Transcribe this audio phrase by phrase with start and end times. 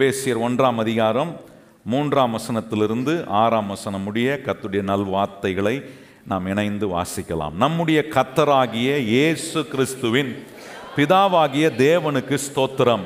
[0.00, 1.30] பேசியர் ஒன்றாம் அதிகாரம்
[1.84, 5.74] மூன்றாம் வசனத்திலிருந்து ஆறாம் வசனம் முடிய கத்துடைய நல்வார்த்தைகளை
[6.30, 7.54] நாம் இணைந்து வாசிக்கலாம்.
[7.62, 10.30] நம்முடைய கத்தராகிய இயேசு கிறிஸ்துவின்
[10.96, 13.04] பிதாவாகிய தேவனுக்கு ஸ்தோத்திரம்.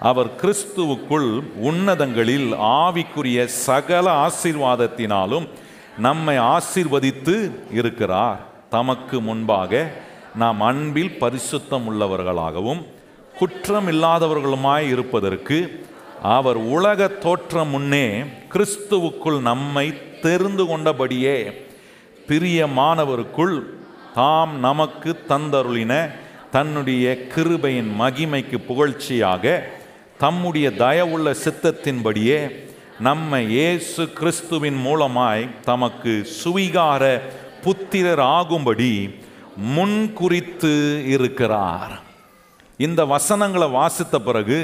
[0.00, 1.30] அவர் கிறிஸ்துவுக்குள்
[1.70, 2.48] உன்னதங்களில்
[2.82, 5.48] ஆவிக்குரிய சகல ஆசீர்வாதத்தினாலும்
[6.08, 7.36] நம்மை ஆசீர்வதித்து
[7.72, 8.40] இருக்கிறார்.
[8.70, 9.92] தமக்கு முன்பாக
[10.44, 12.82] நாம் அன்பில் பரிசுத்தம் உள்ளவர்களாகவும்
[13.38, 15.58] குற்றம் இல்லாதவர்களுமாய் இருப்பதற்கு
[16.34, 21.52] அவர் உலக தோற்றம் முன்னே கிறிஸ்துவுக்குள் நம்மை தெரிந்து கொண்டபடியே
[22.28, 23.56] பிரியமானவருக்குள்
[24.14, 26.10] தாம் நமக்கு தந்தருளின
[26.50, 29.62] தன்னுடைய கிருபையின் மகிமைக்கு புகழ்ச்சியாக
[30.18, 32.38] தம்முடைய தயவுள்ள சித்தத்தின்படியே
[32.98, 37.20] நம்மை இயேசு கிறிஸ்துவின் மூலமாய் தமக்கு சுவிகார
[37.62, 39.14] புத்திரர் ஆகும்படி
[39.76, 40.72] முன்குறித்து
[41.06, 42.00] இருக்கிறார்.
[42.76, 44.58] இந்த வசனங்களை வாசித்த பிறகு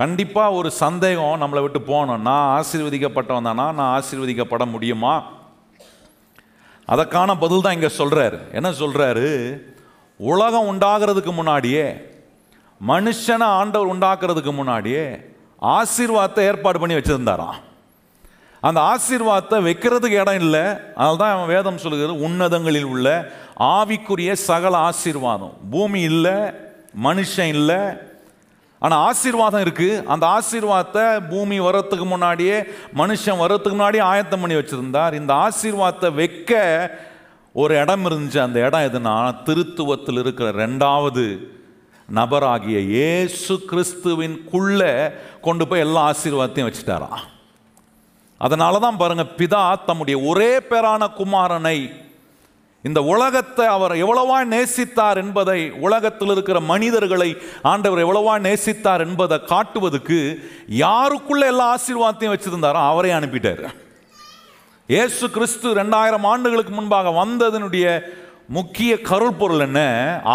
[0.00, 2.24] கண்டிப்பாக ஒரு சந்தேகம் நம்மளை விட்டு போகணும்.
[2.28, 3.66] நான் ஆசீர்வதிக்கப்பட்டவன் தானா?
[3.78, 5.14] நான் ஆசீர்வதிக்கப்பட முடியுமா?
[6.92, 9.28] அதற்கான பதில் தான் இங்கே சொல்கிறாரு என்ன சொல்கிறாரு
[10.20, 11.86] உலகம் உண்டாகிறதுக்கு முன்னாடியே
[12.80, 15.04] மனுஷனை ஆண்டவர் உண்டாக்குறதுக்கு முன்னாடியே
[15.76, 17.56] ஆசீர்வாதத்தை ஏற்பாடு பண்ணி வச்சுருந்தாராம்.
[18.62, 20.64] அந்த ஆசீர்வாதத்தை வைக்கிறதுக்கு இடம் இல்லை.
[20.96, 23.08] அதனால தான் அவன் வேதம் சொல்லுகிறது உன்னதங்களில் உள்ள
[23.76, 25.54] ஆவிக்குரிய சகல ஆசீர்வாதம்.
[25.74, 26.36] பூமி இல்லை
[27.06, 27.80] மனுஷன் இல்லை
[28.84, 32.56] ஆனால் ஆசீர்வாதம் இருக்குது அந்த ஆசீர்வாதத்தை பூமி வர்றதுக்கு முன்னாடியே
[33.00, 35.18] மனுஷன் வர்றதுக்கு முன்னாடியே ஆயத்தம் பண்ணி வச்சுருந்தார்.
[35.20, 36.60] இந்த ஆசீர்வாதத்தை வைக்க
[37.54, 38.40] ஒரு இடம் இருந்துச்சு.
[38.46, 39.14] அந்த இடம் எதுனா
[39.46, 41.24] திருத்துவத்தில் இருக்கிற ரெண்டாவது
[42.08, 44.92] நபராகிய இயேசு கிறிஸ்துவின் குள்ளே
[45.46, 47.24] கொண்டு போய் எல்லா ஆசீர்வாதத்தையும் வச்சுட்டாராம்.
[48.40, 51.78] அதனால தான் பாருங்கள் பிதா தம்முடைய ஒரே பேரான குமாரனை
[52.86, 57.30] இந்த உலகத்தை அவர் எவ்வளவா நேசித்தார் என்பதை உலகத்தில் இருக்கிற மனிதர்களை
[57.70, 60.18] ஆண்டவர் எவ்வளவா நேசித்தார் என்பதை காட்டுவதற்கு
[60.84, 63.64] யாருக்குள்ள எல்லா ஆசீர்வாதத்தையும் வச்சிருந்தாரோ அவரே அனுப்பிட்டார்.
[64.94, 67.86] இயேசு கிறிஸ்து ரெண்டாயிரம் ஆண்டுகளுக்கு முன்பாக வந்ததனுடைய
[68.56, 69.80] முக்கிய கருள் பொருள் என்ன?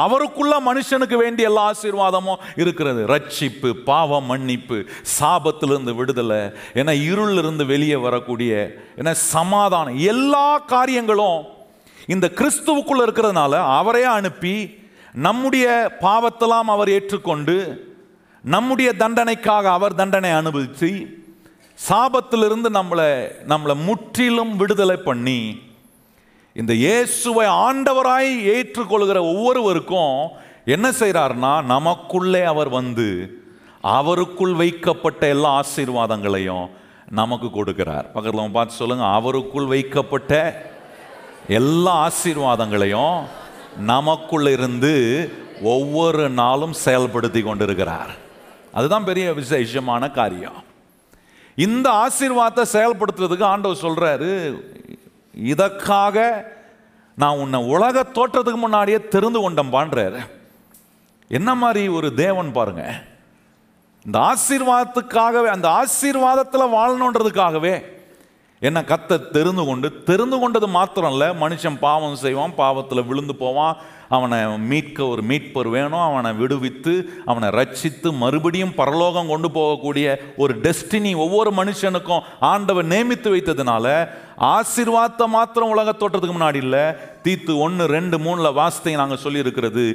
[0.01, 3.01] அவருக்குள்ள மனுஷனுக்கு வேண்டிய எல்லா ஆசீர்வாதமும் இருக்கிறது.
[3.13, 4.77] ரட்சிப்பு பாவ மன்னிப்பு
[5.17, 6.41] சாபத்திலிருந்து விடுதலை
[6.81, 8.51] என இருளிலிருந்து வெளியே வரக்கூடிய
[9.01, 11.41] என சமாதானம் எல்லா காரியங்களும்
[12.11, 14.55] இந்த கிறிஸ்துவுக்குள்ள இருக்கிறதுனால அவரே அனுப்பி
[15.25, 15.67] நம்முடைய
[16.01, 17.55] பாவத்தெல்லாம் அவர் ஏற்றுக்கொண்டு
[18.43, 20.91] நம்முடைய தண்டனைக்காக அவர் தண்டனை அனுபவித்து
[21.89, 23.09] சாபத்திலிருந்து நம்மளை
[23.47, 25.41] நம்மளை முற்றிலும் விடுதலை பண்ணி
[26.55, 30.15] இந்த இயேசுவை ஆண்டவராய் ஏற்றுக்கொள்கிற ஒவ்வொருவருக்கும்
[30.65, 33.07] என்ன செய்கிறார்னா நமக்குள்ளே அவர் வந்து
[33.97, 36.65] அவருக்குள் வைக்கப்பட்ட எல்லா ஆசீர்வாதங்களையும்
[37.09, 38.05] நமக்கு கொடுக்கிறார்.
[38.13, 40.33] பக்கத்தில் பார்த்து சொல்லுங்கள் அவருக்குள் வைக்கப்பட்ட
[41.47, 43.21] எல்லா ஆசீர்வாதங்களையும்
[43.87, 45.29] நமக்குள்ளிருந்து
[45.61, 48.09] ஒவ்வொரு நாளும் செயல்படுத்தி கொண்டிருக்கிறார்.
[48.73, 50.63] அதுதான் பெரிய விசேஷமான காரியம்.
[51.55, 54.61] இந்த ஆசீர்வாதத்தை செயல்படுத்துறதுக்கு ஆண்டவர் சொல்றாரு
[55.33, 56.45] இதற்காக
[57.15, 60.19] நான் உன்னை உலக தோற்றத்துக்கு முன்னாடியே தெரிந்து கொண்டம்பான்றாரு
[61.27, 63.01] என்ன மாதிரி ஒரு தேவன் பாருங்க.
[64.05, 67.99] இந்த ஆசீர்வாதத்துக்காகவே அந்த ஆசீர்வாதத்தில் வாழணுன்றதுக்காகவே
[68.61, 73.77] என்ன கத்த தெரிந்து கொண்டு தெரிந்து கொண்டது மாத்திரம் இல்லை மனுஷன் பாவம் செய்வான் பாவத்தில் விழுந்து போவான்
[74.09, 74.39] அவனை
[74.69, 76.93] மீட்க ஒரு மீட்பர் வேணும் அவனை விடுவித்து
[77.25, 83.95] அவனை ரட்சித்து மறுபடியும் பரலோகம் கொண்டு போகக்கூடிய ஒரு டெஸ்டினி ஒவ்வொரு மனுஷனுக்கும் ஆண்டவர் நியமித்து வைத்ததுனால
[84.51, 86.85] ஆசீர்வாதத்தை மாத்திரம் உலக தோற்றத்துக்கு முன்னாடி இல்லை
[87.23, 89.85] தீத்து ஒன்று ரெண்டு மூணில் வாசத்தை நாங்கள் சொல்லியிருக்கிறது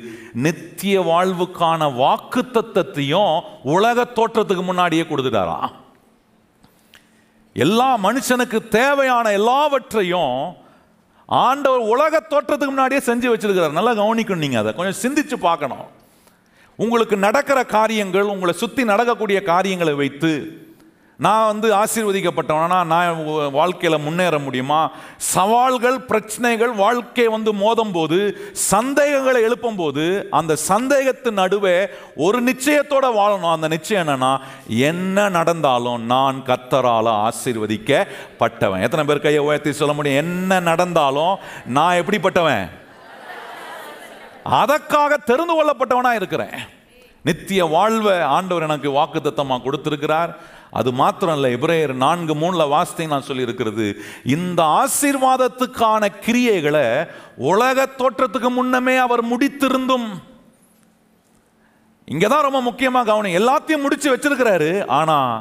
[0.47, 5.86] நித்திய வாழ்வுக்கான வாக்கு தத்தத்தையும் உலக தோற்றத்துக்கு முன்னாடியே கொடுத்துட்டாராம்.
[7.57, 10.55] எல்லா மனுஷனுக்கு தேவையான எல்லாவற்றையும்
[11.27, 13.71] ஆண்டவர் உலக தோற்றத்துக்கு முன்னாடியே செஞ்சு வச்சிருக்கிறார்.
[13.71, 14.73] நல்லா கவனிக்கணும் நீங்கள் அதை.
[14.75, 15.87] கொஞ்சம் சிந்திச்சு பார்க்கணும்.
[16.77, 20.33] உங்களுக்கு நடக்கிற காரியங்கள் உங்களை சுற்றி நடக்கக்கூடிய காரியங்களை வைத்து
[21.19, 22.85] நான் வந்து ஆசீர்வதிக்கப்பட்டவனா.
[22.85, 24.91] நான் வாழ்க்கையில் முன்னேற முடியுமா?
[25.17, 28.19] சவால்கள் பிரச்சனைகள் வாழ்க்கையை வந்து மோதும் போது
[28.53, 33.53] சந்தேகங்களை எழுப்பும் போது அந்த சந்தேகத்தின் நடுவே ஒரு நிச்சயத்தோட வாழணும்.
[33.53, 38.83] அந்த நிச்சயம் என்னன்னா என்ன நடந்தாலும் நான் கத்தரால் ஆசீர்வதிக்கப்பட்டவன்.
[38.83, 40.25] எத்தனை பேர் கையை உயர்த்தி சொல்ல முடியும்?
[40.25, 41.37] என்ன நடந்தாலும்
[41.67, 42.69] நான் எப்படிப்பட்டவன்?
[44.43, 46.75] அதற்காக தெரிந்து கொள்ளப்பட்டவனா இருக்கிறேன்.
[47.23, 50.55] நித்திய வாழ்வை ஆண்டவர் எனக்கு வாக்குத்தத்தமாக கொடுத்திருக்கிறார்.
[50.79, 53.87] அது மாத்திரம் இல்லை இப்ரேயர் நான்கு மூணில் வாசித்தையும் நான் சொல்லியிருக்கிறது.
[54.37, 56.87] இந்த ஆசீர்வாதத்துக்கான கிரியைகளை
[57.51, 60.09] உலக தோற்றத்துக்கு முன்னமே அவர் முடித்திருந்தும்.
[62.09, 65.33] இங்கே தான் ரொம்ப முக்கியமாக கவனம் எல்லாத்தையும் முடித்து வச்சிருக்கிறாரு ஆனால்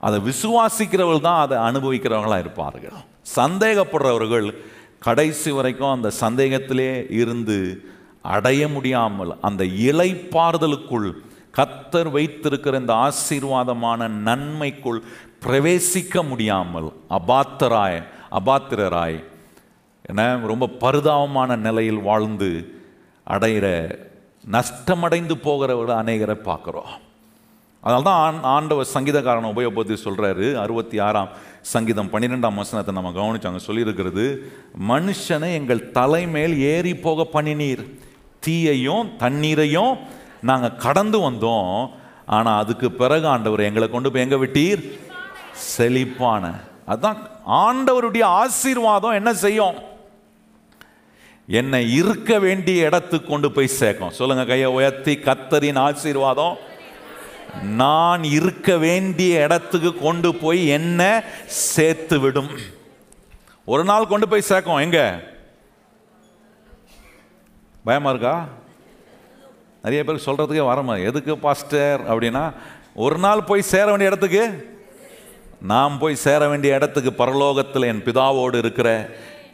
[0.00, 2.96] அதை விசுவாசிக்கிறவர்கள் தான் அதை அனுபவிக்கிறவங்களாக இருப்பார்கள்.
[3.38, 4.48] சந்தேகப்படுறவர்கள்
[5.06, 6.90] கடைசி வரைக்கும் அந்த சந்தேகத்திலே
[7.20, 7.58] இருந்து
[8.34, 11.08] அடைய முடியாமல் அந்த இலைப்பாறுதலுக்குள்
[11.58, 15.00] கத்தர் வைத்திருக்கிற இந்த ஆசீர்வாதமான நன்மைக்குள்
[15.44, 16.88] பிரவேசிக்க முடியாமல்
[17.18, 18.00] அபாத்தராய்
[18.38, 19.18] அபாத்திரராய்
[20.10, 20.22] என
[20.52, 22.50] ரொம்ப பரிதாபமான நிலையில் வாழ்ந்து
[23.26, 23.66] அடைகிற
[24.54, 26.92] நஷ்டமடைந்து போகிறவர்கள் அநேகரை பார்க்குறோம்.
[27.84, 31.30] அதனால தான் ஆண் ஆண்டவர் சங்கீதக்காரனை உபயோகப்படுத்தி சொல்கிறாரு அறுபத்தி ஆறாம்
[31.72, 34.24] சங்கீதம் பன்னிரெண்டாம் வசனத்தை நம்ம கவனிச்சாங்க சொல்லியிருக்கிறது
[34.88, 37.82] மனுஷனை எங்கள் தலைமேல் ஏறி போக பண்ணினீர்.
[38.40, 39.94] தீயையும் தண்ணீரையும்
[40.42, 41.90] நாங்கள் கடந்து வந்தோம்.
[42.26, 44.98] ஆனால் அதுக்கு பிறகு ஆண்டவர் எங்களை கொண்டு போய் எங்கே விட்டீர்?
[45.52, 46.54] செழிப்பான.
[46.86, 47.16] அதுதான்
[47.46, 49.74] ஆண்டவருடைய ஆசீர்வாதம் என்ன செய்யும்?
[51.46, 54.10] என்னை இருக்க வேண்டிய இடத்துக்கு கொண்டு போய் சேர்க்கும்.
[54.10, 56.56] சொல்லுங்க கையை உயர்த்தி கத்தரின் ஆசீர்வாதம்.
[57.62, 62.50] நான் இருக்க வேண்டிய இடத்துக்கு கொண்டு போய் என்ன சேர்த்து விடும்.
[63.64, 64.76] ஒரு நாள் கொண்டு போய் சேர்க்கும்.
[64.76, 65.22] எங்க?
[67.84, 68.48] பயமா இருக்கா?
[69.84, 72.42] நிறைய பேருக்கு சொல்கிறதுக்கே வரமா எதுக்கு பாஸ்டர் அப்படின்னா
[73.04, 74.42] ஒரு நாள் போய் சேர வேண்டிய இடத்துக்கு?
[75.72, 78.88] நாம் போய் சேர வேண்டிய இடத்துக்கு பரலோகத்தில் என் பிதாவோடு இருக்கிற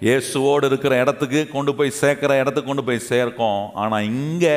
[0.07, 3.63] இயேசுவோடு இருக்கிற இடத்துக்கு கொண்டு போய் சேர்க்குற இடத்துக்கு கொண்டு போய் சேர்க்கோம்.
[3.83, 4.57] ஆனால் இங்கே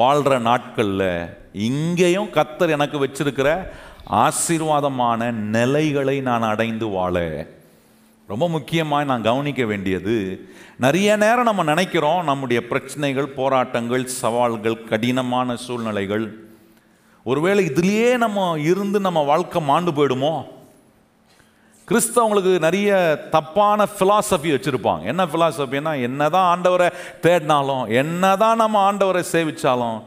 [0.00, 1.10] வாழ்கிற நாட்களில்
[1.68, 3.48] இங்கேயும் கத்தர் எனக்கு வச்சிருக்கிற
[4.24, 7.16] ஆசீர்வாதமான நிலைகளை நான் அடைந்து வாழ.
[8.32, 10.14] ரொம்ப முக்கியமாக நான் கவனிக்க வேண்டியது
[10.84, 16.24] நிறைய நேரம் நம்ம நினைக்கிறோம் நம்முடைய பிரச்சனைகள் போராட்டங்கள் சவால்கள் கடினமான சூழ்நிலைகள்.
[17.30, 20.32] ஒருவேளை இதுலேயே நம்ம இருந்து நம்ம வாழ்க்கை மாண்டு போயிடுமோ?
[21.88, 22.90] கிறிஸ்தவங்களுக்கு நிறைய
[23.30, 25.02] தப்பான ஃபிலாசபி வச்சுருப்பாங்க.
[25.12, 26.88] என்ன ஃபிலாசபின்னா என்னதான் ஆண்டவரை
[27.22, 30.00] தேடினாலும் என்னதான் நம்ம ஆண்டவரை சேவித்தாலும்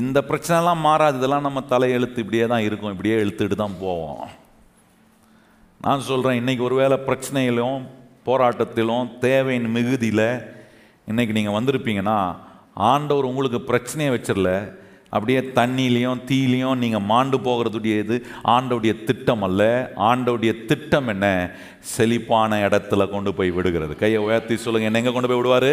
[0.00, 1.18] இந்த பிரச்சனைலாம் மாறாது.
[1.18, 2.90] இதெல்லாம் நம்ம தலையெழுத்து இப்படியே தான் இருக்கும்.
[2.90, 4.26] இப்படியே எழுத்துட்டு தான் போவோம்.
[5.80, 7.82] நான் சொல்கிறேன் இன்றைக்கி ஒருவேளை பிரச்சனையிலும்
[8.26, 10.28] போராட்டத்திலும் தேவையின் மிகுதியில்
[11.10, 12.36] இன்றைக்கி நீங்கள் வந்திருப்பீங்கன்னா
[12.74, 14.50] ஆண்டவர் உங்களுக்கு பிரச்சனையை வச்சிடல.
[15.08, 19.92] அப்படியே தண்ணிலையும் தீலையும் நீங்கள் மாண்டு போகிறதுடைய இது ஆண்டவுடைய திட்டம் அல்ல.
[19.96, 21.50] ஆண்டவுடைய திட்டம் என்ன?
[21.80, 23.96] செழிப்பான இடத்துல கொண்டு போய் விடுகிறது.
[23.96, 25.70] கையை உயர்த்தி சொல்லுங்கள் என்ன எங்கே கொண்டு போய் விடுவார்?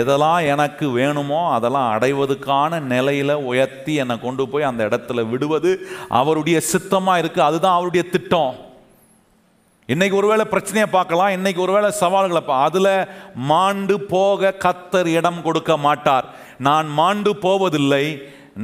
[0.00, 5.88] எதெல்லாம் எனக்கு வேணுமோ அதெல்லாம் அடைவதுக்கான நிலையில் உயர்த்தி என்னை கொண்டு போய் அந்த இடத்துல விடுவது
[6.20, 8.54] அவருடைய சித்தமாக இருக்குது அதுதான் அவருடைய திட்டம்.
[9.86, 11.34] இன்னைக்கு ஒருவேளை பிரச்சனையை பார்க்கலாம்.
[11.36, 16.26] இன்னைக்கு ஒருவேளை சவால்களை அதில் மாண்டு போக கத்தர் இடம் கொடுக்க மாட்டார்.
[16.68, 18.04] நான் மாண்டு போவதில்லை.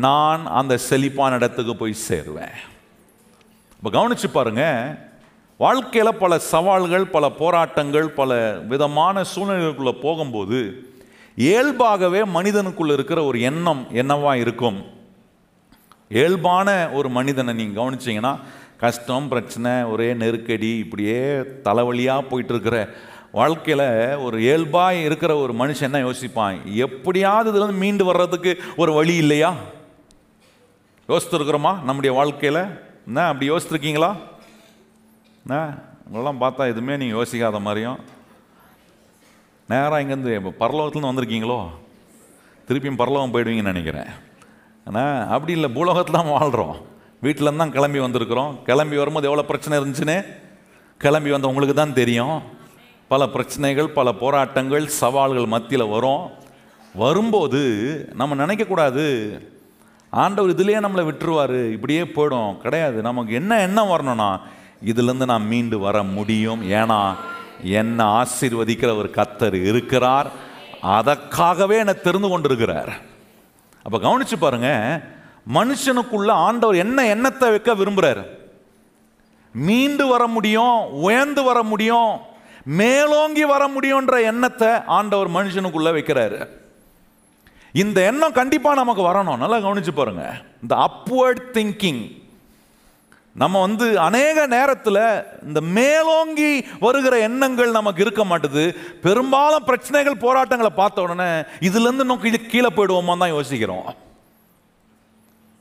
[0.06, 2.56] நான் அந்த செழிப்பான இடத்துக்கு போய் சேருவேன்.
[3.76, 4.64] இப்போ கவனிச்சு பாருங்க.
[5.58, 8.40] வாழ்க்கையில் பல சவால்கள் பல போராட்டங்கள் பல
[8.72, 10.60] விதமான சூழ்நிலைகளுக்குள்ளே போகும்போது
[11.44, 14.78] இயல்பாகவே மனிதனுக்குள்ள இருக்கிற ஒரு எண்ணம் என்னவா இருக்கும்?
[16.16, 16.68] இயல்பான
[16.98, 18.32] ஒரு மனிதனை நீங்கள் கவனிச்சிங்கன்னா
[18.82, 21.18] கஷ்டம் பிரச்சனை ஒரே நெருக்கடி இப்படியே
[21.66, 22.76] தலைவலியாக போயிட்டு இருக்கிற
[23.38, 23.86] வாழ்க்கையில்
[24.24, 26.56] ஒரு இயல்பாக இருக்கிற ஒரு மனுஷன் என்ன யோசிப்பான்?
[26.86, 28.52] எப்படியாவது இதுலேருந்து மீண்டு வர்றதுக்கு
[28.82, 29.50] ஒரு வழி இல்லையா?
[31.08, 32.62] யோசித்துருக்குறோமா நம்முடைய வாழ்க்கையில்?
[33.08, 34.10] என்ன அப்படி யோசித்துருக்கீங்களா?
[35.44, 35.56] என்ன
[36.06, 38.00] உங்களெல்லாம் பார்த்தா எதுவுமே நீங்கள் யோசிக்காத மாதிரியும்
[39.68, 41.60] நேராக இங்கேருந்து இப்போ பரலோகத்துலேருந்து வந்திருக்கீங்களோ?
[42.68, 44.10] திருப்பியும் பரலோகம் போயிடுவீங்கன்னு நினைக்கிறேன்.
[44.86, 46.76] ஆனால் அப்படி இல்லை பூலோகத்தில் தான் வாழ்கிறோம்
[47.24, 48.62] வீட்டிலேருந்து தான் கிளம்பி வந்திருக்கிறோம்.
[48.64, 50.16] கிளம்பி வரும்போது எவ்வளோ பிரச்சனை இருந்துச்சுன்னு
[50.98, 52.42] கிளம்பி வந்தவங்களுக்கு தான் தெரியும்.
[53.08, 56.24] பல பிரச்சனைகள் பல போராட்டங்கள் சவால்கள் மத்தியில் வரும்.
[56.94, 57.60] வரும்போது
[58.14, 59.04] நம்ம நினைக்கக்கூடாது.
[60.10, 61.72] ஆண்டவர் இதுலேயே நம்மளை விட்டுருவார்.
[61.72, 62.58] இப்படியே போயிடும்.
[62.58, 63.02] கிடையாது.
[63.02, 64.40] நமக்கு என்ன எண்ணம் வரணும்னா
[64.84, 66.62] இதுலேருந்து நான் மீண்டு வர முடியும்.
[66.62, 66.98] ஏன்னா
[67.62, 70.30] என்னை ஆசீர்வதிக்கிற ஒரு கத்தர் இருக்கிறார்.
[70.80, 72.92] அதற்காகவே என்னை தெரிந்து கொண்டிருக்கிறார்.
[73.82, 75.00] அப்போ கவனிச்சு பாருங்க
[75.54, 78.24] மனுஷனுக்குள்ள ஆண்டவர் என்ன எண்ணத்தை வைக்க விரும்புகிறார்
[79.52, 82.18] மீண்டு வர முடியும் உயர்ந்து வர முடியும்
[82.64, 86.48] மேலோங்கி வர முடியுன்ற எண்ணத்தை ஆண்டவர் மனுஷனுக்குள்ள வைக்கிறாரு.
[87.72, 89.36] இந்த எண்ணம் கண்டிப்பாக நமக்கு வரணும்.
[89.36, 90.32] நல்லா கவனிச்சு பாருங்க.
[90.62, 92.21] இந்த அப்வர்ட் திங்கிங்
[93.34, 98.76] நம்ம வந்து அநேக நேரத்தில் இந்த மேலோங்கி வருகிற எண்ணங்கள் நமக்கு இருக்க மாட்டுது.
[99.02, 103.94] பெரும்பாலும் பிரச்சனைகள் போராட்டங்களை பார்த்த உடனே இதுலேருந்து நோக்கி கீழே கீழே போயிடுவோமா தான் யோசிக்கிறோம்.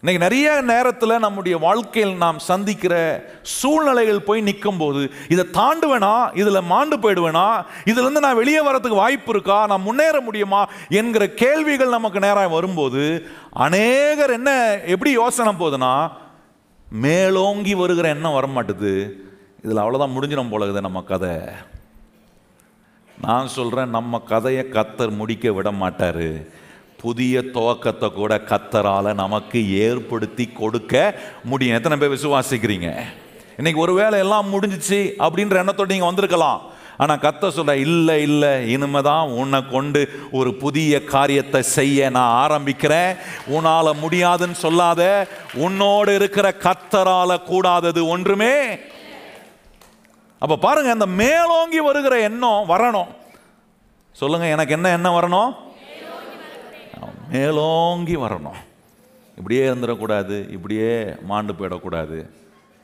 [0.04, 2.94] இன்னைக்கு நிறைய நேரத்தில் நம்முடைய வாழ்க்கையில் நாம் சந்திக்கிற
[3.42, 6.30] சூழ்நிலைகள் போய் நிற்கும் போது இதை தாண்டுவேனா?
[6.34, 7.64] இதில் மாண்டு போயிடுவேனா?
[7.86, 9.66] இதுலேருந்து நான் வெளியே வரத்துக்கு வாய்ப்பு இருக்கா?
[9.66, 10.68] நான் முன்னேற முடியுமா?
[10.90, 16.12] என்கிற கேள்விகள் நமக்கு நேராக வரும்போது அநேகர் என்ன எப்படி யோசனை போகுதுன்னா
[16.92, 19.12] மேலோங்கி வருகிற எண்ணம் வர மாட்டுது
[19.64, 21.36] இதில் அவ்வளோதான் முடிஞ்சிடும் போல இருக்குது நம்ம கதை.
[23.22, 26.46] நான் சொல்கிறேன் நம்ம கதையை கத்தர் முடிக்க விட மாட்டார்
[26.98, 31.76] புதிய துவக்கத்தை கூட கத்தரால் நமக்கு ஏற்படுத்தி கொடுக்க முடியும்.
[31.76, 33.02] எத்தனை பேர் விசுவாசிக்கிறீங்க?
[33.58, 36.62] இன்னைக்கு ஒருவேளை எல்லாம் முடிஞ்சிச்சு அப்படின்ற எண்ணத்தோடு நீங்கள் வந்திருக்கலாம்.
[36.98, 43.12] ஆனால் கத்த சொல்ல இல்லை இல்லை இனிமேதான் உன்னை கொண்டு ஒரு புதிய காரியத்தை செய்ய நான் ஆரம்பிக்கிறேன்.
[43.56, 48.56] உன்னால முடியாதுன்னு சொல்லாத உன்னோடு இருக்கிற கத்தரால கூடாதது ஒன்றுமே
[50.42, 53.10] அப்போ பாருங்க அந்த மேலோங்கி வருகிற எண்ணம் வரணும்.
[54.16, 55.52] சொல்லுங்க எனக்கு என்ன எண்ணம் வரணும்?
[57.32, 58.60] மேலோங்கி வரணும்.
[59.38, 62.18] இப்படியே இருந்துடக்கூடாது இப்படியே மாண்டு போயிடக்கூடாது.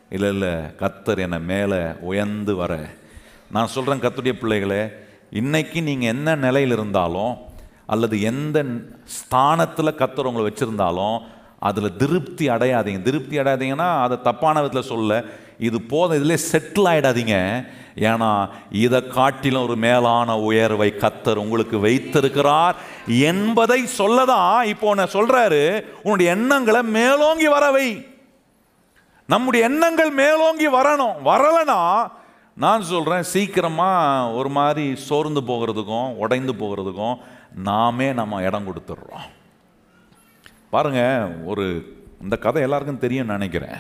[0.09, 2.73] இல்லை இல்லை கத்தர் என்னை மேலே உயர்ந்து வர
[3.51, 4.81] நான் சொல்கிறேன் கத்துடைய பிள்ளைகளே
[5.31, 7.33] இன்றைக்கி நீங்கள் என்ன நிலையில் இருந்தாலும்
[7.85, 8.65] அல்லது எந்த
[9.05, 11.17] ஸ்தானத்தில் கத்தர் உங்களை வச்சுருந்தாலும்
[11.59, 13.01] அதில் திருப்தி அடையாதீங்க.
[13.01, 15.25] திருப்தி அடையாதீங்கன்னா அதை தப்பான விதத்தில் சொல்ல
[15.57, 22.75] இது போதும் இதிலே செட்டில் ஆகிடாதீங்க ஏன்னா இதை காட்டிலும் ஒரு மேலான உயர்வை கத்தர் உங்களுக்கு வைத்திருக்கிறார்
[23.07, 28.05] என்பதை சொல்லதான் இப்போ நான் சொல்கிறாரு உன்னுடைய எண்ணங்களை மேலோங்கி வரவை
[29.25, 31.15] நம்முடைய எண்ணங்கள் மேலோங்கி வரணும்.
[31.23, 31.81] வரலைன்னா
[32.57, 37.17] நான் சொல்கிறேன் சீக்கிரமாக ஒரு மாதிரி சோர்ந்து போகிறதுக்கும் உடைந்து போகிறதுக்கும்
[37.55, 39.25] நாமே நம்ம இடம் கொடுத்துட்றோம்.
[40.69, 41.01] பாருங்க
[41.45, 41.65] ஒரு
[42.21, 43.77] இந்த கதை எல்லாருக்கும் தெரியும்னு நினைக்கிறேன்.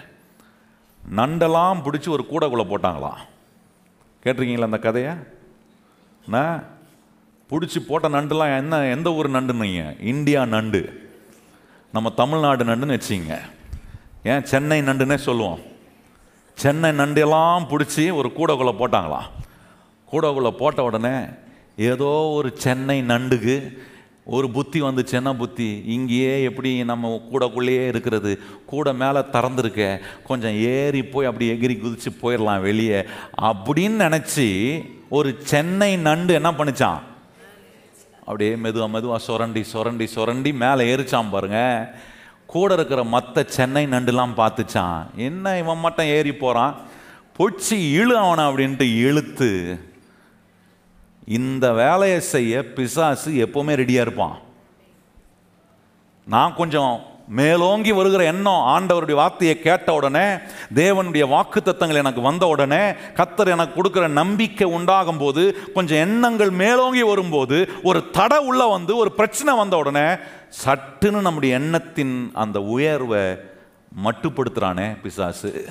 [1.15, 3.21] நண்டெல்லாம் பிடிச்சி ஒரு கூடைக்குள்ளே போட்டாங்களாம்
[4.23, 5.13] கேட்டிருக்கீங்களா அந்த கதையை?
[6.27, 6.63] நான்
[7.49, 10.03] பிடிச்சி போட்ட நண்டுலாம் என்ன எந்த ஊர் நண்டுன்னீங்க?
[10.03, 11.09] இந்தியா நண்டு.
[11.91, 13.39] நம்ம தமிழ்நாடு நண்டுன்னு வச்சிங்க
[14.23, 15.75] ஏன் சென்னை நண்டுன்னே சொல்லுவோம்.
[16.57, 19.27] சென்னை நண்டெல்லாம் பிடிச்சி ஒரு கூடக்குள்ளே போட்டாங்களாம்.
[20.11, 21.15] கூடக்குள்ளே போட்ட உடனே
[21.75, 23.55] ஏதோ ஒரு சென்னை நண்டுக்கு
[24.25, 25.83] ஒரு புத்தி வந்துச்சுன்னா புத்தி?
[25.85, 28.31] இங்கேயே எப்படி நம்ம கூடக்குள்ளேயே இருக்கிறது?
[28.65, 29.83] கூட மேலே திறந்துருக்க
[30.23, 32.99] கொஞ்சம் ஏறி போய் அப்படி எகிரி குதித்து போயிடலாம் வெளியே
[33.41, 34.47] அப்படின்னு நினச்சி
[35.09, 36.99] ஒரு சென்னை நண்டு என்ன பண்ணிச்சான்
[38.19, 41.87] அப்படியே மெதுவாக மெதுவாக சுரண்டி சுரண்டி சுரண்டி மேலே ஏறிச்சான் பாருங்கள்
[42.53, 44.99] கூட இருக்கிற மற்ற சென்னை நண்டுலாம் பார்த்துச்சான்.
[45.27, 46.75] என்ன இவன் மட்டும் ஏறி போகிறான்
[47.37, 49.51] பொச்சி இழு அவனை அப்படின்ட்டு இழுத்து
[51.37, 54.37] இந்த வேலையை செய்ய பிசாசு எப்போவுமே ரெடியாக இருப்பான்.
[56.27, 56.93] நான் கொஞ்சம்
[57.39, 60.27] மேலோங்கி வருகிற எண்ணம் ஆண்டவருடைய வார்த்தையை கேட்ட உடனே
[60.75, 62.83] தேவனுடைய வாக்கு தத்தங்கள் எனக்கு வந்த உடனே
[63.17, 65.43] கத்தர் எனக்கு கொடுக்குற நம்பிக்கை உண்டாகும் போது
[65.75, 70.07] கொஞ்சம் எண்ணங்கள் மேலோங்கி வரும்போது ஒரு தடை உள்ள வந்து ஒரு பிரச்சனை வந்த உடனே
[70.65, 73.37] சட்டுன்னு நம்முடைய எண்ணத்தின் அந்த உயர்வை
[74.03, 75.69] மட்டுப்படுத்துகிறானே பிசாசு.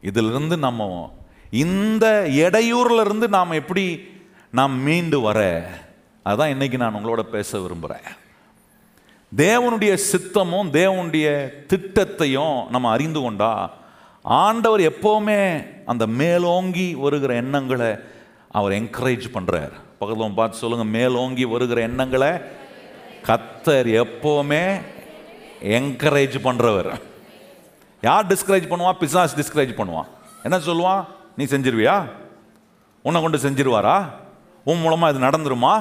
[0.00, 1.14] இதிலிருந்து நம்ம
[1.50, 4.08] இந்த இடையூறுல இருந்து நாம் எப்படி
[4.50, 5.68] நாம் மீண்டு வர?
[6.24, 8.16] அதான் இன்னைக்கு நான் உங்களோட பேச விரும்புகிறேன்
[9.36, 11.26] தேவனுடைய சித்தமும் தேவனுடைய
[11.68, 13.74] திட்டத்தையும் நம்ம அறிந்து கொண்டா
[14.22, 17.96] ஆண்டவர் எப்போவுமே அந்த மேலோங்கி வருகிற எண்ணங்களை
[18.50, 22.30] அவர் என்கரேஜ் பண்ணுறார் பக்கத்தில் பார்த்து சொல்லுங்கள் மேலோங்கி வருகிற எண்ணங்களை
[23.28, 24.64] கத்தர் எப்போவுமே
[25.76, 26.90] என்கரேஜ் பண்ணுறவர்
[28.00, 30.10] யார் டிஸ்கரேஜ் பண்ணுவான் பிசாஸ் டிஸ்கரேஜ் பண்ணுவான்
[30.42, 31.04] என்ன சொல்லுவான்
[31.36, 31.96] நீ செஞ்சிருவியா?
[33.02, 33.96] உன்னை கொண்டு செஞ்சிருவாரா?
[34.64, 35.74] உன் மூலமாக இது நடந்துருமா?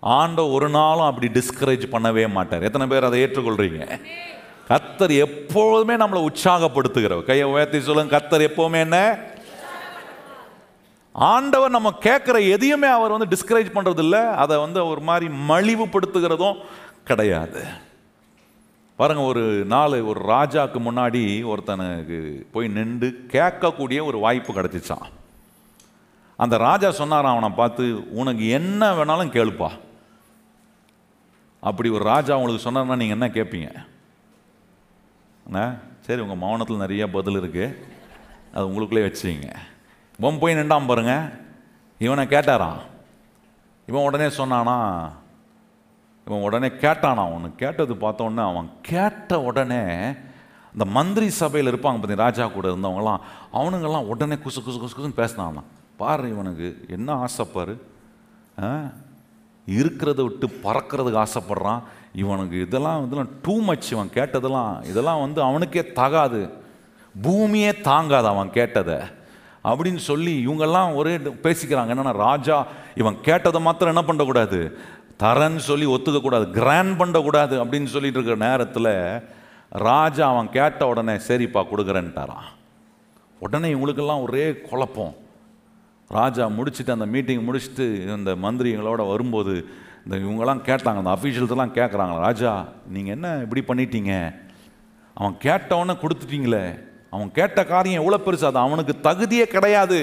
[0.00, 2.62] ஆண்ட ஒரு நாளும் அப்படி டிஸ்கரேஜ் பண்ணவே மாட்டார்.
[2.62, 4.00] எத்தனை பேர் அதை ஏற்றுக்கொள்கிறீங்க
[4.68, 7.28] கத்தர் எப்பொழுதுமே நம்மளை உற்சாகப்படுத்துகிறவர்.
[7.30, 8.98] கையை உயர்த்தி சொல்லுங்க கத்தர் எப்போவுமே என்ன
[11.16, 16.58] ஆண்டவர் நம்ம கேட்குற எதையுமே அவர் வந்து டிஸ்கரேஜ் பண்ணுறது இல்லை அதை வந்து ஒரு மாதிரி மலிவுபடுத்துகிறதும்
[17.04, 17.62] கிடையாது.
[18.96, 19.44] பாருங்க ஒரு
[19.74, 22.18] நாள் ஒரு ராஜாவுக்கு முன்னாடி ஒருத்தனுக்கு
[22.52, 25.06] போய் நின்று கேட்கக்கூடிய ஒரு வாய்ப்பு கிடைச்சிச்சான்
[26.36, 29.70] அந்த ராஜா சொன்னார் அவனை பார்த்து உனக்கு என்ன வேணாலும் கேளுப்பா.
[31.60, 33.70] அப்படி ஒரு ராஜா உங்களுக்கு சொன்னார்னா நீங்கள் என்ன கேட்பீங்க?
[36.06, 37.76] சரி உங்கள் மௌனத்தில் நிறைய பதில் இருக்குது
[38.54, 39.48] அது உங்களுக்குள்ளே வச்சுங்க
[40.18, 41.14] இவன் போய் நின்றான் பாருங்க.
[42.00, 42.70] இவனை கேட்டாரா
[43.88, 44.76] இவன் உடனே சொன்னானா
[46.26, 49.82] இவன் உடனே கேட்டானா அவனு கேட்டது பார்த்தோன்னே அவன் கேட்ட உடனே
[50.74, 55.60] இந்த மந்திரி சபையில் இருப்பாங்க பார்த்தீங்க ராஜா கூட இருந்தவங்களாம் அவனுங்கெல்லாம் உடனே குசு குசு குசு குசுன்னு பேசினான்
[55.96, 57.74] பாரு இவனுக்கு என்ன ஆசைப்பாரு
[58.62, 58.68] ஆ?
[59.66, 61.80] இருக்கிறத விட்டு பறக்கிறதுக்கு ஆசைப்படுறான்.
[62.14, 66.40] இவனுக்கு இதெல்லாம் இதெல்லாம் டூ மச் இவன் கேட்டதெல்லாம் இதெல்லாம் வந்து அவனுக்கே தகாது.
[67.14, 68.98] பூமியே தாங்காது அவன் கேட்டதை.
[69.70, 71.14] அப்படின்னு சொல்லி இவங்கெல்லாம் ஒரே
[71.46, 71.90] பேசிக்கிறாங்க.
[71.94, 72.56] என்னன்னா ராஜா
[72.94, 74.60] இவன் கேட்டதை மாத்திரம் என்ன பண்ணக்கூடாது?
[75.22, 76.46] தரன்னு சொல்லி ஒத்துக்கக்கூடாது.
[76.58, 78.92] கிராண்ட் பண்ணக்கூடாது அப்படின்னு சொல்லிட்டு இருக்கிற நேரத்தில்
[79.70, 82.48] ராஜா அவன் கேட்ட உடனே சரிப்பா கொடுக்குறேன்ட்டாரான்
[83.38, 85.14] உடனே இவங்களுக்கெல்லாம் ஒரே குழப்பம்.
[86.08, 89.54] ராஜா முடிச்சுட்டு அந்த மீட்டிங் முடிச்சுட்டு இந்த மந்திரிங்களோட வரும்போது
[90.04, 92.52] இந்த இவங்கெல்லாம் கேட்டாங்க அந்த அஃபீஷியல்ஸ்லாம் கேட்குறாங்க ராஜா
[92.94, 94.12] நீங்கள் என்ன இப்படி பண்ணிட்டீங்க?
[95.14, 96.64] அவன் கேட்டவொன்னே கொடுத்துட்டீங்களே.
[97.16, 98.48] அவன் கேட்ட காரியம் எவ்வளோ பெருசு?
[98.50, 100.00] அது அவனுக்கு தகுதியே கிடையாது.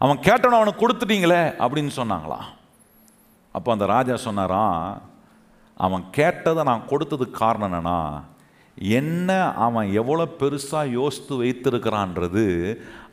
[0.00, 2.40] அவன் கேட்டவன அவனுக்கு கொடுத்துட்டீங்களே அப்படின்னு சொன்னாங்களா?
[3.54, 4.80] அப்போ அந்த ராஜா சொன்னாராம்
[5.84, 7.98] அவன் கேட்டதை நான் கொடுத்ததுக்கு காரணம் என்னென்னா
[8.96, 9.30] என்ன
[9.66, 12.44] அவன் எவ்வளோ பெருசாக யோசித்து வைத்திருக்கிறான்றது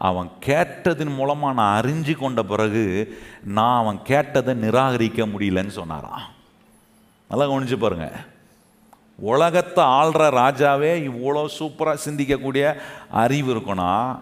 [0.07, 2.83] அவன் கேட்டதின் மூலமாக நான் அறிஞ்சு கொண்ட பிறகு
[3.57, 6.25] நான் அவன் கேட்டதை நிராகரிக்க முடியலன்னு சொன்னாராம்
[7.29, 8.17] நல்லா கவனிச்சு பாருங்கள்
[9.19, 12.75] உலகத்தை ஆள்ற ராஜாவே இவ்வளோ சூப்பராக சிந்திக்கக்கூடிய
[13.11, 14.15] அறிவு இருக்குன்னா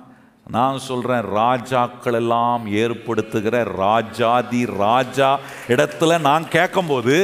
[0.48, 7.18] நான் சொல்கிறேன் ராஜாக்கள் எல்லாம் ஏற்படுத்துகிற ராஜாதி ராஜா இடத்துல நான் கேட்கும்போது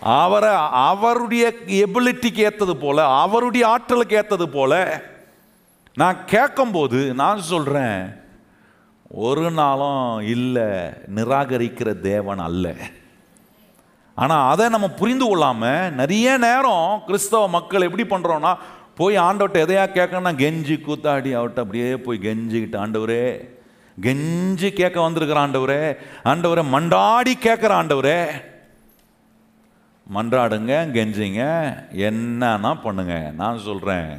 [0.00, 4.78] அவரை அவருடைய எபிலிட்டிக்கு ஏற்றது போல் அவருடைய ஆற்றலுக்கு ஏற்றது போல்
[5.94, 8.00] நான் கேட்கும்போது நான் சொல்கிறேன்
[9.10, 10.68] ஒரு நாளும் இல்லை
[11.14, 12.66] நிராகரிக்கிற தேவன் அல்ல.
[14.16, 18.52] ஆனால் அதை நம்ம புரிந்து கொள்ளாமல் நிறைய நேரம் கிறிஸ்தவ மக்கள் எப்படி பண்ணுறோன்னா
[18.94, 23.24] போய் ஆண்டவர்கிட்ட எதையா கேட்கணும்னா கெஞ்சி கூத்தாடி அவர்கிட்ட அப்படியே போய் கெஞ்சிக்கிட்டு ஆண்டவரே
[23.98, 25.82] கெஞ்சி கேட்க வந்திருக்கிற ஆண்டவரே
[26.24, 28.20] ஆண்டவரே மண்டாடி கேட்குற ஆண்டவரே
[30.06, 31.44] மன்றாடுங்க கெஞ்சிங்க
[32.06, 34.10] என்னன்னா பண்ணுங்க நான் சொல்கிறேன்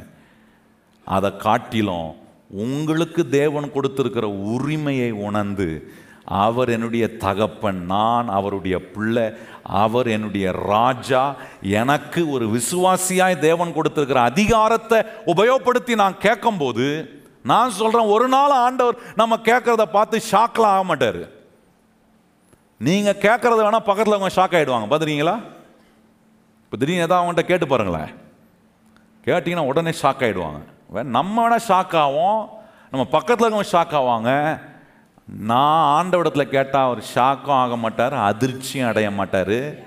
[1.06, 2.08] அதை காட்டிலும்
[2.56, 5.68] உங்களுக்கு தேவன் கொடுத்துருக்கிற உரிமையை உணர்ந்து
[6.44, 9.26] அவர் என்னுடைய தகப்பன் நான் அவருடைய பிள்ளை
[9.82, 11.22] அவர் என்னுடைய ராஜா
[11.80, 14.98] எனக்கு ஒரு விசுவாசியாய் தேவன் கொடுத்திருக்கிற அதிகாரத்தை
[15.32, 16.86] உபயோகப்படுத்தி நான் கேட்கும்போது
[17.50, 21.22] நான் சொல்கிறேன் ஒரு நாள் ஆண்டவர் நம்ம கேட்குறத பார்த்து ஷாக்கில் ஆக மாட்டார்.
[22.86, 25.36] நீங்கள் கேட்குறத வேணால் பக்கத்தில் அவங்க ஷாக் ஆகிடுவாங்க பார்த்துறீங்களா
[26.64, 28.10] இப்போ திடீர்னு ஏதாவது அவங்கள்ட்ட கேட்டு பாருங்களேன்.
[29.26, 30.60] கேட்டிங்கன்னா உடனே ஷாக் ஆகிடுவாங்க
[31.16, 32.40] நம்ம வேணால் ஷாக் ஆகும்
[32.90, 34.32] நம்ம பக்கத்தில் இருக்கவங்க ஷாக் ஆவாங்க.
[35.36, 39.86] நான் ஆண்டவிடத்தில் கேட்டால் அவர் ஷாக்கும் ஆக மாட்டார் அதிர்ச்சியும் அடைய மாட்டார்.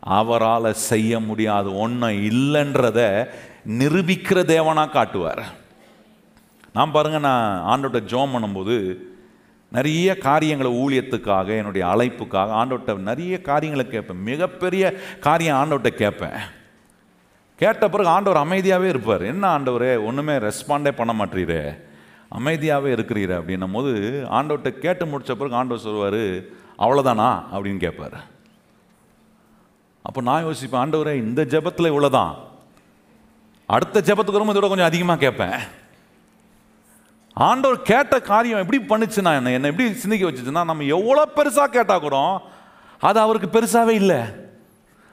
[0.00, 3.28] அவரால் செய்ய முடியாத ஒன்றும் இல்லைன்றத
[3.66, 5.42] நிரூபிக்கிற தேவனாக காட்டுவார்.
[6.72, 8.96] நான் பாருங்க நான் ஆண்டோட்ட ஜோம் பண்ணும்போது
[9.68, 14.22] நிறைய காரியங்களை ஊழியத்துக்காக என்னுடைய அழைப்புக்காக ஆண்டோட்ட நிறைய காரியங்களை கேட்பேன்.
[14.22, 16.38] மிகப்பெரிய காரியம் ஆண்டோட்ட கேட்பேன்.
[17.56, 19.22] கேட்ட பிறகு ஆண்டவர் அமைதியாகவே இருப்பார்.
[19.22, 21.78] என்ன ஆண்டவரே ஒன்றுமே ரெஸ்பாண்டே பண்ண மாட்டீரே.
[22.30, 23.92] அமைதியாகவே இருக்கிறீர் அப்படின்னும் போது
[24.30, 26.22] ஆண்டவர்கிட்ட கேட்டு முடிச்ச பிறகு ஆண்டவர் சொல்வார்
[26.78, 28.18] அவ்வளோதானா அப்படின்னு கேட்பார்
[30.02, 32.34] அப்போ நான் யோசிப்பேன் ஆண்டவரே இந்த ஜெபத்தில் இவ்வளோதான்
[33.66, 35.58] அடுத்த ஜெபத்துக்கு வரும்போது இதோட கொஞ்சம் அதிகமாக கேட்பேன்.
[37.36, 42.16] ஆண்டவர் கேட்ட காரியம் எப்படி பண்ணுச்சுன்னா என்ன என்ன எப்படி சிந்திக்க வச்சுச்சுன்னா நம்ம எவ்வளோ பெருசாக கேட்டால் கூட
[43.00, 44.20] அது அவருக்கு பெருசாகவே இல்லை.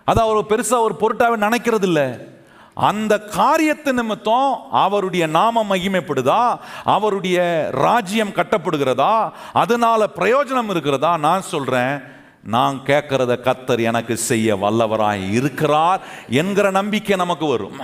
[0.04, 2.35] அது அவர் பெருசாக ஒரு பொருட்டாகவே நினைக்கிறது இல்லை
[2.76, 6.58] அந்த காரியத்து நிமித்தம் அவருடைய நாம மகிமைப்படுதா?
[6.84, 9.32] அவருடைய ராஜ்யம் கட்டப்படுகிறதா?
[9.54, 11.18] அதனால பிரயோஜனம் இருக்கிறதா?
[11.18, 12.02] நான் சொல்றேன்
[12.44, 17.80] நான் கேட்கறத கத்தர் எனக்கு செய்ய வல்லவராய் இருக்கிறார் என்கிற நம்பிக்கை நமக்கு வரும்.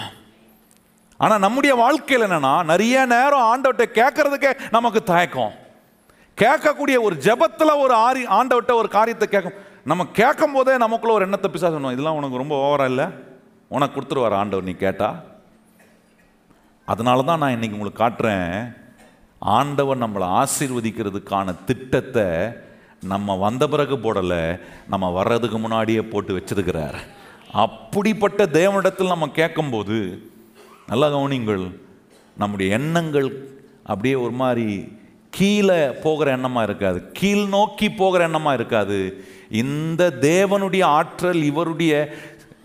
[1.17, 5.51] ஆனால் நம்முடைய வாழ்க்கையில் என்னன்னா நிறைய நேரம் ஆண்டவர்கிட்ட கேட்கறதுக்கே நமக்கு தயக்கம்.
[6.37, 9.53] கேட்கக்கூடிய ஒரு ஜபத்தில் ஒரு ஆரி ஆண்டவர்கிட்ட ஒரு காரியத்தை கேட்கும்.
[9.83, 13.07] நம்ம கேட்கும் போதே நமக்குள்ள ஒரு எண்ணத்தை பிசா சொன்னோம் இதெல்லாம் உனக்கு ரொம்ப ஓவரா இல்லை?
[13.75, 15.09] உனக்கு கொடுத்துருவார் ஆண்டவர் நீ கேட்டா?
[16.87, 18.53] அதனால தான் நான் இன்னைக்கு உங்களுக்கு காட்டுறேன்.
[19.41, 22.27] ஆண்டவர் நம்மளை ஆசீர்வதிக்கிறதுக்கான திட்டத்தை
[23.13, 24.41] நம்ம வந்த பிறகு போடலை
[24.93, 26.97] நம்ம வர்றதுக்கு முன்னாடியே போட்டு வச்சிருக்கிறார்.
[27.65, 29.97] அப்படிப்பட்ட தேவனிடத்தில் நம்ம கேட்கும்போது
[30.87, 31.65] நல்லா கவனிங்கள்
[32.41, 33.29] நம்முடைய எண்ணங்கள்
[33.91, 34.67] அப்படியே ஒரு மாதிரி
[35.37, 36.99] கீழே போகிற எண்ணமாக இருக்காது.
[37.19, 38.99] கீழ் நோக்கி போகிற எண்ணமாக இருக்காது.
[39.61, 41.93] இந்த தேவனுடைய ஆற்றல் இவருடைய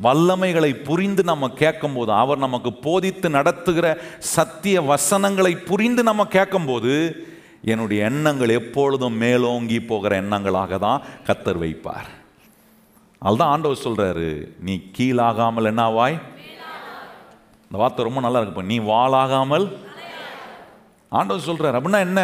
[0.03, 3.87] வல்லமைகளை புரிந்து நம்ம கேட்கும்போது அவர் நமக்கு போதித்து நடத்துகிற
[4.19, 7.25] சத்திய வசனங்களை புரிந்து நம்ம கேட்கும்போது
[7.63, 12.09] என்னுடைய எண்ணங்கள் எப்பொழுதும் மேலோங்கி போகிற எண்ணங்களாக தான் கத்தர் வைப்பார்.
[13.19, 16.21] அதுதான் ஆண்டவர் சொல்கிறாரு நீ கீழாகாமல் என்னவாய்
[17.63, 19.67] இந்த வார்த்தை ரொம்ப நல்லா இருக்கு நீ வாளாகாமல்.
[21.09, 22.21] ஆண்டவர் சொல்கிறார் அப்படின்னா என்ன?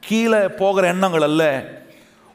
[0.00, 1.44] கீழே போகிற எண்ணங்கள் அல்ல.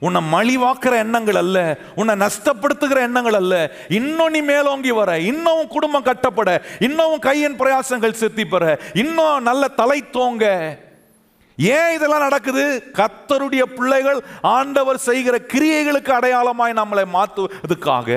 [0.05, 1.57] உன்னை மலிவாக்குற எண்ணங்கள் அல்ல.
[1.99, 3.53] உன்னை நஷ்டப்படுத்துகிற எண்ணங்கள் அல்ல.
[3.99, 6.49] இன்னும் நீ மேலோங்கி வர இன்னும் குடும்பம் கட்டப்பட
[6.87, 8.63] இன்னும் கையின் பிரயாசங்கள் சித்தி பெற
[9.03, 10.45] இன்னும் நல்ல தலை தோங்க.
[11.57, 12.63] ஏன் இதெல்லாம் நடக்குது?
[12.99, 18.09] கத்தருடைய பிள்ளைகள் ஆண்டவர் செய்கிற கிரியைகளுக்கு அடையாளமாய் நம்மளை மாற்றுவதுக்காக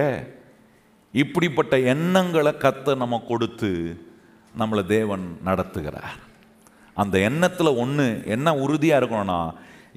[1.12, 3.70] இப்படிப்பட்ட எண்ணங்களை கத்த நம்ம கொடுத்து
[4.58, 6.16] நம்மளை தேவன் நடத்துகிறார்.
[6.94, 9.40] அந்த எண்ணத்தில் ஒன்று என்ன உறுதியாக இருக்கணும்னா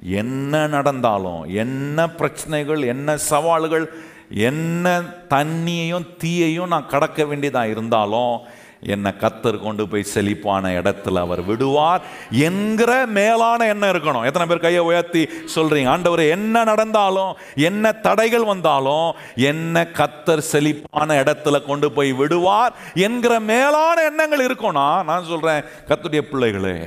[0.02, 3.92] என்ன நடந்தாலும் என்ன பிரச்சனைகள் என்ன சவால்கள்
[4.28, 8.40] என்ன தண்ணியையும் தீயையும் நான் கடக்க வேண்டியதாக இருந்தாலும்
[8.82, 14.24] என்னை கத்தர் கொண்டு போய் செழிப்பான இடத்துல அவர் விடுவார் என்கிற மேலான எண்ணம் இருக்கணும்.
[14.24, 15.88] எத்தனை பேர் கையை உயர்த்தி சொல்றீங்க?
[15.88, 24.02] ஆண்டவர் என்ன நடந்தாலும் என்ன தடைகள் வந்தாலும் என்ன கத்தர் செழிப்பான இடத்துல கொண்டு போய் விடுவார் என்கிற மேலான
[24.02, 26.86] எண்ணங்கள் இருக்கும்னா நான் சொல்றேன் கத்துடைய பிள்ளைகளே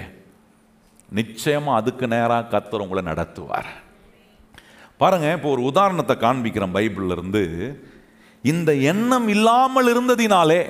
[1.20, 3.70] நிச்சயமாக அதுக்கு நேராக கத்தர் உங்களை நடத்துவார்.
[5.02, 7.44] பாருங்க இப்போ ஒரு உதாரணத்தை காண்பிக்கிறேன் பைபிள்ல இருந்து
[8.52, 10.62] இந்த எண்ணம் இல்லாமல் இருந்ததினாலே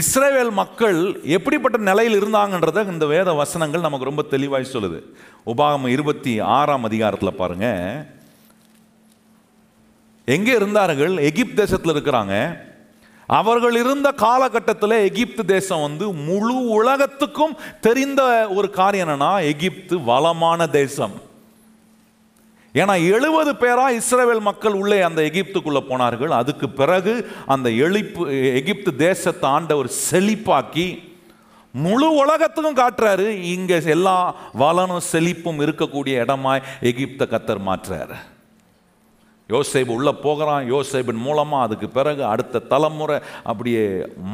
[0.00, 0.98] இஸ்ரேல் மக்கள்
[1.36, 4.98] எப்படிப்பட்ட நிலையில் இருந்தாங்கன்றத இந்த வேத வசனங்கள் நமக்கு ரொம்ப தெளிவாய் சொல்லுது.
[5.52, 7.68] உபாகம் இருபத்தி ஆறாம் அதிகாரத்தில் பாருங்க.
[10.36, 11.14] எங்கே இருந்தார்கள்?
[11.30, 12.34] எகிப்த் தேசத்தில் இருக்கிறாங்க.
[13.26, 21.24] அவர்கள் இருந்த காலகட்டத்தில் எகிப்து தேசம் வந்து முழு உலகத்துக்கும் தெரிந்த ஒரு காரியம் என்னன்னா எகிப்து வளமான தேசம்.
[22.74, 26.30] ஏன்னா எழுபது பேரா இஸ்ரேல் மக்கள் உள்ளே அந்த எகிப்துக்குள்ள போனார்கள்.
[26.30, 31.14] அதுக்கு பிறகு அந்த எழுப்பு எகிப்து தேசத்தை ஒரு செழிப்பாக்கி
[31.72, 33.28] முழு உலகத்துக்கும் காட்டுறாரு.
[33.28, 38.16] இங்க எல்லா வளனும் செழிப்பும் இருக்கக்கூடிய இடமாய் எகிப்த கத்தர் மாற்றுறாரு.
[39.52, 43.16] யோசேபு உள்ளே போகிறான் யோசேபின் மூலமாக அதுக்கு பிறகு அடுத்த தலைமுறை
[43.50, 43.84] அப்படியே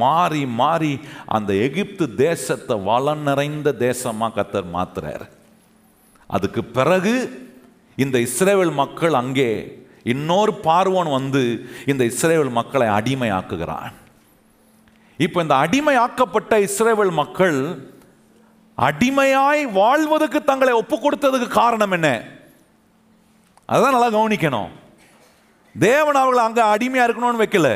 [0.03, 0.93] மாறி மாறி
[1.37, 5.25] அந்த எகிப்து தேசத்தை வளம் நிறைந்த தேசமாக கத்தர் மாத்துறார்.
[6.35, 7.15] அதுக்கு பிறகு
[8.03, 9.49] இந்த இஸ்ரேல் மக்கள் அங்கே
[10.13, 11.43] இன்னொரு பார்வன் வந்து
[11.91, 13.93] இந்த இஸ்ரேல் மக்களை அடிமையாக்குகிறான்.
[15.25, 17.57] இப்போ இந்த அடிமையாக்கப்பட்ட இஸ்ரேல் மக்கள்
[18.77, 22.09] அடிமையாய் வாழ்வதற்கு தங்களை ஒப்பு கொடுத்ததுக்கு காரணம் என்ன?
[23.73, 24.71] அதான் நல்லா கவனிக்கணும்.
[25.75, 27.69] தேவன் அவர்களை அங்கே அடிமையாக இருக்கணும்னு வைக்கல.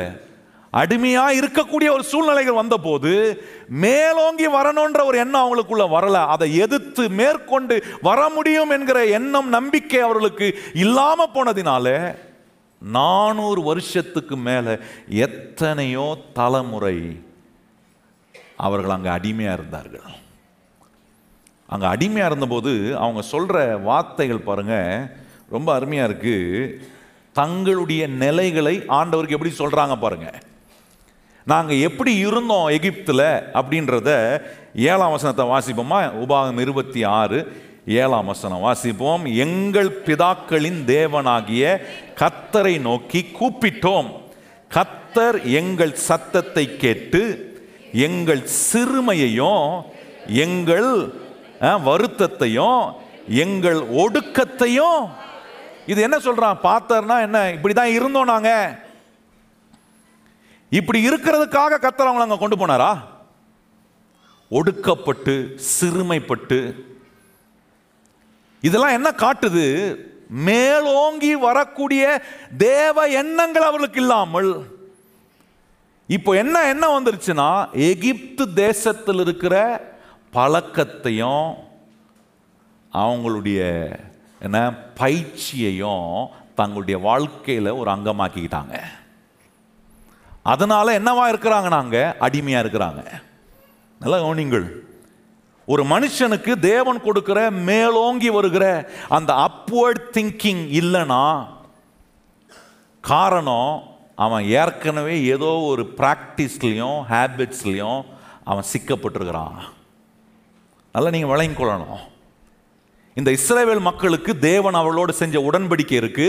[0.72, 3.12] அடிமையாக இருக்கக்கூடிய ஒரு சூழ்நிலைகள் வந்தபோது
[3.68, 6.16] மேலோங்கி வரணுன்ற ஒரு எண்ணம் அவங்களுக்குள்ள வரல.
[6.34, 7.76] அதை எதிர்த்து மேற்கொண்டு
[8.08, 12.16] வர முடியும் என்கிற எண்ணம் நம்பிக்கை அவர்களுக்கு இல்லாமல் போனதினால
[12.82, 14.74] நானூறு வருஷத்துக்கு மேலே
[15.08, 16.98] எத்தனையோ தலைமுறை
[18.56, 20.10] அவர்கள் அங்கே அடிமையாக இருந்தார்கள்.
[21.66, 24.76] அங்கே அடிமையாக இருந்தபோது அவங்க சொல்கிற வார்த்தைகள் பாருங்க
[25.48, 26.80] ரொம்ப அருமையாக இருக்குது
[27.38, 30.28] தங்களுடைய நிலைகளை ஆண்டவருக்கு எப்படி சொல்கிறாங்க பாருங்க.
[31.50, 33.26] நாங்கள் எப்படி இருந்தோம் எகிப்தில்
[33.58, 34.08] அப்படின்றத
[34.90, 36.00] ஏழாம் வசனத்தை வாசிப்போமா?
[36.24, 37.38] உபாகம் இருபத்தி ஆறு.
[38.00, 39.22] ஏழாம் வசனம் வாசிப்போம்.
[39.44, 41.64] எங்கள் பிதாக்களின் தேவனாகிய
[42.22, 44.10] கத்தரை நோக்கி கூப்பிட்டோம்.
[44.76, 47.22] கத்தர் எங்கள் சத்தத்தை கேட்டு
[48.08, 49.68] எங்கள் சிறுமையையும்
[50.46, 50.90] எங்கள்
[51.88, 52.82] வருத்தத்தையும்
[53.44, 55.00] எங்கள் ஒடுக்கத்தையும்
[55.88, 56.58] இது என்ன சொல்றான்?
[56.62, 57.50] பார்த்தர்னா என்ன?
[57.50, 58.50] இப்படி தான் இருந்தோம் நாங்க.
[60.70, 62.90] இப்படி இருக்கிறதுக்காக கத்தர் அவங்களை அங்க கொண்டு போனாரா?
[64.50, 65.34] ஒடுக்கப்பட்டு
[65.80, 66.58] சிறுமைப்பட்டு.
[68.60, 69.66] இதெல்லாம் என்ன காட்டுது?
[70.28, 72.22] மேலோங்கி வரக்கூடிய
[72.58, 74.52] தேவ எண்ணங்கள் அவர்களுக்கு இல்லாமல்.
[76.06, 79.54] இப்போ என்ன என்ன வந்துருச்சுன்னா எகிப்து தேசத்தில் இருக்கிற
[80.32, 81.54] பழக்கத்தையும்
[82.92, 83.60] அவங்களுடைய
[84.40, 84.72] என்ன?
[84.94, 88.80] பயிற்சியையும் தங்களுடைய வாழ்க்கையில் ஒரு அங்கமாக்கிக்கிட்டாங்க.
[90.42, 93.20] அதனால என்னவா இருக்கிறாங்க நாங்கள் அடிமையாக இருக்கிறாங்க.
[93.98, 94.86] நல்லா கவனிங்கள்
[95.66, 101.46] ஒரு மனுஷனுக்கு தேவன் கொடுக்கிற மேலோங்கி வருகிற அந்த அப்வர்ட் திங்கிங் இல்லைன்னா
[103.00, 103.82] காரணம்
[104.14, 108.04] அவன் ஏற்கனவே ஏதோ ஒரு ப்ராக்டிஸ்லேயும் ஹேபிட்ஸ்லேயும்
[108.44, 109.58] அவன் சிக்கப்பட்டிருக்கிறான்.
[110.92, 112.16] நல்லா நீங்கள் விளங்கிக் கொள்ளணும்
[113.18, 116.28] இந்த இஸ்ரேவேல் மக்களுக்கு தேவன் அவளோடு செஞ்ச உடன்படிக்கை இருக்கு.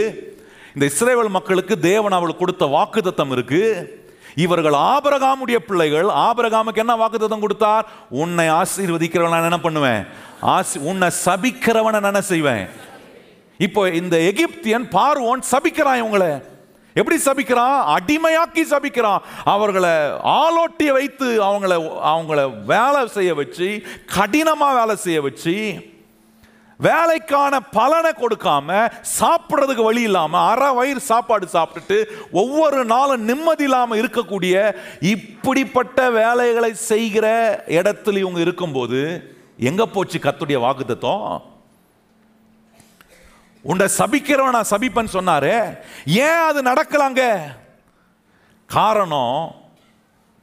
[0.76, 3.62] இந்த இஸ்ரேவேல் மக்களுக்கு தேவன் அவள் கொடுத்த வாக்குத்தத்தம் இருக்கு.
[4.46, 7.86] இவர்கள் ஆபரகாமுடைய பிள்ளைகள் ஆபரகாமுக்கு என்ன வாக்குத்தத்தம் கொடுத்தார்?
[8.22, 10.02] உன்னை ஆசீர்வதிக்கிறவன் நான் என்ன பண்ணுவேன்?
[10.56, 12.64] ஆசி உன்னை சபிக்கிறவனை நான் என்ன செய்வேன்?
[13.68, 16.32] இப்போ இந்த எகிப்தியன் பார்வோன் சபிக்கிறான் இவங்களை.
[17.00, 17.78] எப்படி சபிக்கிறான்?
[17.96, 19.22] அடிமையாக்கி சபிக்கிறான்.
[19.56, 19.94] அவர்களை
[20.40, 21.74] ஆலோட்டி வைத்து அவங்கள
[22.14, 22.40] அவங்கள
[22.74, 23.70] வேலை செய்ய வச்சு
[24.18, 25.56] கடினமாக வேலை செய்ய வச்சு
[26.80, 34.76] வேலைக்கான பலனை கொடுக்காம சாப்பிட்றதுக்கு வழி இல்லாம அரை வயிறு சாப்பாடு சாப்பிட்டுட்டு ஒவ்வொரு நாளும் நிம்மதி இல்லாம இருக்கக்கூடிய
[35.00, 37.28] இப்படிப்பட்ட வேலைகளை செய்கிற
[37.68, 39.02] இடத்துல இவங்க இருக்கும்போது
[39.58, 41.42] எங்க போச்சு கத்துடைய வாக்குத்தத்தம்?
[43.62, 45.78] உன்னை சபிக்கிறவன் நான் சபிப்பேன்னு சொன்னாரு.
[46.06, 47.40] ஏன் அது நடக்கலாங்க?
[48.66, 49.56] காரணம்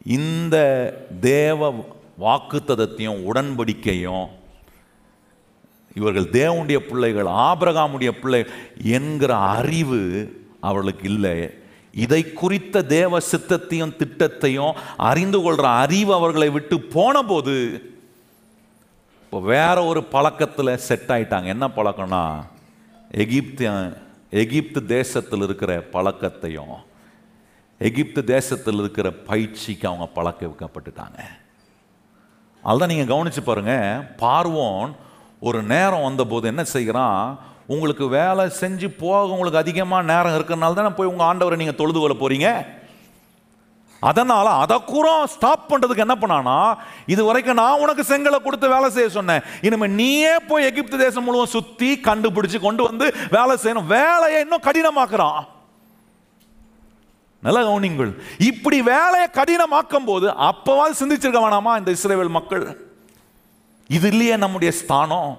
[0.05, 0.57] இந்த
[1.21, 1.75] தேவ
[2.21, 4.36] வாக்குத்ததத்தையும் உடன்படிக்கையும்
[5.99, 8.41] இவர்கள் தேவனுடைய பிள்ளைகள் ஆபிரகாமுடைய பிள்ளை
[8.97, 10.01] என்கிற அறிவு
[10.69, 11.37] அவர்களுக்கு இல்லை.
[12.05, 14.75] இதை குறித்த தேவ சித்தத்தையும் திட்டத்தையும்
[15.11, 17.55] அறிந்து கொள்கிற அறிவு அவர்களை விட்டு போன போது
[19.23, 21.49] இப்போ வேற ஒரு பழக்கத்தில் செட் ஆயிட்டாங்க.
[21.55, 22.25] என்ன பழக்கம்னா
[23.23, 23.65] எகிப்து
[24.43, 26.77] எகிப்து தேசத்தில் இருக்கிற பழக்கத்தையும்
[27.89, 31.19] எகிப்து தேசத்தில் இருக்கிற பயிற்சிக்கு அவங்க பழக்க வைக்கப்பட்டுட்டாங்க.
[32.69, 33.75] அதுதான் நீங்கள் கவனிச்சு பாருங்க
[34.23, 34.93] பார்வோன்
[35.49, 37.21] ஒரு நேரம் வந்தபோது என்ன செய்கிறான்?
[37.75, 42.17] உங்களுக்கு வேலை செஞ்சு போக உங்களுக்கு அதிகமாக நேரம் இருக்கிறனால தானே போய் உங்கள் ஆண்டவரை நீங்கள் தொழுது கொள்ள
[42.21, 42.51] போகிறீங்க
[44.03, 46.57] அதனால் அதை கூட ஸ்டாப் பண்ணுறதுக்கு என்ன பண்ணானா
[47.13, 49.45] இது வரைக்கும் நான் உனக்கு செங்கலை கொடுத்து வேலை செய்ய சொன்னேன்.
[49.67, 53.07] இனிமே நீயே போய் எகிப்து தேசம் முழுவதும் சுற்றி கண்டுபிடிச்சு கொண்டு வந்து
[53.37, 53.91] வேலை செய்யணும்.
[53.99, 55.41] வேலையை இன்னும் கடினமாக்குறான்.
[57.43, 58.13] நல்ல கவனிங்கள்
[58.51, 62.67] இப்படி வேலையை கடினமாக்கும் போது அப்பவாது சிந்திச்சிருக்க வேணாமா இந்த இஸ்ரேவேல் மக்கள்?
[63.89, 65.33] இது இல்லையே நம்முடைய ஸ்தானம்.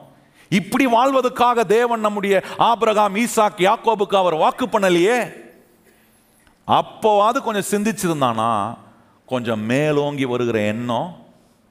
[0.49, 5.17] இப்படி வாழ்வதற்காக தேவன் நம்முடைய ஆபிரகாம் ஈசாக் யாக்கோபுக்கு அவர் வாக்கு பண்ணலையே?
[6.67, 8.51] அப்போவாது கொஞ்சம் சிந்திச்சிருந்தானா
[9.25, 11.09] கொஞ்சம் மேலோங்கி வருகிற எண்ணம்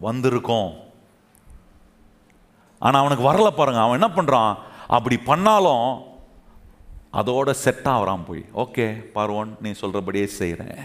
[0.01, 0.71] வந்திருக்கும்.
[2.79, 3.81] ஆனால் அவனுக்கு வரல பாருங்க.
[3.83, 4.53] அவன் என்ன பண்ணுறான்
[4.87, 5.87] அப்படி பண்ணாலும்
[7.21, 8.45] அதோட செட் ஆகிறான் போய்.
[8.65, 10.81] ஓகே பார்வோன் நீ சொல்கிறபடியே செய்கிறேன்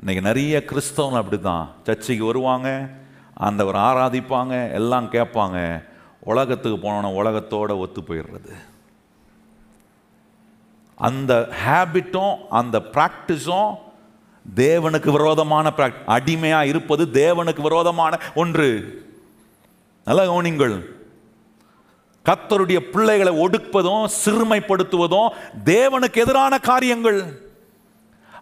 [0.00, 2.68] இன்னைக்கு நிறைய கிறிஸ்தவன் அப்படி தான் சர்ச்சைக்கு வருவாங்க
[3.46, 5.58] ஆண்டவர் ஆராதிப்பாங்க எல்லாம் கேட்பாங்க.
[6.32, 8.52] உலகத்துக்கு போனோன்னா உலகத்தோடு ஒத்து போயிடுறது.
[11.08, 11.32] அந்த
[11.64, 13.70] ஹேபிட்டும் அந்த ப்ராக்டிஸும்
[14.64, 18.68] தேவனுக்கு விரோதமான ப்ராக் அடிமையாக இருப்பது தேவனுக்கு விரோதமான ஒன்று.
[20.06, 20.76] நல்ல கவனிங்கள்
[22.28, 25.32] கத்தருடைய பிள்ளைகளை ஒடுப்பதும் சிறுமைப்படுத்துவதும்
[25.64, 27.20] தேவனுக்கு எதிரான காரியங்கள்.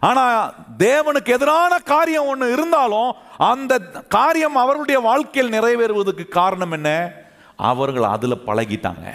[0.01, 6.89] ஆனால் தேவனுக்கு எதிரான காரியம் ஒன்று இருந்தாலும் அந்த காரியம் அவர்களுடைய வாழ்க்கையில் நிறைவேறுவதற்கு காரணம் என்ன?
[7.55, 9.07] அவர்கள் அதில் பழகிட்டாங்க.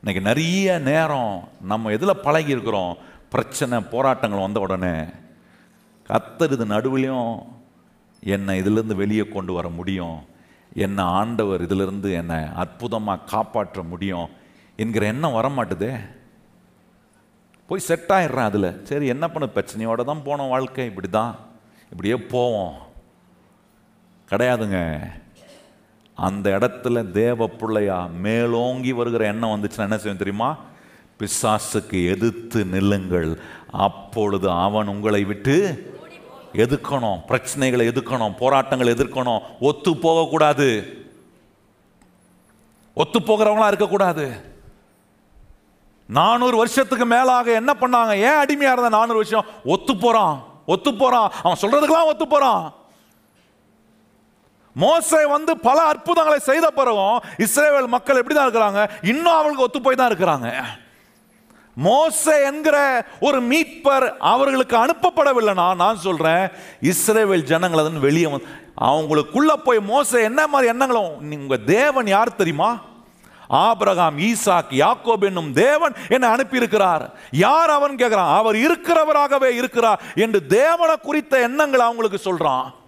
[0.00, 2.96] இன்னைக்கு நிறைய நேரம் நம்ம எதில் பழகி இருக்கிறோம்
[3.28, 4.94] பிரச்சனை போராட்டங்கள் வந்த உடனே.
[6.08, 7.42] கத்தர் இது நடுவிலையும்
[8.20, 10.18] என்னை இதிலிருந்து வெளியே கொண்டு வர முடியும்.
[10.74, 14.28] என்னை ஆண்டவர் இதிலிருந்து என்னை அற்புதமாக காப்பாற்ற முடியும்
[14.76, 15.92] என்கிற எண்ணம் வர மாட்டுதே
[17.70, 18.80] போய் செட் ஆயிடுறான் அதில்.
[18.84, 19.48] சரி என்ன பண்ண?
[19.54, 20.84] பிரச்சனையோட தான் போனோம் வாழ்க்கை.
[20.84, 21.36] இப்படி தான்
[21.90, 22.74] இப்படியே போவோம்.
[24.30, 24.98] கிடையாதுங்க.
[26.14, 30.56] அந்த இடத்துல தேவ பிள்ளையா மேலோங்கி வருகிற எண்ணம் வந்துச்சுன்னா என்ன செய்யும் தெரியுமா?
[31.18, 33.38] பிசாசுக்கு எதிர்த்து நில்லுங்கள்.
[33.70, 35.56] அப்பொழுது அவன் உங்களை விட்டு
[36.52, 39.40] எதுக்கணும் பிரச்சனைகளை எதுக்கணும் போராட்டங்களை எதிர்க்கணும்.
[39.60, 40.98] ஒத்து போகக்கூடாது.
[42.94, 44.49] ஒத்து போகிறவங்களா இருக்கக்கூடாது.
[46.18, 48.12] நானூறு வருஷத்துக்கு மேலாக என்ன பண்ணாங்க?
[48.28, 49.48] ஏன் அடிமையாக இருந்த நானூறு வருஷம்?
[49.74, 50.36] ஒத்து போகிறான்
[50.74, 52.64] ஒத்து போகிறான் அவன் சொல்கிறதுக்கெல்லாம் ஒத்து போகிறான்
[54.76, 58.82] மோசை வந்து பல அற்புதங்களை செய்த பிறகும் இஸ்ரேவேல் மக்கள் எப்படி தான் இருக்கிறாங்க?
[59.12, 60.48] இன்னும் அவங்களுக்கு ஒத்து போய் தான் இருக்கிறாங்க.
[61.76, 62.76] மோசை என்கிற
[63.26, 66.44] ஒரு மீட்பர் அவர்களுக்கு அனுப்பப்படவில்லைனா நான் சொல்கிறேன்
[66.92, 68.48] இஸ்ரேவேல் ஜனங்கள் வெளியே வந்து
[68.90, 71.12] அவங்களுக்குள்ளே போய் மோசை என்ன மாதிரி எண்ணங்களும்?
[71.38, 72.70] உங்கள் தேவன் யார் தெரியுமா?
[73.50, 77.10] ஆபிரகாம் ஈசாக் யாக்கோப் என்னும் தேவன் என்னை அனுப்பியிருக்கிறார்.
[77.30, 78.34] யார் அவன் கேட்கிறான்?
[78.34, 82.78] அவர் இருக்கிறவராகவே இருக்கிறார் என்று தேவனை குறித்த எண்ணங்களை அவங்களுக்கு சொல்றான்.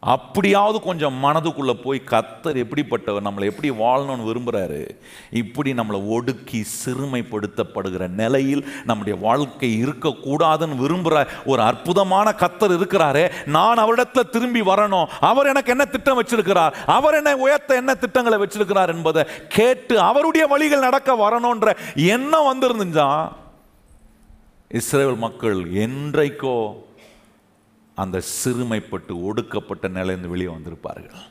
[0.00, 4.88] அப்படியாவது கொஞ்சம் மனதுக்குள்ளே போய் கத்தர் எப்படிப்பட்டவர் நம்மளை எப்படி வாழணும்னு விரும்புகிறாரு
[5.30, 13.30] இப்படி நம்மளை ஒடுக்கி சிறுமைப்படுத்தப்படுகிற நிலையில் நம்முடைய வாழ்க்கை இருக்கக்கூடாதுன்னு விரும்புகிற ஒரு அற்புதமான கத்தர் இருக்கிறாரே.
[13.46, 15.06] நான் அவரிடத்துல திரும்பி வரணும்.
[15.20, 16.72] அவர் எனக்கு என்ன திட்டம் வச்சிருக்கிறார்?
[16.86, 23.28] அவர் என்னை உயர்த்த என்ன திட்டங்களை வச்சிருக்கிறார் என்பதை கேட்டு அவருடைய வழிகள் நடக்க வரணுன்ற எண்ணம் வந்திருந்துச்சா?
[24.68, 26.72] இஸ்ரேல் மக்கள் என்றைக்கோ
[28.02, 31.24] அந்த சிறுமைப்பட்டு ஒடுக்கப்பட்ட நிலையிலிருந்து வெளியே வந்திருப்பார்கள்.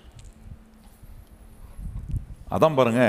[2.55, 3.03] அதான் பாருங்க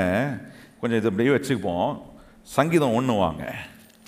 [0.81, 1.91] கொஞ்சம் இது அப்படியே வச்சுக்குப்போம்
[2.57, 3.45] சங்கீதம் ஒன்று வாங்க.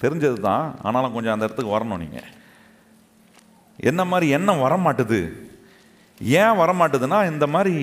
[0.02, 2.30] தெரிஞ்சது தான் ஆனாலும் கொஞ்சம் அந்த இடத்துக்கு வரணும் நீங்கள்
[3.88, 5.20] என்ன மாதிரி என்ன வரமாட்டுது?
[6.40, 7.76] ஏன் வரமாட்டுதுன்னா இந்த மாதிரி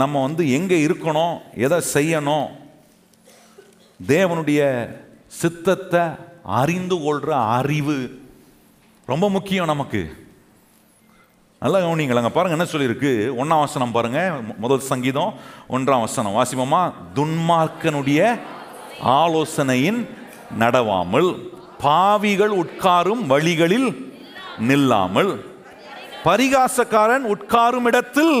[0.00, 2.48] நம்ம வந்து எங்கே இருக்கணும் எதை செய்யணும்
[4.00, 4.62] தேவனுடைய
[5.40, 6.02] சித்தத்தை
[6.60, 7.96] அறிந்து கொள்கிற அறிவு
[9.10, 10.00] ரொம்ப முக்கியம் நமக்கு.
[11.60, 12.28] நல்லா கவனிங்களங்க.
[12.28, 13.12] பாருங்க என்ன சொல்லியிருக்கு?
[13.40, 14.32] ஒன்றாம் வசனம் பாருங்க.
[14.56, 15.34] முதல் சங்கீதம்
[15.68, 16.34] ஒன்றாம் வசனம்.
[16.38, 18.40] வாசிமமா துன்மார்க்கனுடைய
[19.00, 20.00] ஆலோசனையின்
[20.58, 21.30] நடவாமல்
[21.78, 23.88] பாவிகள் உட்காரும் வழிகளில்
[24.68, 25.32] நில்லாமல்
[26.24, 28.36] பரிகாசக்காரன் உட்காரும் இடத்தில்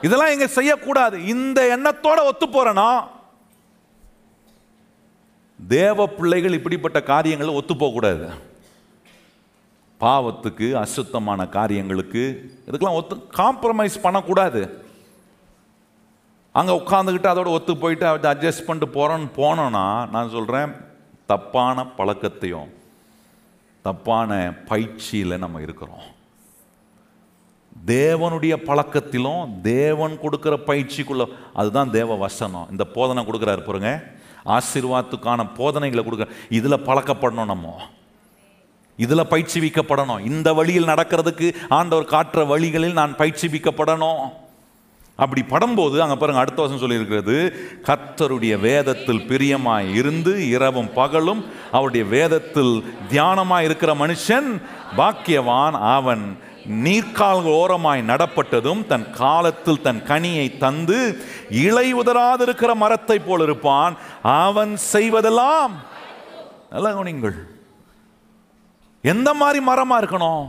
[0.00, 1.26] இதெல்லாம் எங்க செய்யக்கூடாது.
[1.26, 2.90] இந்த எண்ணத்தோட ஒத்து போறனா
[5.68, 8.48] தேவ பிள்ளைகள் இப்படிப்பட்ட காரியங்களை ஒத்து போகக்கூடாது.
[10.02, 12.22] பாவத்துக்கு அசுத்தமான காரியங்களுக்கு
[12.66, 14.62] இதுக்கெல்லாம் ஒத்து காம்ப்ரமைஸ் பண்ணக்கூடாது.
[16.58, 19.84] அங்கே உட்காந்துக்கிட்டு அதோட ஒத்து போயிட்டு அதை அட்ஜஸ்ட் பண்ணிட்டு போகிறோன்னு போனோன்னா
[20.14, 20.70] நான் சொல்கிறேன்
[21.32, 22.70] தப்பான பழக்கத்தையும்
[23.84, 24.30] தப்பான
[24.70, 26.02] பயிற்சியில் நம்ம இருக்கிறோம்.
[27.86, 31.24] தேவனுடைய பழக்கத்திலும் தேவன் கொடுக்குற பயிற்சிக்குள்ள
[31.60, 32.66] அதுதான் தேவ வசனம்.
[32.70, 33.92] இந்த போதனை கொடுக்குறாரு பாருங்க.
[34.56, 37.68] ஆசீர்வாதத்துக்கான போதனைகளை கொடுக்குற இதில் பழக்கப்படணும் நம்ம.
[39.04, 40.24] இதில் பயிற்சிவிக்கப்படணும்.
[40.30, 44.22] இந்த வழியில் நடக்கிறதுக்கு ஆண்டவர் காட்டுற வழிகளில் நான் பயிற்சிவிக்கப்படணும்.
[45.24, 47.34] அப்படி படும்போது அங்கே பாருங்க அடுத்த வருஷம் சொல்லியிருக்கிறது
[47.88, 51.42] கத்தருடைய வேதத்தில் பிரியமாய் இருந்து இரவும் பகலும்
[51.76, 52.72] அவருடைய வேதத்தில்
[53.10, 54.48] தியானமாக இருக்கிற மனுஷன்
[55.00, 55.76] பாக்கியவான்.
[55.96, 56.24] அவன்
[56.86, 60.98] நீர்க்கால் ஓரமாய் நடப்பட்டதும் தன் காலத்தில் தன் கனியை தந்து
[61.66, 63.94] இலை உதராதிருக்கிற மரத்தை போல் இருப்பான்.
[64.40, 65.74] அவன் செய்வதெல்லாம்
[66.74, 67.38] நல்லா கவனிங்கள்
[69.04, 70.46] எந்த மாதிரி மரமாக இருக்கணும்?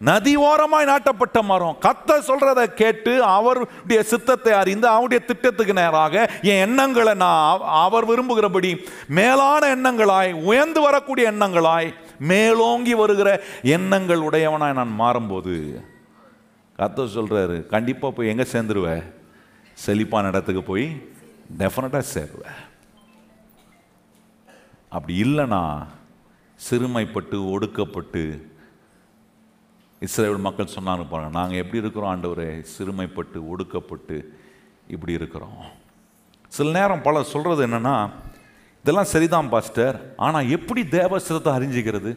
[0.00, 1.76] நதி ஓரமாய் நாட்டப்பட்ட மரம்.
[1.82, 8.70] கத்த சொல்றத கேட்டு அவருடைய சித்தத்தை அறிந்து அவருடைய திட்டத்துக்கு நேராக என் எண்ணங்களை நான் அவ- அவர் விரும்புகிறபடி
[9.08, 13.28] மேலான எண்ணங்களாய் உயர்ந்து வரக்கூடிய எண்ணங்களாய் மேலோங்கி வருகிற
[13.62, 15.54] எண்ணங்கள் உடையவனாய் நான் மாறும்போது
[16.78, 18.88] கத்த சொல்றாரு கண்டிப்பா போய் எங்க சேர்ந்துருவ?
[19.78, 20.86] செழிப்பான இடத்துக்கு போய்
[21.58, 22.42] டெஃபினட்டா சேருவ.
[24.88, 25.62] அப்படி இல்லைன்னா
[26.66, 28.22] சிறுமைப்பட்டு ஒடுக்கப்பட்டு
[30.06, 32.64] இஸ்ரேல் மக்கள் சொன்னாங்க பாருங்கள் நாங்கள் எப்படி இருக்கிறோம் ஆண்டவரே?
[32.72, 34.16] சிறுமைப்பட்டு ஒடுக்கப்பட்டு
[34.88, 35.60] இப்படி இருக்கிறோம்.
[36.48, 38.10] சில நேரம் பல சொல்கிறது என்னென்னா
[38.82, 39.96] இதெல்லாம் சரிதான் பாஸ்டர்.
[40.16, 42.12] ஆனால் எப்படி தேவ சித்தத்தை அறிஞ்சிக்கிறது?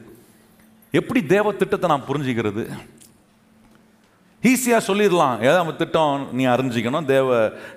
[0.91, 2.63] எப்படி தேவ திட்டத்தை நான் புரிஞ்சுக்கிறது?
[4.49, 5.35] ஈஸியாக சொல்லிடலாம்.
[5.47, 7.29] ஏதாவது திட்டம் நீ அறிஞ்சிக்கணும் தேவ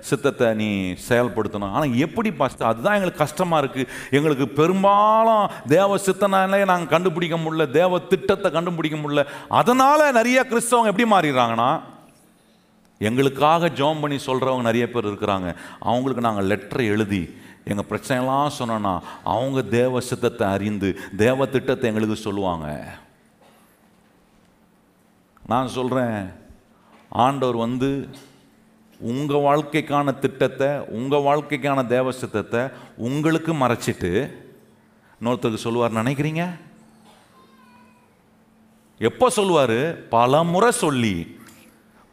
[0.09, 0.69] சித்தத்தை நீ
[1.07, 1.73] செயல்படுத்தணும்.
[1.75, 7.99] ஆனால் எப்படி பஸ்ட் அதுதான் எங்களுக்கு கஷ்டமாக இருக்குது எங்களுக்கு பெரும்பாலும் தேவ சித்தனாலே நாங்கள் கண்டுபிடிக்க முடியல தேவ
[8.13, 9.23] திட்டத்தை கண்டுபிடிக்க முடியல.
[9.59, 11.71] அதனால் நிறைய கிறிஸ்தவங்க எப்படி மாறிடுறாங்கன்னா
[13.07, 15.49] எங்களுக்காக ஜோம் பண்ணி சொல்கிறவங்க நிறைய பேர் இருக்கிறாங்க.
[15.89, 17.23] அவங்களுக்கு நாங்கள் லெட்டர் எழுதி
[17.71, 18.93] எங்கள் பிரச்சனைலாம் சொன்னோன்னா
[19.33, 20.89] அவங்க தேவ சித்தத்தை அறிந்து
[21.23, 22.67] தேவ திட்டத்தை எங்களுக்கு சொல்லுவாங்க.
[25.53, 26.19] நான் சொல்கிறேன்
[27.11, 28.09] ஆண்டவர் வந்து
[28.99, 32.61] உங்கள் வாழ்க்கைக்கான திட்டத்தை உங்கள் வாழ்க்கைக்கான தேவ சித்தத்தை
[32.97, 34.11] உங்களுக்கு மறைச்சிட்டு
[35.21, 36.43] இன்னொருத்தருக்கு சொல்லுவார் நினைக்கிறீங்க?
[38.97, 39.79] எப்போ சொல்லுவார்?
[40.09, 41.37] பல முறை சொல்லி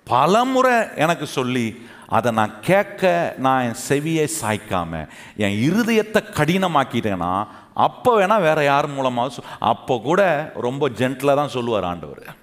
[0.06, 1.66] பல முறை எனக்கு சொல்லி
[2.06, 3.02] அதை நான் கேட்க
[3.38, 10.22] நான் என் செவியை சாய்க்காம என் இருதயத்தை கடினமாக்கிட்டேன்னா அப்போ வேணால் வேறு யார் மூலமாக சொ- அப்போ கூட
[10.54, 12.41] ரொம்ப ஜென்டில் தான் சொல்லுவார் ஆண்டவர்.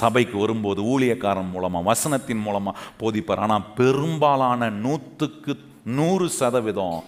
[0.00, 3.42] சபைக்கு வரும்போது ஊழியக்காரன் மூலமாக வசனத்தின் மூலமாக போதிப்பார்.
[3.46, 5.54] ஆனால் பெரும்பாலான நூற்றுக்கு
[5.98, 7.00] நூறு சதவீதம்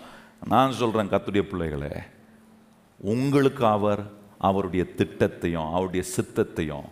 [0.53, 1.95] நான் சொல்கிறேன் கத்துடைய பிள்ளைகளே
[3.13, 4.03] உங்களுக்கு அவர்
[4.49, 6.89] அவருடைய திட்டத்தையும் அவருடைய சித்தத்தையும்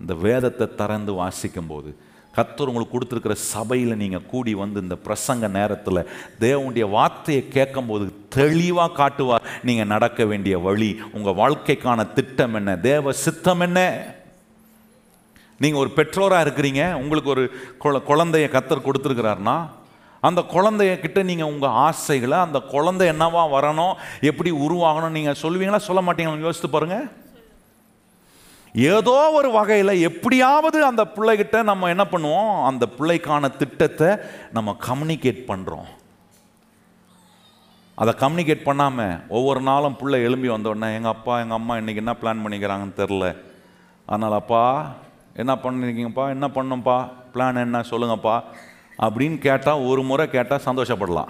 [0.00, 1.90] இந்த வேதத்தை திறந்து வாசிக்கும்போது
[2.36, 6.00] கத்தர் உங்களுக்கு கொடுத்துருக்கிற சபையில் நீங்கள் கூடி வந்து இந்த பிரசங்க நேரத்தில்
[6.44, 9.46] தேவனுடைய வார்த்தையை கேட்கும்போது தெளிவாக காட்டுவார்.
[9.68, 13.80] நீங்கள் நடக்க வேண்டிய வழி உங்கள் வாழ்க்கைக்கான திட்டம் என்ன தேவ சித்தம் என்ன?
[15.60, 17.44] நீங்கள் ஒரு பெற்றோராக இருக்கிறீங்க உங்களுக்கு ஒரு
[18.06, 19.56] குழந்தைய கத்தர் கொடுத்துருக்கிறாருன்னா
[20.22, 25.76] அந்த குழந்தைய கிட்ட நீங்கள் உங்கள் ஆசைகளை அந்த குழந்தை என்னவா வரணும் எப்படி உருவாகணும் நீங்கள் சொல்லுவீங்களா?
[25.78, 26.40] சொல்ல மாட்டீங்களா?
[26.40, 27.06] யோசித்து பாருங்கள்
[28.74, 32.66] ஏதோ ஒரு வகையில் எப்படியாவது அந்த பிள்ளைகிட்ட நம்ம என்ன பண்ணுவோம்?
[32.66, 34.08] அந்த பிள்ளைக்கான திட்டத்தை
[34.52, 35.88] நம்ம கம்யூனிகேட் பண்ணுறோம்
[37.98, 42.14] அதை கம்யூனிகேட் பண்ணாமல் ஒவ்வொரு நாளும் பிள்ளை எழும்பி வந்த உடனே எங்கள் அப்பா எங்கள் அம்மா இன்னைக்கு என்ன
[42.20, 43.26] பிளான் பண்ணிக்கிறாங்கன்னு தெரில
[44.08, 44.64] அதனால் அப்பா
[45.36, 46.28] என்ன பண்ணிருக்கீங்கப்பா?
[46.28, 47.12] என்ன பண்ணும்ப்பா?
[47.34, 47.80] பிளான் என்ன?
[47.80, 48.42] சொல்லுங்கப்பா.
[48.98, 51.28] அப்படின்னு கேட்டால் ஒரு முறை கேட்டால் சந்தோஷப்படலாம்.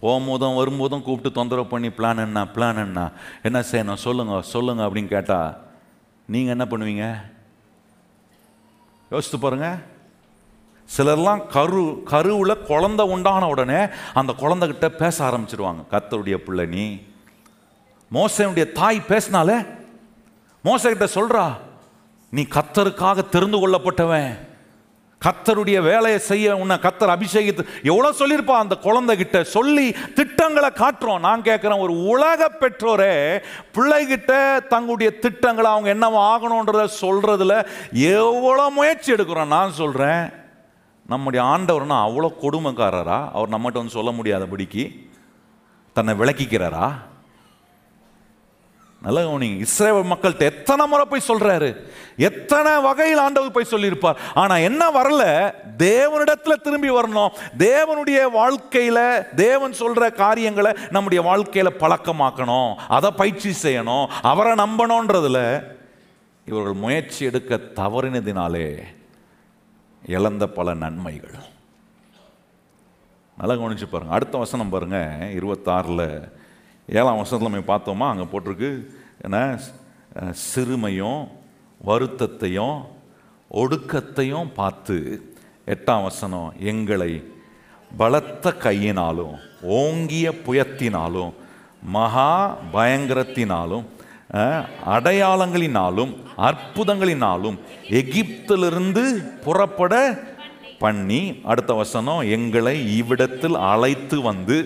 [0.00, 2.44] போகும்போதும் வரும்போதும் கூப்பிட்டு தொந்தரவு பண்ணி பிளான் என்ன?
[2.44, 3.10] பிளான் என்ன?
[3.42, 3.94] என்ன செய்யணும்?
[3.94, 5.56] சொல்லுங்க சொல்லுங்க அப்படின்னு கேட்டால்
[6.26, 7.16] நீங்கள் என்ன பண்ணுவீங்க?
[9.10, 9.94] யோசித்து பாருங்கள்
[10.96, 15.84] சிலர்லாம் கரு கருவில் குழந்த உண்டான உடனே அந்த குழந்தைகிட்ட பேச ஆரம்பிச்சிருவாங்க.
[15.90, 17.00] கத்தருடைய பிள்ளை நீ.
[18.12, 19.56] மோசனுடைய தாய் பேசினாலே
[20.64, 21.52] மோசக்கிட்ட சொல்கிறா
[22.32, 24.30] நீ கத்தருக்காக தெரிந்து கொள்ளப்பட்டவன்.
[25.24, 28.56] கத்தருடைய வேலையை செய்ய உன்னை கத்தர் அபிஷேகித்து எவ்வளோ சொல்லியிருப்பா?
[28.64, 29.86] அந்த குழந்தைகிட்ட சொல்லி
[30.18, 31.24] திட்டங்களை காட்டுறோம்.
[31.26, 33.14] நான் கேட்குறேன் ஒரு உலக பெற்றோரே
[33.76, 34.32] பிள்ளைகிட்ட
[34.72, 37.54] தங்களுடைய திட்டங்களை அவங்க என்ன ஆகணுன்றத சொல்கிறதுல
[37.92, 39.54] எவ்வளோ முயற்சி எடுக்கிறோம்?
[39.56, 40.24] நான் சொல்கிறேன்
[41.12, 43.18] நம்முடைய ஆண்டவர்னா அவ்வளோ கொடுமைக்காரரா?
[43.32, 44.84] அவர் நம்மகிட்ட வந்து சொல்ல முடியாதபடிக்கு
[45.92, 46.86] தன்னை விளக்கிக்கிறாரா?
[49.06, 49.58] நல்ல கவனிங்க.
[49.66, 51.68] இஸ்ரேல் மக்கள்கிட்ட எத்தனை முறை போய் சொல்றாரு?
[52.16, 54.18] எத்தனை வகையில் ஆண்டவர் போய் சொல்லியிருப்பார்?
[54.34, 55.22] ஆனால் என்ன வரல?
[55.78, 57.34] தேவனிடத்தில் திரும்பி வரணும்.
[57.58, 62.74] தேவனுடைய வாழ்க்கையில் தேவன் சொல்கிற காரியங்களை நம்முடைய வாழ்க்கையில் பழக்கமாக்கணும்.
[62.88, 64.06] அதை பயிற்சி செய்யணும்.
[64.22, 65.64] அவரை நம்பணுன்றதுல
[66.44, 68.78] இவர்கள் முயற்சி எடுக்க தவறினதினாலே
[70.06, 71.38] இழந்த பல நன்மைகள்.
[73.38, 76.34] நல்லா கவனிச்சு பாருங்கள் அடுத்த வசனம் பாருங்கள் இருபத்தாறில்
[76.88, 78.06] ஏழாம் வசனத்தில் நம்ம பார்த்தோமா?
[78.10, 78.70] அங்கே போட்டிருக்கு.
[80.42, 81.22] சிறுமையும்
[81.80, 82.78] வருத்தத்தையும்
[83.50, 84.96] ஒடுக்கத்தையும் பார்த்து
[85.66, 87.12] எட்டாம் வசனம் எங்களை
[87.90, 89.34] பலத்த கையினாலும்
[89.80, 91.32] ஓங்கிய புயத்தினாலும்
[91.88, 92.30] மகா
[92.72, 93.84] பயங்கரத்தினாலும்
[94.94, 97.58] அடையாளங்களினாலும் அற்புதங்களினாலும்
[97.90, 99.04] எகிப்திலிருந்து
[99.44, 99.94] புறப்பட
[100.78, 104.56] பண்ணி அடுத்த வசனம் எங்களை இவ்விடத்தில் அழைத்து வந்து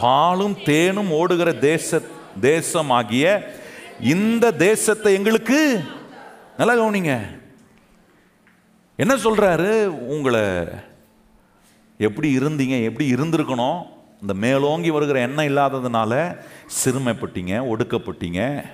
[0.00, 2.00] பாலும் தேனும் ஓடுகிற தேச
[2.40, 3.26] தேசமாகிய
[4.00, 5.84] இந்த தேசத்தை எங்களுக்கு
[6.56, 7.20] நல்லா கவனிங்க.
[8.96, 9.84] என்ன சொல்றாரு?
[9.86, 10.40] உங்களை
[11.98, 13.82] எப்படி இருந்தீங்க எப்படி இருந்திருக்கணும்
[14.20, 16.36] இந்த மேலோங்கி வருகிற எண்ணம் இல்லாததுனால
[16.84, 18.64] சிறுமைப்பட்டீங்க ஒடுக்கப்பட்டீங்க.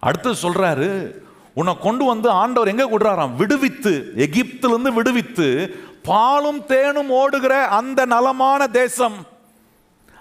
[0.00, 1.14] அடுத்து சொல்றாரு
[1.54, 3.36] உன்னை கொண்டு வந்து ஆண்டவர் எங்க கொடுறாராம்?
[3.36, 9.26] விடுவித்து எகிப்திலிருந்து விடுவித்து பாலும் தேனும் ஓடுகிற அந்த நலமான தேசம்.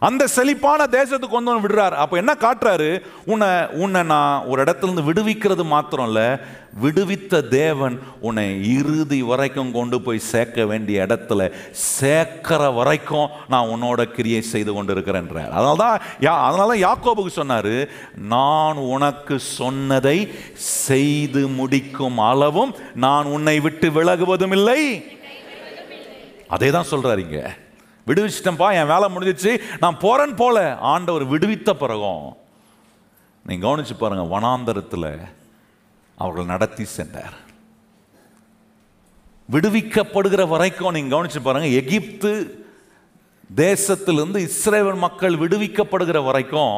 [0.04, 1.96] அந்த செழிப்பான தேசத்துக்கு கொண்டு வந்து விடுறாரு.
[2.04, 2.90] அப்போ என்ன காட்டுறாரு?
[3.26, 3.50] உன்னை
[3.84, 6.28] உன்னை நான் ஒரு இடத்துலேருந்து விடுவிக்கிறது மாத்திரம் இல்லை
[6.84, 8.46] விடுவித்த தேவன் உன்னை
[8.76, 11.42] இறுதி வரைக்கும் கொண்டு போய் சேர்க்க வேண்டிய இடத்துல
[11.90, 17.74] சேர்க்கிற வரைக்கும் நான் உன்னோட கிரியை செய்து கொண்டு இருக்கிறேன்றார் அதனால தான் யா அதனால தான் யாக்கோபுக்கு சொன்னார்
[18.28, 20.18] நான் உனக்கு சொன்னதை
[20.78, 22.74] செய்து முடிக்கும் அளவும்
[23.06, 24.82] நான் உன்னை விட்டு விலகுவதும் இல்லை
[26.48, 27.26] அதே தான் சொல்றாரு
[28.08, 29.52] விடுவிச்சிட்டேன்ப்பா என் வேலை முடிஞ்சிச்சு.
[29.80, 30.78] நான் போறேன் போல.
[30.94, 32.26] ஆண்டவர் விடுவித்த பிறகும்
[33.46, 35.10] நீ கவனிச்சு பாருங்க வனாந்தரத்தில்
[36.18, 37.38] அவர்கள் நடத்தி சென்றார்.
[39.52, 42.32] விடுவிக்கப்படுகிற வரைக்கும் நீங்க கவனிச்சு பாருங்க எகிப்து
[43.56, 46.78] தேசத்திலிருந்து இஸ்ரேல் மக்கள் விடுவிக்கப்படுகிற வரைக்கும்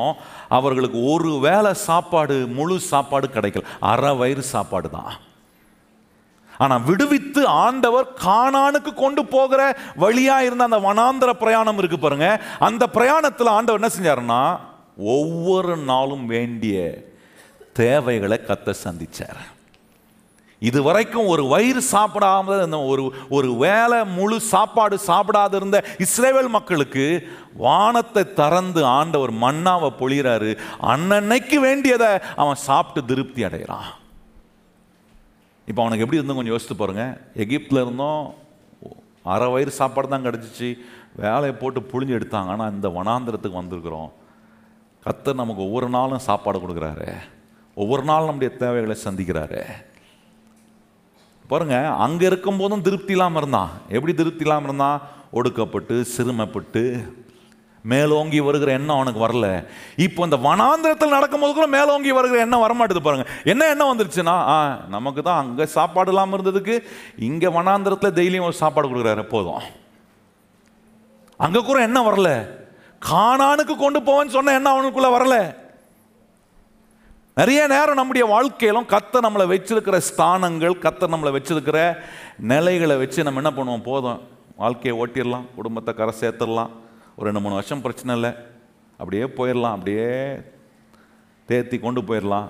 [0.57, 3.63] அவர்களுக்கு ஒரு வேளை சாப்பாடு முழு சாப்பாடு கிடைக்கல.
[3.80, 5.13] அரை வயிறு சாப்பாடு தான்.
[6.58, 9.62] ஆனா விடுவித்து ஆண்டவர் காணானுக்கு கொண்டு போகிற
[10.03, 12.30] வழியா இருந்த அந்த வனாந்தர பிரயாணம் இருக்கு பாருங்க.
[12.60, 14.43] அந்த பிரயாணத்தில் ஆண்டவர் என்ன செஞ்சாருன்னா
[15.18, 16.78] ஒவ்வொரு நாளும் வேண்டிய
[17.82, 19.41] தேவைகளை கத்த சந்திச்சார்.
[20.62, 23.03] இது வரைக்கும் ஒரு வயிறு சாப்பிடாம இருந்த ஒரு
[23.38, 27.06] ஒரு வேலை முழு சாப்பாடு சாப்பிடாத இருந்த இஸ்ரேவேல் மக்களுக்கு
[27.66, 30.51] வானத்தை திறந்து ஆண்டவர் மண்ணாவை பொழிகிறாரு
[30.93, 33.89] அன்னன்னைக்கு வேண்டியதை அவன் சாப்பிட்டு திருப்தி அடைகிறான்.
[35.70, 37.13] இப்போ அவனுக்கு எப்படி இருந்தும் கொஞ்சம் யோசித்து பாருங்கள்
[37.43, 38.24] எகிப்தில் இருந்தோம்
[39.34, 40.70] அரை வயிறு சாப்பாடு தான் கிடச்சிச்சு.
[41.24, 42.49] வேலையை போட்டு புழிஞ்சு எடுத்தாங்க.
[42.55, 44.09] ஆனால் இந்த வனாந்திரத்துக்கு வந்திருக்கிறோம்.
[45.05, 47.09] கத்தர் நமக்கு ஒவ்வொரு நாளும் சாப்பாடு கொடுக்குறாரு.
[47.82, 49.61] ஒவ்வொரு நாளும் நம்முடைய தேவைகளை சந்திக்கிறாரு.
[51.49, 53.72] பாருங்க அங்கே இருக்கும்போதும் திருப்தி இல்லாமல் இருந்தான்.
[53.95, 55.01] எப்படி திருப்தி இல்லாமல் இருந்தான்?
[55.39, 56.84] ஒடுக்கப்பட்டு சிறுமைப்பட்டு
[57.91, 59.47] மேலோங்கி வருகிற எண்ணம் அவனுக்கு வரல.
[60.05, 63.25] இப்போ இந்த வனாந்திரத்தில் நடக்கும்போது கூட மேலோங்கி வருகிற எண்ணம் வரமாட்டுது பாருங்க.
[63.53, 64.57] என்ன எண்ணம் வந்துருச்சுன்னா ஆ
[64.95, 66.75] நமக்கு தான் அங்கே சாப்பாடு இல்லாமல் இருந்ததுக்கு
[67.29, 69.65] இங்கே வனாந்திரத்தில் டெய்லியும் ஒரு சாப்பாடு கொடுக்குறாரு போதும்.
[71.45, 72.31] அங்கே கூட என்ன வரல.
[73.11, 75.38] காணானுக்கு கொண்டு போவேன்னு சொன்ன எண்ணம் அவனுக்குள்ளே வரல.
[77.39, 81.79] நிறைய நேரம் நம்முடைய வாழ்க்கையிலும் கத்தை நம்மளை வச்சிருக்கிற ஸ்தானங்கள் கத்தை நம்மளை வச்சிருக்கிற
[82.51, 83.86] நிலைகளை வச்சு நம்ம என்ன பண்ணுவோம்?
[83.89, 84.21] போதும்.
[84.61, 86.71] வாழ்க்கையை ஓட்டிடலாம் குடும்பத்தை கரை சேர்த்துடலாம்.
[87.16, 88.32] ஒரு ரெண்டு மூணு வருஷம் பிரச்சனை இல்லை.
[88.99, 90.09] அப்படியே போயிடலாம் அப்படியே
[91.49, 92.47] தேத்தி கொண்டு போயிடலாம்.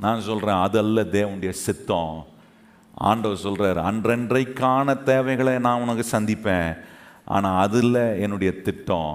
[0.00, 2.14] நான் சொல்கிறேன் அது அல்ல தேவனுடைய சித்தம்.
[3.08, 6.70] ஆண்டவர் சொல்கிறார் அன்றன்றைக்கான தேவைகளை நான் உனக்கு சந்திப்பேன்.
[7.34, 9.12] ஆனால் அதில் என்னுடைய திட்டம்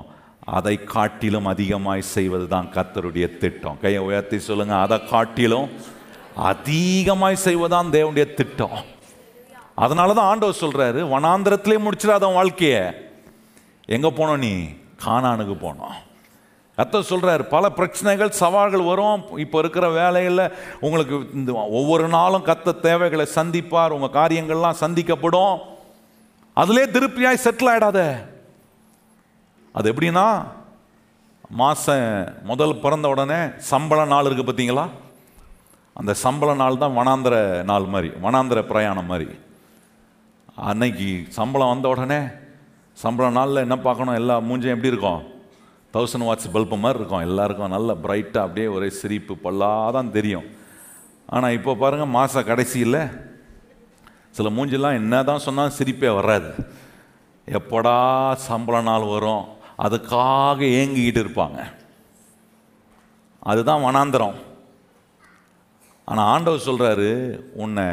[0.58, 3.80] அதை காட்டிலும் அதிகமாய் செய்வது தான் கத்தருடைய திட்டம்.
[3.84, 5.70] கையை உயர்த்தி சொல்லுங்கள் அதை காட்டிலும்
[6.52, 8.78] அதிகமாய் செய்வதான் தேவனுடைய திட்டம்.
[9.86, 12.84] அதனால தான் ஆண்டவர் சொல்கிறாரு வனாந்திரத்திலே முடிச்சிடாத வாழ்க்கையை.
[13.88, 14.54] எங்கே போனோம் நீ?
[15.06, 15.96] கானானுக்கு போனோம்.
[16.78, 19.24] கத்த சொல்கிறார் பல பிரச்சனைகள் சவால்கள் வரும்.
[19.44, 20.52] இப்போ இருக்கிற வேலையில்
[20.86, 23.96] உங்களுக்கு இந்த ஒவ்வொரு நாளும் கத்த தேவைகளை சந்திப்பார்.
[23.98, 25.56] உங்கள் காரியங்கள்லாம் சந்திக்கப்படும்.
[26.54, 28.00] அதிலே திருப்தியாய் செட்டில் ஆகிடாத
[29.76, 30.26] அது எப்படின்னா
[31.50, 32.10] மாதம்
[32.44, 33.40] முதல் பிறந்த உடனே
[33.72, 34.86] சம்பள நாள் இருக்குது பார்த்தீங்களா?
[35.94, 37.36] அந்த சம்பள நாள் தான் வனாந்திர
[37.72, 39.28] நாள் மாதிரி வனாந்திர பிரயாணம் மாதிரி.
[40.70, 42.20] அன்னைக்கு சம்பளம் வந்த உடனே
[42.94, 44.14] சம்பள நாளில் என்ன பார்க்கணும்?
[44.14, 45.24] எல்லா மூஞ்சும் எப்படி இருக்கும்?
[45.94, 47.20] தௌசண்ட் வாட்ஸ் பல்பு மாதிரி இருக்கும்.
[47.20, 50.44] எல்லாருக்கும் நல்ல பிரைட்டாக அப்படியே ஒரே சிரிப்பு பல்லாதான் தெரியும்.
[51.26, 53.00] ஆனால் இப்போ பாருங்கள் மாத கடைசியில்
[54.30, 56.54] சில மூஞ்செல்லாம் என்ன தான் சொன்னால் சிரிப்பே வராது.
[57.48, 59.46] எப்படா சம்பள நாள் வரும்?
[59.78, 61.60] அதுக்காக ஏங்கிக்கிட்டு இருப்பாங்க.
[63.40, 64.36] அதுதான் வனாந்திரம்.
[66.06, 67.86] ஆனால் ஆண்டவர் சொல்கிறாரு உன்னை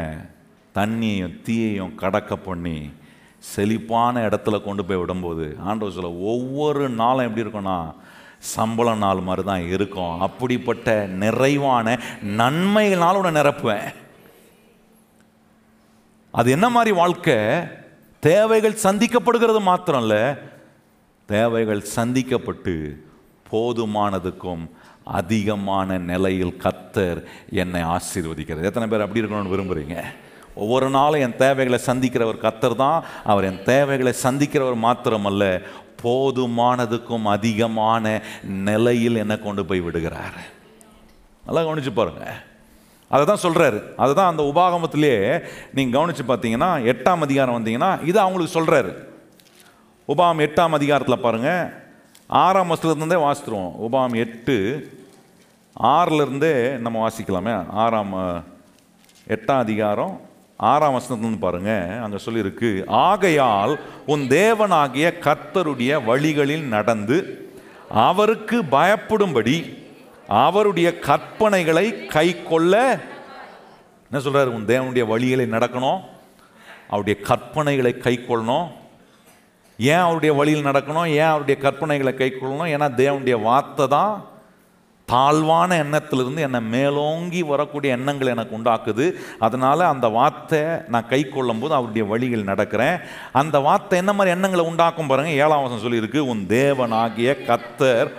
[0.75, 2.89] தண்ணியையும் தீயையும் கடக்க பண்ணி
[3.49, 7.77] செழிப்பான இடத்துல கொண்டு போய் விடும்போது ஆண்டவர் சொல்ல ஒவ்வொரு நாளும் எப்படி இருக்கும்னா
[8.55, 10.21] சம்பள நாள் மாதிரி தான் இருக்கும்.
[10.21, 11.97] அப்படிப்பட்ட நிறைவான
[12.39, 13.89] நன்மைகளால் உன்னை நிரப்புவேன்.
[16.31, 17.37] அது என்ன மாதிரி வாழ்க்கை?
[18.19, 20.23] தேவைகள் சந்திக்கப்படுகிறது மாத்திரம் இல்லை
[21.29, 22.75] தேவைகள் சந்திக்கப்பட்டு
[23.51, 24.63] போதுமானதுக்கும்
[25.03, 27.19] அதிகமான நிலையில் கத்தர்
[27.63, 29.95] என்னை ஆசீர்வதிக்கிறது எத்தனை பேர் அப்படி இருக்கணும்னு விரும்புகிறீங்க
[30.63, 32.99] ஒவ்வொரு நாளும் என் தேவைகளை சந்திக்கிறவர் கத்தர் தான்.
[33.31, 35.43] அவர் என் தேவைகளை சந்திக்கிறவர் மாத்திரமல்ல
[36.03, 38.03] போதுமானதுக்கும் அதிகமான
[38.69, 40.39] நிலையில் என்னை கொண்டு போய் விடுகிறார்.
[41.47, 42.23] நல்லா கவனிச்சு பாருங்க.
[43.11, 45.13] அதை தான் சொல்கிறாரு அதை தான் அந்த உபாகமத்திலே
[45.75, 48.91] நீங்கள் கவனித்து பார்த்தீங்கன்னா எட்டாம் அதிகாரம் வந்தீங்கன்னா இது அவங்களுக்கு சொல்கிறாரு
[50.07, 51.65] உபாகம் எட்டாம் அதிகாரத்தில் பாருங்கள்
[52.43, 54.55] ஆறாம் வசனத்துலேருந்தே வாசித்துருவோம் உபாகம் எட்டு
[55.75, 56.53] ஆறிலிருந்தே
[56.85, 57.53] நம்ம வாசிக்கலாமே.
[57.83, 58.15] ஆறாம்
[59.35, 60.13] எட்டாம் அதிகாரம்
[60.61, 62.69] ஆறாம் வசனத்துலேருந்து பாருங்க அங்கே சொல்லியிருக்கு
[63.03, 63.73] ஆகையால்
[64.05, 67.17] உன் தேவனாகிய கர்த்தருடைய வழிகளில் நடந்து
[67.99, 69.55] அவருக்கு பயப்படும்படி
[70.41, 72.75] அவருடைய கற்பனைகளை கை கொள்ள
[74.11, 76.01] என்ன சொல்கிறார் உன் தேவனுடைய வழிகளை நடக்கணும்
[76.87, 78.67] அவருடைய கற்பனைகளை கை கொள்ளணும்
[79.79, 81.07] ஏன் அவருடைய வழியில் நடக்கணும்?
[81.15, 84.13] ஏன் அவருடைய கற்பனைகளை கை கொள்ளணும் ஏன்னா தேவனுடைய வார்த்தை தான்
[85.11, 89.05] தாழ்வான எண்ணத்திலிருந்து என்னை மேலோங்கி வரக்கூடிய எண்ணங்கள் எனக்கு உண்டாக்குது.
[89.45, 90.61] அதனால் அந்த வார்த்தை
[90.93, 92.97] நான் கை கொள்ளும் போது அவருடைய வழியில் நடக்கிறேன்.
[93.41, 98.11] அந்த வார்த்தை என்ன மாதிரி எண்ணங்களை உண்டாக்கும் பாருங்கள் ஏழாம் வசம் சொல்லியிருக்கு உன் தேவனாகிய கத்தர்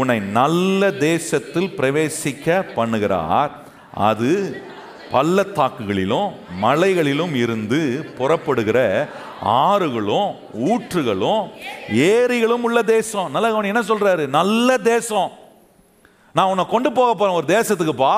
[0.00, 3.52] உன்னை நல்ல தேசத்தில் பிரவேசிக்க பண்ணுகிறார்.
[4.10, 4.30] அது
[5.12, 6.28] பள்ளத்தாக்குகளிலும்
[6.62, 7.80] மலைகளிலும் இருந்து
[8.18, 8.78] புறப்படுகிற
[9.44, 10.30] ஆறுகளும்
[10.70, 11.42] ஊற்றுகளும்
[12.10, 13.30] ஏரிகளும் உள்ள தேசம்.
[13.30, 14.24] நல்ல கவனி என்ன சொல்றாரு?
[14.38, 15.30] நல்ல தேசம்.
[16.36, 18.14] நான் உன்னை கொண்டு போக போகிறேன் ஒரு தேசத்துக்குப்பா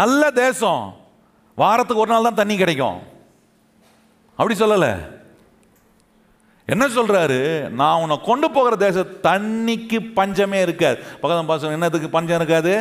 [0.00, 0.82] நல்ல தேசம்.
[1.56, 2.98] வாரத்துக்கு ஒரு நாள் தான் தண்ணி கிடைக்கும்.
[4.36, 4.92] அப்படி சொல்லலை.
[6.66, 7.40] என்ன சொல்கிறாரு
[7.80, 10.98] நான் உன்னை கொண்டு போகிற தேச தண்ணிக்கு பஞ்சமே இருக்காது.
[11.20, 12.74] பக்கத்தில் பாசம் என்னதுக்கு பஞ்சம் இருக்காது?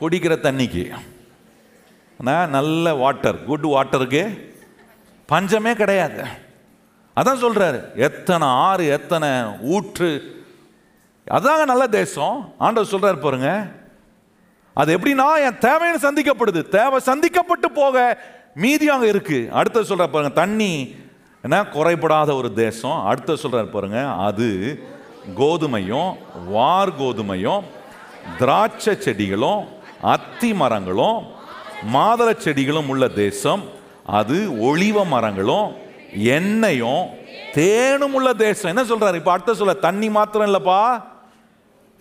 [0.00, 0.84] குடிக்கிற தண்ணிக்கு.
[2.56, 4.22] நல்ல வாட்டர் குட் வாட்டருக்கு
[5.26, 6.22] பஞ்சமே கிடையாது.
[7.16, 9.30] அதான் சொல்கிறாரு எத்தனை ஆறு எத்தனை
[9.74, 10.10] ஊற்று
[11.30, 12.54] அதாங்க நல்ல தேசம்.
[12.58, 13.66] ஆண்டவர் சொல்றாரு பாருங்க.
[14.74, 16.68] அது எப்படின்னா என் தேவைன்னு சந்திக்கப்படுது.
[16.68, 18.18] தேவை சந்திக்கப்பட்டு போக
[18.54, 19.48] மீதி அங்க இருக்கு.
[19.52, 20.94] அடுத்த சொல்ற பாருங்க தண்ணி.
[21.42, 21.62] என்ன?
[21.62, 23.04] குறைபடாத ஒரு தேசம்.
[23.04, 24.78] அடுத்த சொல்றாரு பாருங்க அது
[25.36, 26.16] கோதுமையும்
[26.46, 27.62] வார் கோதுமையும்
[28.38, 29.68] திராட்சை செடிகளும்
[30.00, 31.26] அத்தி மரங்களும்
[31.94, 33.62] மாதளை செடிகளும் உள்ள தேசம்.
[34.06, 35.76] அது ஒளிவ மரங்களும்
[36.16, 37.06] எண்ணெயும்
[37.52, 38.76] தேனும் உள்ள தேசம்.
[38.76, 39.14] என்ன சொல்றாரு?
[39.14, 41.10] இப்ப அடுத்த சொல்ல தண்ணி மாத்திரம் இல்லப்பா.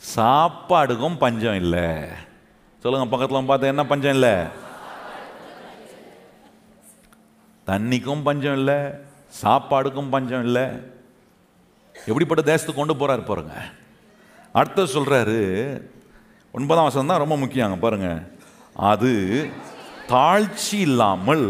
[0.01, 1.87] சாப்பாடுக்கும் பஞ்சம் இல்லை.
[2.83, 4.35] சொல்லுங்க பக்கத்தில் பார்த்து என்ன பஞ்சம் இல்லை?
[7.67, 8.79] தண்ணிக்கும் பஞ்சம் இல்லை
[9.41, 10.65] சாப்பாடுக்கும் பஞ்சம் இல்லை.
[12.05, 13.55] எப்படிப்பட்ட தேசத்துக்கு கொண்டு போகிறாரு பாருங்க.
[14.51, 15.39] அடுத்து சொல்கிறாரு
[16.51, 18.09] ஒன்பதாம் வசனம் தான் ரொம்ப முக்கியம் பாருங்க.
[18.73, 19.11] அது
[20.07, 21.45] தாழ்ச்சி இல்லாமல்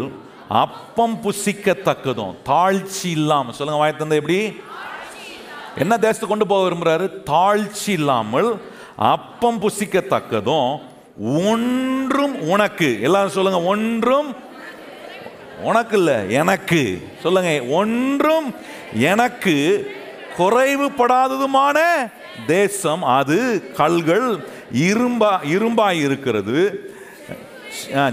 [0.47, 4.39] அப்பம் புசிக்கத்தக்கதும் தாழ்ச்சி இல்லாமல் சொல்லுங்க வாயத்தந்த எப்படி?
[5.76, 7.05] என்ன தேசத்துக்கு கொண்டு போக விரும்புறாரு?
[7.30, 8.49] தாழ்ச்சி இல்லாமல்
[9.13, 10.72] அப்பம் புசிக்கத்தக்கதும்
[11.51, 12.89] ஒன்றும் உனக்கு.
[13.01, 14.30] எல்லாரும் சொல்லுங்க ஒன்றும்
[15.69, 16.84] உனக்கு இல்லை எனக்கு.
[17.24, 18.47] சொல்லுங்க ஒன்றும்
[19.11, 19.55] எனக்கு
[20.38, 21.78] குறைவுபடாததுமான
[22.47, 23.39] தேசம் அது.
[23.82, 24.28] கல்கள்
[24.88, 26.59] இரும்பா இரும்பாய் இருக்கிறது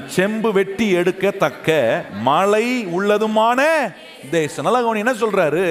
[0.06, 1.78] செம்பு வெட்டி எடுக்கத்தக்க
[2.28, 2.66] மலை
[2.98, 3.60] உள்ளதுமான
[4.30, 4.64] தேசம்.
[4.64, 5.66] நல்லா கவனி என்ன சொல்றாரு?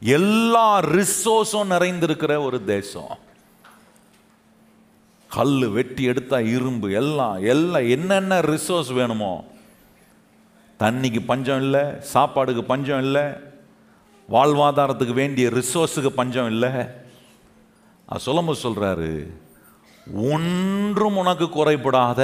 [0.00, 3.18] எல்லா ரிசோர்ஸும் நிறைந்திருக்கிற ஒரு தேசம்.
[5.30, 9.34] கல் வெட்டி எடுத்தா இரும்பு எல்லாம் எல்லாம் என்னென்ன ரிசோர்ஸ் வேணுமோ.
[10.78, 13.22] தண்ணிக்கு பஞ்சம் இல்லை சாப்பாடுக்கு பஞ்சம் இல்லை
[14.30, 16.70] வாழ்வாதாரத்துக்கு வேண்டிய ரிசோர்ஸுக்கு பஞ்சம் இல்லை.
[18.16, 19.12] சொல்லும்போது சொல்கிறாரு
[20.32, 22.20] ஒன்றும் உனக்கு குறைபடாத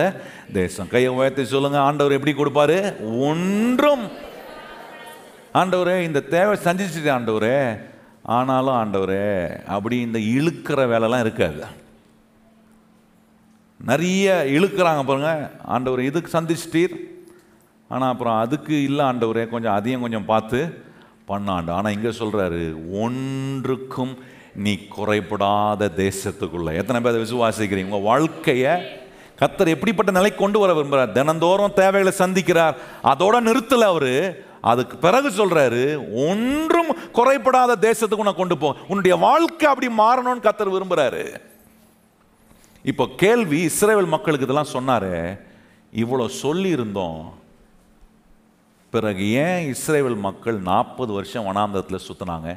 [0.53, 0.89] தேசம்.
[0.89, 2.79] கையை உயர்த்தி சொல்லுங்க ஆண்டவர் எப்படி கொடுப்பாரு?
[3.18, 4.31] ஒன்றும்.
[5.61, 7.57] ஆண்டவரே இந்த தேவை சந்திச்சுட்டு ஆண்டவரே.
[8.36, 9.24] ஆனாலும் ஆண்டவரே
[9.76, 11.62] அப்படி இந்த இழுக்கிற வேலைலாம் இருக்காது.
[13.88, 14.26] நிறைய
[14.57, 15.32] இழுக்கிறாங்க பாருங்க.
[15.74, 16.94] ஆண்டவர் இதுக்கு சந்திச்சிட்டீர்.
[17.88, 20.61] ஆனால் அப்புறம் அதுக்கு இல்லை ஆண்டவரே கொஞ்சம் அதையும் கொஞ்சம் பார்த்து
[21.30, 22.62] பண்ணாண்டு ஆனால் இங்கே சொல்கிறாரு
[23.05, 24.14] ஒன்றுக்கும்
[24.64, 26.72] நீ குறைபடாத தேசத்துக்குள்ளே.
[26.80, 27.90] எத்தனை பேர் அதை விசுவாசிக்கிறீங்க?
[27.90, 28.72] உங்கள் வாழ்க்கையை
[29.40, 32.74] கத்தர் எப்படிப்பட்ட நிலைக்கு கொண்டு வர விரும்புகிறார் தினந்தோறும் தேவைகளை சந்திக்கிறார்.
[33.12, 34.14] அதோட நிறுத்தலை அவர்.
[34.70, 35.84] அதுக்கு பிறகு சொல்றாரு
[36.26, 38.68] ஒன்றும் குறைபடாத தேசத்துக்கு உன்னை கொண்டு போ.
[38.88, 41.24] உன்னுடைய வாழ்க்கை அப்படி மாறணும்னு கத்தர் விரும்புறாரு.
[42.90, 45.12] இப்போ கேள்வி இஸ்ரேல் மக்களுக்கு இதெல்லாம் சொன்னார்
[46.02, 47.22] இவ்வளோ சொல்லியிருந்தோம்.
[48.92, 52.50] பிறகு ஏன் இஸ்ரேல் மக்கள் நாற்பது வருஷம் வனாந்தத்தில் சுத்தினாங்க?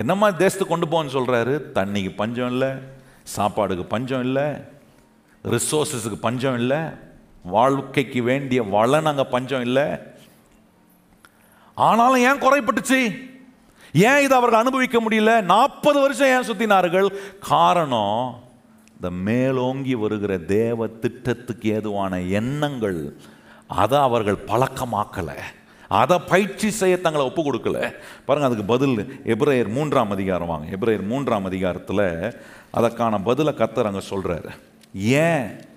[0.00, 2.70] என்னம்மா தேசத்துக்கு கொண்டு போன்னு சொல்கிறாரு தண்ணிக்கு பஞ்சம் இல்லை
[3.36, 4.46] சாப்பாடுக்கு பஞ்சம் இல்லை
[5.44, 6.80] ரிசோர்ஸஸுக்கு பஞ்சம் இல்லை
[7.42, 9.84] வாழ்க்கைக்கு வேண்டிய வளன் அங்கே பஞ்சம் இல்லை.
[11.74, 13.30] ஆனாலும் ஏன் குறைப்பட்டுச்சு?
[13.92, 15.42] ஏன் இதை அவர்கள் அனுபவிக்க முடியல?
[15.42, 17.08] நாற்பது வருஷம் ஏன் சுத்தினார்கள்?
[17.40, 18.40] காரணம்
[18.94, 23.16] இந்த மேலோங்கி வருகிற தேவ திட்டத்துக்கு ஏதுவான எண்ணங்கள்
[23.66, 25.38] அதை அவர்கள் பழக்கமாக்கலை.
[25.88, 27.94] அதை பயிற்சி செய்ய தங்களை ஒப்பு கொடுக்கல.
[28.24, 30.76] பாருங்க அதுக்கு பதில் எப்ரேயர் மூன்றாம் அதிகாரம் வாங்க.
[30.76, 32.34] எப்ரேயர் மூன்றாம் அதிகாரத்தில்
[32.70, 34.56] அதற்கான பதிலை கத்தர் அங்கே சொல்கிறார்
[34.94, 35.70] ஏன்?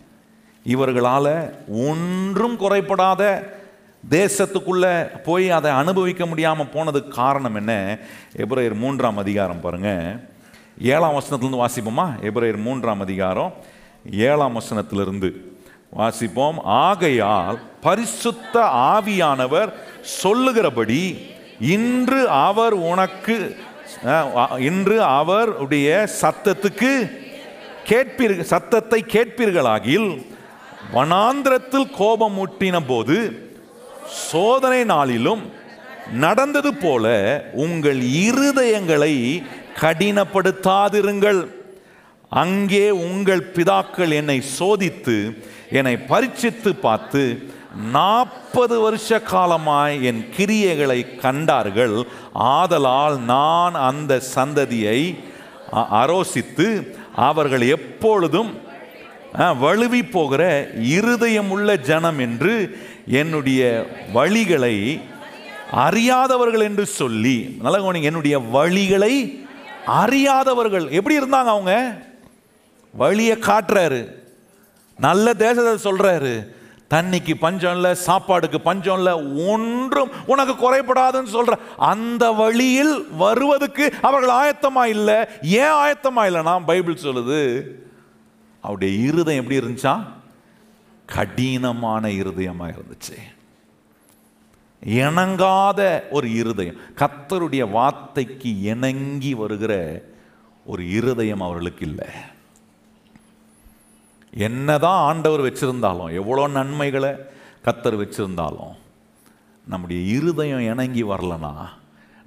[0.73, 1.33] இவர்களால்
[1.87, 3.21] ஒன்றும் குறைபடாத
[4.17, 4.85] தேசத்துக்குள்ள
[5.27, 7.73] போய் அதை அனுபவிக்க முடியாமல் போனதுக்கு காரணம் என்ன?
[8.43, 9.91] எப்ரேயர் மூன்றாம் அதிகாரம் பாருங்க.
[10.93, 12.07] ஏழாம் வசனத்துலேருந்து வாசிப்போமா?
[12.29, 13.53] எப்ரேயர் மூன்றாம் அதிகாரம்
[14.29, 15.29] ஏழாம் வசனத்திலிருந்து
[15.99, 16.57] வாசிப்போம்.
[16.85, 18.55] ஆகையால் பரிசுத்த
[18.93, 19.71] ஆவியானவர்
[20.21, 21.01] சொல்லுகிறபடி
[21.75, 23.37] இன்று அவர் உனக்கு
[24.69, 25.89] இன்று அவருடைய
[26.21, 26.93] சத்தத்துக்கு
[27.91, 30.09] கேட்பீர்கள் சத்தத்தை கேட்பீர்களாகில்
[30.95, 33.47] வனாந்திரத்தில் கோபம் ஊட்டின போது
[34.07, 35.51] சோதனை நாளிலும்
[36.13, 37.05] நடந்தது போல
[37.53, 39.43] உங்கள் இருதயங்களை
[39.79, 41.47] கடினப்படுத்தாதிருங்கள்.
[42.29, 47.49] அங்கே உங்கள் பிதாக்கள் என்னை சோதித்து என்னை பரீட்சித்து பார்த்து
[47.91, 52.07] நாற்பது வருஷ காலமாய் என் கிரியைகளை கண்டார்கள்.
[52.33, 55.23] ஆதலால் நான் அந்த சந்ததியை
[55.73, 58.64] அ- அரோசித்து அவர்கள் எப்பொழுதும்
[59.35, 60.41] அஹ், வழுவி போகிற
[60.95, 62.53] இருதயமுள்ள ஜனம் என்று
[63.13, 63.61] என்னுடைய
[64.13, 64.75] வழிகளை
[65.81, 69.13] அறியாதவர்கள் என்று சொல்லி நல்ல கவனிங்க, என்னுடைய வழிகளை
[70.01, 70.85] அறியாதவர்கள்.
[70.91, 71.73] எப்படி இருந்தாங்க அவங்க?
[72.93, 74.01] வழியை காட்டுறாரு.
[74.99, 76.33] நல்ல தேசத்தை சொல்கிறாரு
[76.91, 79.13] தண்ணிக்கு பஞ்சம் இல்லை சாப்பாடுக்கு பஞ்சம் இல்லை
[79.47, 81.55] ஒன்றும் உனக்கு குறைபடாதுன்னு சொல்கிற
[81.87, 85.17] அந்த வழியில் வருவதுக்கு அவர்கள் ஆயத்தமாக இல்லை.
[85.59, 87.41] ஏன் ஆயத்தமாக இல்லைன்னா பைபிள் சொல்லுது
[88.65, 89.95] அவருடைய இருதயம் எப்படி இருந்துச்சா?
[91.05, 93.17] கடினமான இருதயமாக இருந்துச்சு.
[94.85, 96.79] இணங்காத ஒரு இருதயம்.
[96.95, 99.73] கத்தருடைய வார்த்தைக்கு இணங்கி வருகிற
[100.65, 102.07] ஒரு இருதயம் அவர்களுக்கு இல்லை.
[104.37, 107.11] என்னதான் ஆண்டவர் வச்சிருந்தாலும் எவ்வளோ நன்மைகளை
[107.65, 108.73] கத்தர் வச்சிருந்தாலும்
[109.67, 111.53] நம்முடைய இருதயம் இணங்கி வரலனா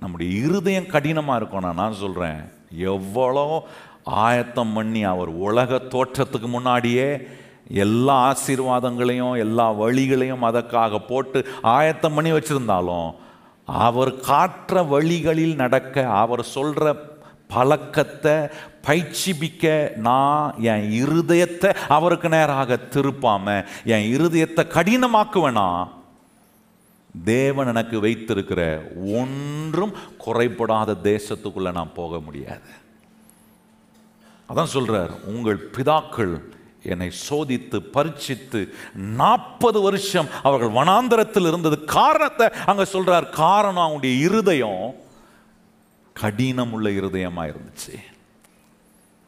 [0.01, 3.45] நம்முடைய இருதயம் கடினமாக இருக்கணும் நான் சொல்கிறேன் எவ்வளோ
[4.11, 7.29] ஆயத்தம் பண்ணி அவர் உலக தோற்றத்துக்கு முன்னாடியே
[7.69, 13.11] எல்லா ஆசீர்வாதங்களையும் எல்லா வழிகளையும் அதற்காக போட்டு ஆயத்தம் பண்ணி வச்சுருந்தாலும்
[13.65, 17.17] அவர் காற்ற வழிகளில் நடக்க அவர் சொல்கிற
[17.49, 18.33] பழக்கத்தை
[18.87, 25.89] பயிற்சிபிக்க நான் என் இருதயத்தை அவருக்கு நேராக திருப்பாமல் என் இருதயத்தை கடினமாக்குவேனா?
[27.25, 29.95] தேவன் எனக்கு வைத்திருக்கிற ஒன்றும்
[30.27, 32.69] குறைபடாத தேசத்துக்குள்ளே நான் போக முடியாது.
[34.49, 36.35] அதான் சொல்கிறார் உங்கள் பிதாக்கள்
[36.93, 38.61] என்னை சோதித்து பரிச்சித்து
[39.21, 44.85] நாற்பது வருஷம் அவர்கள் வனாந்தரத்தில் இருந்தது காரணத்தை அங்கே சொல்கிறார் காரணம் அவங்களுடைய இருதயம்
[46.17, 47.95] கடினம் உள்ள இருதயமாக இருந்துச்சு.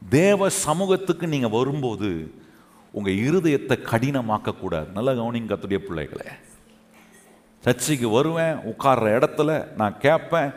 [0.03, 2.11] தேவ சமூகத்துக்கு நீங்கள் வரும்போது
[2.95, 6.29] உங்கள் இருதயத்தை கடினமாக்கக்கூடாது நல்ல கவனிங்க கத்துடைய பிள்ளைகளே.
[7.65, 9.51] சர்ச்சைக்கு வருவேன் உட்கார்ற இடத்துல
[9.81, 10.51] நான் கேட்பேன்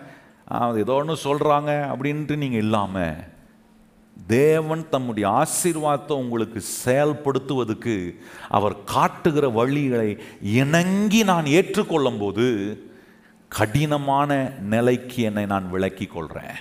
[0.84, 3.32] ஏதோ ஒன்று சொல்கிறாங்க அப்படின்ட்டு நீங்கள் இல்லாமல்
[4.18, 7.95] தேவன் தம்முடைய ஆசீர்வாதத்தை உங்களுக்கு செயல்படுத்துவதற்கு
[8.49, 12.45] அவர் காட்டுகிற வழிகளை இணங்கி நான் ஏற்றுக்கொள்ளும் போது
[13.47, 14.38] கடினமான
[14.74, 16.59] நிலைக்கு என்னை நான் விளக்கி கொள்கிறேன்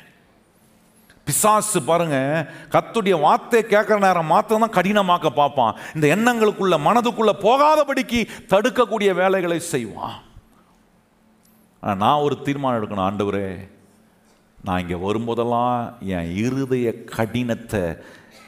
[1.27, 2.17] பிசாசு பாருங்க
[2.71, 5.77] கத்துடைய வார்த்தையை கேட்குற நேரம் மாத்திரம் தான் கடினமாக்க பார்ப்பான்.
[5.95, 8.21] இந்த எண்ணங்களுக்குள்ள மனதுக்குள்ள போகாதபடிக்கு
[8.53, 10.17] தடுக்கக்கூடிய வேலைகளை செய்வான்.
[11.83, 13.49] நான் ஒரு தீர்மானம் எடுக்கணும் ஆண்டவரே.
[14.65, 17.81] நான் இங்கே வரும்போதெல்லாம் என் இருதய கடினத்தை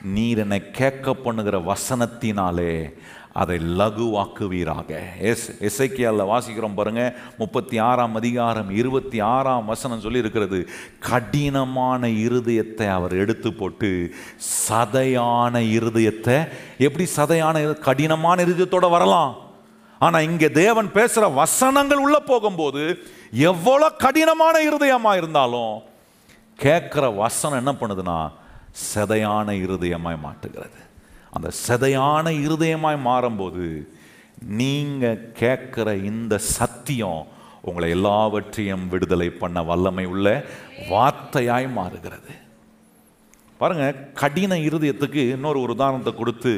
[0.02, 2.94] நீர் என்னை கேட்க பண்ணுகிற வசனத்தினாலே
[3.32, 4.98] அதை லகுவாக்குவீராக.
[5.20, 13.16] எஸ் எசைக்கியால வாசிக்கிறோம் பாருங்கள் முப்பத்தி ஆறாம் அதிகாரம் இருபத்தி ஆறாம் வசனம் சொல்லி இருக்கிறது கடினமான இருதயத்தை அவர்
[13.16, 14.14] எடுத்து போட்டு
[14.68, 16.48] சதையான இருதயத்தை
[16.78, 19.36] எப்படி சதையான கடினமான இருதயத்தோடு வரலாம்?
[19.98, 22.98] ஆனால் இங்கே தேவன் பேசுகிற வசனங்கள் உள்ளே போகும்போது
[23.32, 25.82] எவ்வளோ கடினமான இருதயமாக இருந்தாலும்
[26.58, 28.18] கேட்குற வசனம் என்ன பண்ணுதுன்னா
[28.92, 30.80] செதையான இருதயமாய் மாட்டுகிறது
[31.36, 33.66] அந்த செதையான இருதயமாய் மாறும்போது
[34.60, 37.22] நீங்கள் கேட்குற இந்த சத்தியம்
[37.68, 40.28] உங்களை எல்லாவற்றையும் விடுதலை பண்ண வல்லமை உள்ள
[40.90, 42.32] வார்த்தையாய் மாறுகிறது.
[43.60, 43.86] பாருங்க
[44.20, 46.52] கடின இருதயத்துக்கு இன்னொரு ஒரு உதாரணத்தை கொடுத்து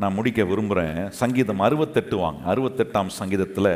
[0.00, 2.40] நான் முடிக்க விரும்புகிறேன் சங்கீதம் அறுபத்தெட்டு வாங்க.
[2.52, 3.72] அறுபத்தெட்டாம் சங்கீதத்தில்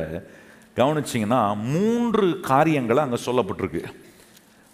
[0.76, 1.40] கவனிச்சிங்கன்னா
[1.72, 3.82] மூன்று காரியங்களை அங்கே சொல்லப்பட்டிருக்கு.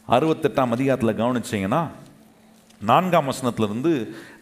[0.08, 1.80] அறுபத்தெட்டாம் அதிகாரத்தில் கவனிச்சிங்கன்னா
[2.80, 3.92] நான்காம் வசனத்திலிருந்து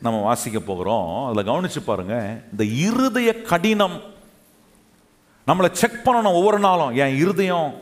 [0.01, 1.27] நம்ம வாசிக்க போகிறோம்.
[1.27, 4.01] அதில் கவனிச்சு பாருங்கள் இந்த இருதய கடினம்
[5.47, 6.95] நம்மளை செக் பண்ணணும் ஒவ்வொரு நாளும்.
[6.95, 7.75] என் இருதயம்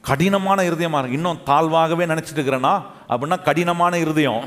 [0.00, 1.18] கடினமான இருதயமாக இருக்கு.
[1.20, 4.44] இன்னும் தாழ்வாகவே நினச்சிட்டு இருக்கிறேன்னா அப்படின்னா கடினமான இருதயம்.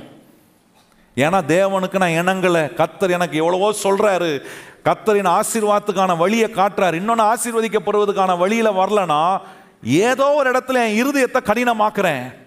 [1.15, 2.63] ஏன்னா தேவனுக்கு நான் இணங்கலை.
[2.81, 4.39] கத்தர் எனக்கு எவ்வளவோ சொல்கிறாரு
[4.83, 6.93] கத்தரின் ஆசீர்வாதத்துக்கான வழியை காட்டுறாரு.
[6.93, 9.39] இன்னொன்று ஆசீர்வதிக்கப்படுவதற்கான வழியில் வரலன்னா
[9.83, 12.38] ஏதோ ஒரு இடத்துல என் இருதயத்தை கடினமாக்குறேன்.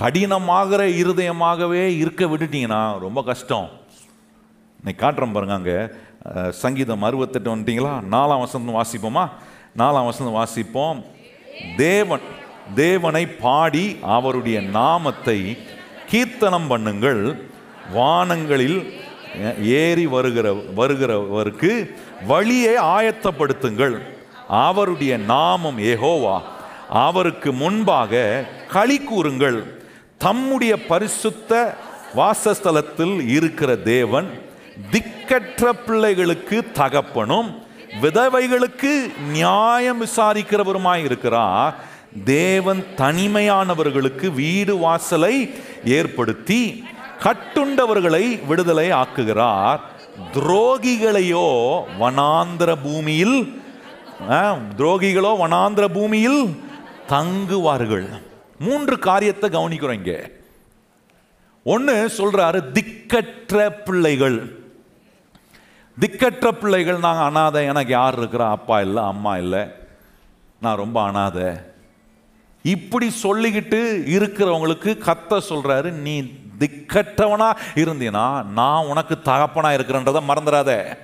[0.00, 3.66] கடினமாகிற இருதயமாகவே இருக்க விட்டுட்டீங்கன்னா ரொம்ப கஷ்டம்.
[4.80, 5.78] இன்னைக்கு காட்டுறோம் பாருங்க அங்கே.
[6.60, 7.94] சங்கீதம் அறுபத்தெட்டு வந்துட்டீங்களா?
[8.14, 9.24] நாலாம் வசந்தம் வாசிப்போமா?
[9.80, 11.00] நாலாம் வசந்தம் வாசிப்போம்.
[11.76, 12.24] தேவன்
[12.74, 15.38] தேவனை பாடி அவருடைய நாமத்தை
[16.12, 17.22] கீர்த்தனம் பண்ணுங்கள்.
[17.94, 18.78] வானங்களில்
[19.62, 21.72] ஏறி வருகிற வருகிறவருக்கு
[22.26, 23.98] வழியை ஆயத்தப்படுத்துங்கள்.
[24.48, 26.38] அவருடைய நாமம் ஏகோவா
[27.06, 28.22] அவருக்கு முன்பாக
[28.76, 29.60] களி கூறுங்கள்.
[30.20, 31.74] தம்முடைய பரிசுத்த
[32.16, 34.28] வாசஸ்தலத்தில் இருக்கிற தேவன்
[34.92, 37.62] திக்கற்ற பிள்ளைகளுக்கு தகப்பனும்
[38.02, 38.92] விதவைகளுக்கு
[39.32, 41.74] நியாயம் விசாரிக்கிறவருமாய் இருக்கிறார்.
[42.24, 45.50] தேவன் தனிமையானவர்களுக்கு வீடு வாசலை
[45.84, 46.84] ஏற்படுத்தி
[47.22, 49.80] கட்டுண்டவர்களை விடுதலை ஆக்குகிறார்.
[50.32, 51.46] துரோகிகளையோ
[52.00, 53.38] வனாந்திர பூமியில்
[54.30, 56.42] ஆ, துரோகிகளோ வனாந்திர பூமியில்
[57.08, 58.08] தங்குவார்கள்.
[58.60, 60.20] மூன்று காரியத்தை கவனிக்கிறோம் இங்கே.
[61.64, 64.58] ஒன்று சொல்றாரு திக்கற்ற பிள்ளைகள்.
[66.00, 68.50] திக்கற்ற பிள்ளைகள் நாங்கள் அனாதை எனக்கு யார் இருக்கிறா?
[68.50, 69.64] அப்பா இல்லை அம்மா இல்லை.
[70.60, 71.44] நான் ரொம்ப அனாதை.
[72.62, 73.80] இப்படி சொல்லிக்கிட்டு
[74.16, 76.22] இருக்கிறவங்களுக்கு கத்த சொல்றாரு நீ
[76.58, 80.98] திக்கற்றவனா இருந்தீனா நான் உனக்கு தகப்பனா இருக்கிறன்றதை மறந்துடாத.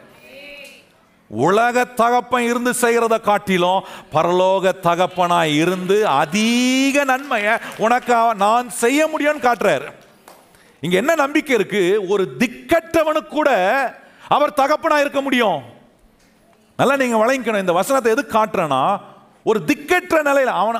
[1.28, 9.92] உலக தகப்பன் இருந்து செய்கிறத காட்டிலும் பரலோக தகப்பனாய் இருந்து அதிக நன்மையை உனக்கு நான் செய்ய முடியும்னு காட்டுறாரு.
[10.80, 12.04] இங்க என்ன நம்பிக்கை இருக்கு?
[12.08, 13.50] ஒரு திக்கற்றவனுக்கு கூட
[14.28, 15.62] அவர் தகப்பனா இருக்க முடியும்.
[16.76, 19.00] நல்லா நீங்க வழங்கிக்கணும் இந்த வசனத்தை எது காட்டுறேன்னா
[19.46, 20.78] ஒரு திக்கற்ற நிலையில் அவன்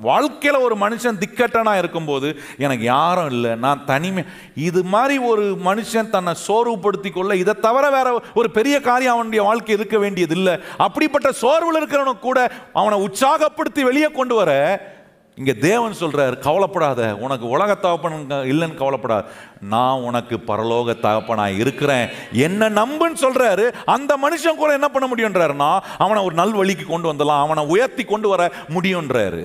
[0.00, 2.28] வாழ்க்கையில் ஒரு மனுஷன் திக்கற்றனா இருக்கும்போது
[2.58, 3.54] எனக்கு யாரும் இல்லை.
[3.56, 4.22] நான் தனிமை
[4.60, 9.74] இது மாதிரி ஒரு மனுஷன் தன்னை சோர்வுபடுத்தி கொள்ள இதை தவிர வேற ஒரு பெரிய காரியம் அவனுடைய வாழ்க்கை
[9.74, 12.40] இருக்க வேண்டியது இல்லை அப்படிப்பட்ட சோர்வில் இருக்கிறவனுக்கு கூட
[12.72, 14.52] அவனை உற்சாகப்படுத்தி வெளியே கொண்டு வர
[15.40, 18.16] இங்கே தேவன் சொல்கிறார் கவலைப்படாத உனக்கு உலக தகப்பன்
[18.52, 19.24] இல்லைன்னு கவலைப்படாத.
[19.72, 22.06] நான் உனக்கு பரலோக தகப்பனாக இருக்கிறேன்.
[22.46, 23.64] என்ன நம்புன்னு சொல்கிறாரு
[23.94, 25.70] அந்த மனுஷன் கூட என்ன பண்ண முடியுன்றாருன்னா
[26.04, 29.42] அவனை ஒரு நல் வழிக்கு கொண்டு வந்துடலாம் அவனை உயர்த்தி கொண்டு வர முடியுன்றாரு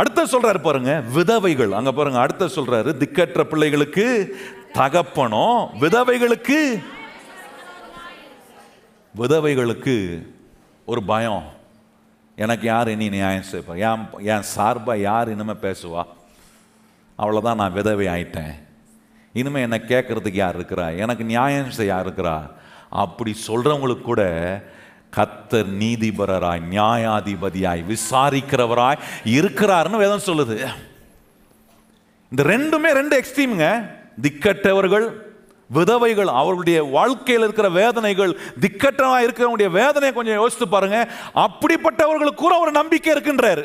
[0.00, 1.72] அடுத்த சொல்றாரு பாருங்க விதவைகள்.
[1.78, 4.06] அங்க பாருங்க அடுத்த சொல்றாரு திக்கற்ற பிள்ளைகளுக்கு
[4.78, 5.48] தகப்பனோ
[5.82, 6.60] விதவைகளுக்கு
[9.14, 9.96] விதவைகளுக்கு
[10.92, 11.42] ஒரு பயம்.
[12.42, 16.02] எனக்கு யார் இனி நியாயம் செய்ப்பா என் என் சார்பாக யார் இனிமே பேசுவா?
[17.18, 18.54] அவ்வளோதான் நான் விதவை ஆயிட்டேன்.
[19.32, 20.86] இனிமே என்னை கேட்கறதுக்கு யார் இருக்கிறா?
[20.96, 22.36] எனக்கு நியாயம் செய்ய யார் இருக்கிறா?
[23.02, 24.22] அப்படி சொல்கிறவங்களுக்கு கூட
[25.16, 30.56] கத்தர் நீதிபரராய் நியாயாதிபதியாய் விசாரிக்கிறவராய் இருக்கிறாருன்னு வேதம் சொல்லுது.
[32.32, 33.66] இந்த ரெண்டுமே ரெண்டு எக்ஸ்ட்ரீமுங்க
[34.22, 35.06] திக்கட்டவர்கள்
[35.66, 41.08] விதவைகள் அவர்களுடைய வாழ்க்கையில் இருக்கிற வேதனைகள் திக்கற்றவா இருக்கிறவங்களுடைய வேதனையை கொஞ்சம் யோசித்து பாருங்க.
[41.34, 43.62] அப்படிப்பட்டவர்களுக்கு கூட ஒரு நம்பிக்கை இருக்கின்றார்.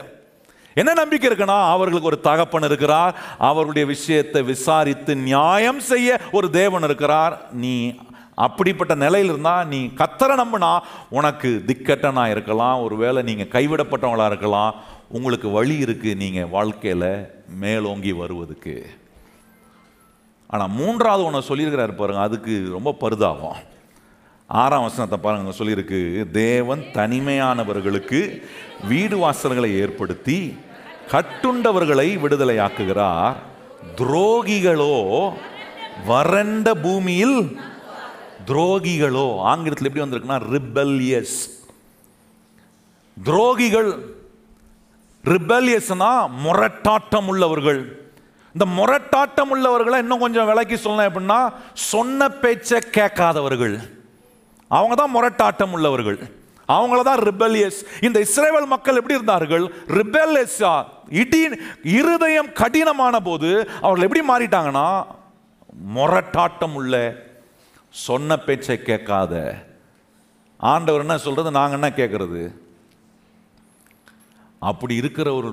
[0.73, 3.15] என்ன நம்பிக்கை இருக்குன்னா அவர்களுக்கு ஒரு தகப்பன் இருக்கிறார்.
[3.37, 7.37] அவர்களுடைய விஷயத்தை விசாரித்து நியாயம் செய்ய ஒரு தேவன் இருக்கிறார்.
[7.51, 7.95] நீ
[8.35, 10.79] அப்படிப்பட்ட நிலையில் இருந்தால் நீ கத்தரை நம்பினா
[11.09, 12.81] உனக்கு திக்கட்டனாக இருக்கலாம்.
[12.81, 14.75] ஒருவேளை நீங்கள் கைவிடப்பட்டவங்களாக இருக்கலாம்.
[15.09, 17.09] உங்களுக்கு வழி இருக்குது நீங்கள் வாழ்க்கையில்
[17.59, 18.75] மேலோங்கி வருவதுக்கு
[20.47, 23.57] ஆனால் மூன்றாவது ஒன்று சொல்லியிருக்கிறாரு பாருங்க அதுக்கு ரொம்ப பரிதாபம்.
[24.47, 28.41] ஆறாம் வசனத்தை பாருங்க சொல்லியிருக்கு தேவன் தனிமையானவர்களுக்கு
[28.87, 30.57] வீடு வாசல்களை ஏற்படுத்தி
[31.11, 33.35] கட்டுண்டவர்களை விடுதலையாக்குகிறார்.
[33.95, 35.33] துரோகிகளோ
[36.05, 37.59] வறண்ட பூமியில்
[38.45, 39.37] துரோகிகளோ.
[39.39, 41.37] ஆங்கிலத்தில் எப்படி வந்திருக்குன்னா ரிபல்யஸ்
[43.23, 43.99] துரோகிகள்
[45.23, 48.06] ரிபல்யஸ்னா முரட்டாட்டம் உள்ளவர்கள்.
[48.57, 51.39] இந்த முரட்டாட்டம் உள்ளவர்களை இன்னும் கொஞ்சம் விலைக்கு சொல்லணும் எப்படின்னா
[51.91, 53.75] சொன்ன பேச்சை கேட்காதவர்கள்.
[54.71, 56.17] அவங்க தான் முரட்டாட்டம் உள்ளவர்கள்.
[56.75, 57.77] அவங்கள தான் ரிபெலியஸ்
[58.07, 59.65] இந்த இஸ்ரேல் மக்கள் எப்படி இருந்தார்கள்?
[59.99, 60.73] ரிபெலியஸா
[61.21, 61.41] இடி
[61.99, 63.51] இருதயம் கடினமான போது
[63.85, 64.87] அவர்கள் எப்படி மாறிட்டாங்கன்னா
[65.97, 66.95] முரட்டாட்டம் உள்ள
[68.05, 69.33] சொன்ன பேச்சை கேட்காத.
[70.59, 71.51] ஆண்டவர் என்ன சொல்றது?
[71.59, 72.41] நாங்க என்ன கேட்கறது?
[74.71, 75.49] அப்படி இருக்கிற ஒரு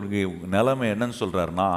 [0.56, 1.70] நிலைமை என்னன்னு சொல்றாருன்னா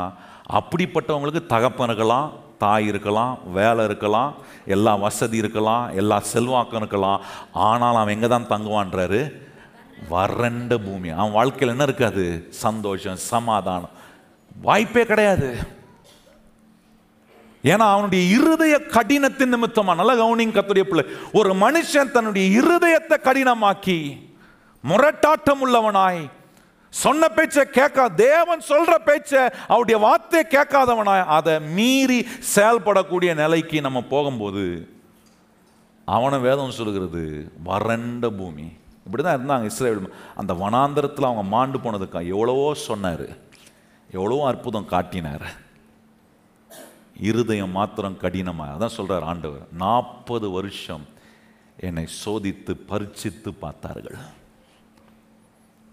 [0.50, 4.36] அப்படிப்பட்டவங்களுக்கு தகப்பன் இருக்கலாம் தாய் இருக்கலாம் வேலை இருக்கலாம்
[4.66, 7.22] எல்லா வசதி இருக்கலாம் எல்லா செல்வாக்கம் இருக்கலாம்.
[7.54, 9.46] ஆனால் அவன் எங்கே தான் தங்குவான்றாரு
[10.10, 11.10] வறண்ட பூமி.
[11.10, 12.48] அவன் வாழ்க்கையில் என்ன இருக்காது?
[12.50, 13.94] சந்தோஷம் சமாதானம்.
[14.62, 15.58] வாய்ப்பே கிடையாது.
[17.64, 21.06] ஏன்னா அவனுடைய இருதய கடினத்தின் நிமித்தமா நல்ல கவுனிங் கத்துடைய பிள்ளை.
[21.34, 24.18] ஒரு மனுஷன் தன்னுடைய இருதயத்தை கடினமாக்கி
[24.84, 26.30] முரட்டாட்டம் உள்ளவனாய்
[26.94, 32.20] சொன்ன பேச்சை கேட்கா தேவன் சொல்ற பேச்சை அவருடைய வார்த்தையை கேட்காதவனாய் அதை மீறி
[32.56, 34.66] செயல்படக்கூடிய நிலைக்கு நம்ம போகும்போது
[36.08, 37.24] அவனை வேதம் சொல்லுகிறது
[37.70, 38.68] வறண்ட பூமி.
[39.06, 40.00] இப்படி தான் இருந்தாங்க இஸ்ரேல்.
[40.42, 43.28] அந்த வனாந்தரத்தில் அவங்க மாண்டு போனதுக்கா எவ்வளவோ சொன்னார்.
[44.18, 45.46] எவ்வளவோ அற்புதம் காட்டினார்.
[47.30, 51.06] இருதயம் மாத்திரம் கடினமாக அதான் சொல்கிறார் ஆண்டவர் நாற்பது வருஷம்
[51.88, 54.20] என்னை சோதித்து பரிச்சித்து பார்த்தார்கள்.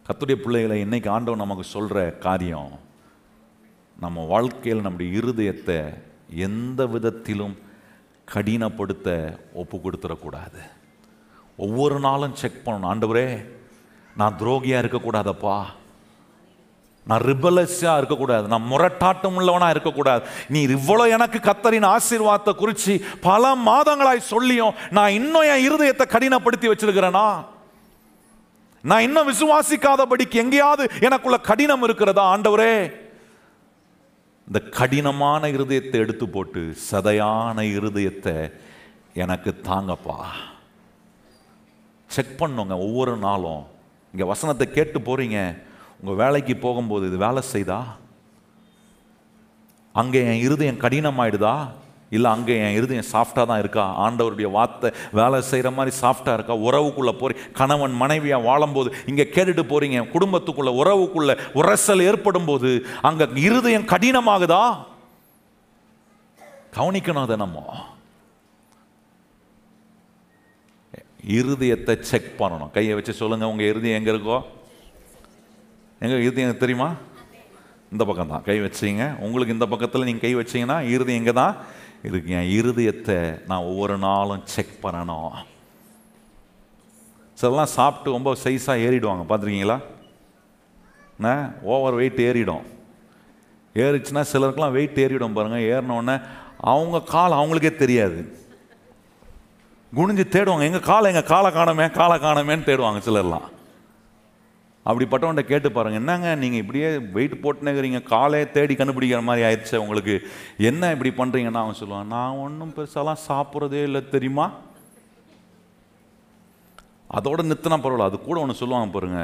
[0.09, 2.73] கத்துடைய பிள்ளைகளை இன்னைக்கு ஆண்டவர் நமக்கு சொல்கிற காரியம்?
[4.01, 6.03] நம்ம வாழ்க்கையில் நம்முடைய இருதயத்தை
[6.35, 7.59] எந்த விதத்திலும்
[8.35, 10.61] கடினப்படுத்த ஒப்பு கொடுத்துடக்கூடாது.
[11.57, 12.91] ஒவ்வொரு நாளும் செக் பண்ணணும்.
[12.91, 13.47] ஆண்டவரே
[14.17, 15.65] நான் துரோகியாக இருக்கக்கூடாதப்பா.
[17.07, 18.49] நான் ரிபலஸாக இருக்கக்கூடாது.
[18.49, 20.27] நான் முரட்டாட்டம் உள்ளவனாக இருக்கக்கூடாது.
[20.49, 27.45] நீ இவ்வளோ எனக்கு கத்தரின் ஆசீர்வாதத்தை குறித்து பல மாதங்களாய் சொல்லியும் நான் இன்னும் என் இருதயத்தை கடினப்படுத்தி வச்சிருக்கிறேனா?
[28.91, 32.75] நான் இன்னும் விசுவாசிக்காதபடிக்கு எங்கேயாவது எனக்குள்ள கடினம் இருக்கிறதா ஆண்டவரே?
[34.49, 38.35] இந்த கடினமான இருதயத்தை எடுத்து போட்டு சதையான இருதயத்தை
[39.15, 40.19] எனக்கு தாங்கப்பா.
[42.07, 43.63] செக் பண்ணுங்க ஒவ்வொரு நாளும்.
[44.13, 45.39] இங்கே வசனத்தை கேட்டு போறீங்க.
[46.01, 47.81] உங்கள் வேலைக்கு போகும்போது இது வேலை செய்தா?
[49.93, 51.57] அங்கே என் இருதயம் கடினமாயிடுதா?
[52.17, 53.85] இல்லை அங்கே என் இருதயம் சாஃப்டாக தான் இருக்கா?
[54.05, 54.89] ஆண்டவருடைய வார்த்தை
[55.19, 56.57] வேலை செய்கிற மாதிரி சாஃப்டாக இருக்கா?
[56.69, 62.71] உறவுக்குள்ளே போறீ கணவன் மனைவியாக வாழும்போது இங்கே கேட்டுட்டு போகிறீங்க குடும்பத்துக்குள்ளே உறவுக்குள்ளே உரசல் ஏற்படும் போது
[63.11, 64.63] அங்கே இருதயம் கடினமாகுதா?
[66.79, 67.59] கவனிக்கணும் அதை நம்ம.
[71.39, 72.73] இருதயத்தை செக் பண்ணணும்.
[72.77, 74.39] கையை வச்சு சொல்லுங்கள் உங்கள் இருதயம் எங்கே இருக்கோ?
[76.01, 76.89] எங்கே இருதயம் எனக்கு தெரியுமா?
[77.93, 79.03] இந்த பக்கம் தான் கை வச்சீங்க.
[79.25, 81.55] உங்களுக்கு இந்த பக்கத்தில் நீங்கள் கை வச்சிங்கன்னா இருதயம் எங்கே தான்
[82.05, 85.31] இதுக்கு என் இருதயத்தை நான் ஒவ்வொரு நாளும் செக் பண்ணணும்.
[87.41, 89.25] சிலலாம் சாப்பிட்டு ரொம்ப சைஸாக ஏறிடுவாங்க.
[89.29, 89.83] பார்த்துருக்கீங்களா?
[91.21, 91.53] என்ன?
[91.63, 92.63] ஓவர் வெயிட் ஏறிடும்.
[93.75, 96.23] ஏறிச்சுன்னா சிலருக்குலாம் வெயிட் ஏறிடும் பாருங்கள் ஏறினோடனே
[96.61, 98.39] அவங்க கால் அவங்களுக்கே தெரியாது.
[99.95, 100.63] குனிஞ்சு தேடுவாங்க.
[100.63, 101.15] எங்கள் காலை?
[101.15, 101.89] எங்கள் காலை காணமே?
[101.89, 103.54] காலை காணமேன்னு தேடுவாங்க சிலர்லாம்.
[104.87, 110.17] அப்படிப்பட்டவன்ட்ட கேட்டு பாருங்கள் என்னங்க நீங்கள் இப்படியே வெயிட் போட்டுனேங்கிறீங்க காலே தேடி கண்டுபிடிக்கிற மாதிரி ஆயிடுச்சு உங்களுக்கு.
[110.71, 114.47] என்ன இப்படி பண்ணுறீங்கன்னா அவன் சொல்லுவான் நான் ஒன்றும் பெருசாலாம் சாப்பிட்றதே இல்லை தெரியுமா?
[117.19, 118.11] அதோட நிறுத்தினா பரவாயில்ல.
[118.11, 119.23] அது கூட ஒன்று சொல்லுவாங்க பாருங்க.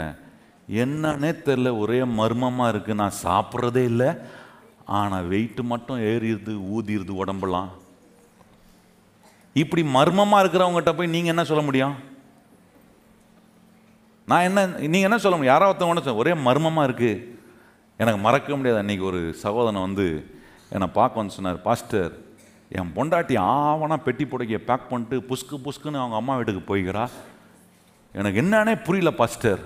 [0.83, 4.11] என்னன்னே தெரில ஒரே மர்மமாக இருக்குது நான் சாப்பிட்றதே இல்லை.
[4.99, 7.71] ஆனால் வெயிட்டு மட்டும் ஏறிடுது ஊதிடுது உடம்பெல்லாம்.
[9.63, 11.95] இப்படி மர்மமாக இருக்கிறவங்ககிட்ட போய் நீங்கள் என்ன சொல்ல முடியும்?
[14.31, 15.53] நான் என்ன நீங்கள் என்ன சொல்ல முடியும்?
[15.55, 17.23] யாராவது ஒருத்தவங்க சொல்ல ஒரே மர்மமாக இருக்குது
[18.03, 18.83] எனக்கு மறக்க முடியாது.
[18.83, 20.07] அன்றைக்கி ஒரு சகோதரன் வந்து
[20.75, 22.13] என்னை பார்க்க வந்து சொன்னார் பாஸ்டர்
[22.79, 27.05] என் பொண்டாட்டி ஆவனா பெட்டி புடைக்க பேக் பண்ணிட்டு புஸ்கு புஸ்குன்னு அவங்க அம்மா வீட்டுக்கு போய்கிறா
[28.15, 29.63] எனக்கு என்னன்னே புரியல பாஸ்டர்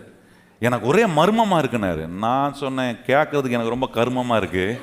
[0.67, 4.79] எனக்கு ஒரே மர்மமாக இருக்குனாரு நான் சொன்னேன் கேட்கறதுக்கு எனக்கு ரொம்ப கர்மமாக இருக்குது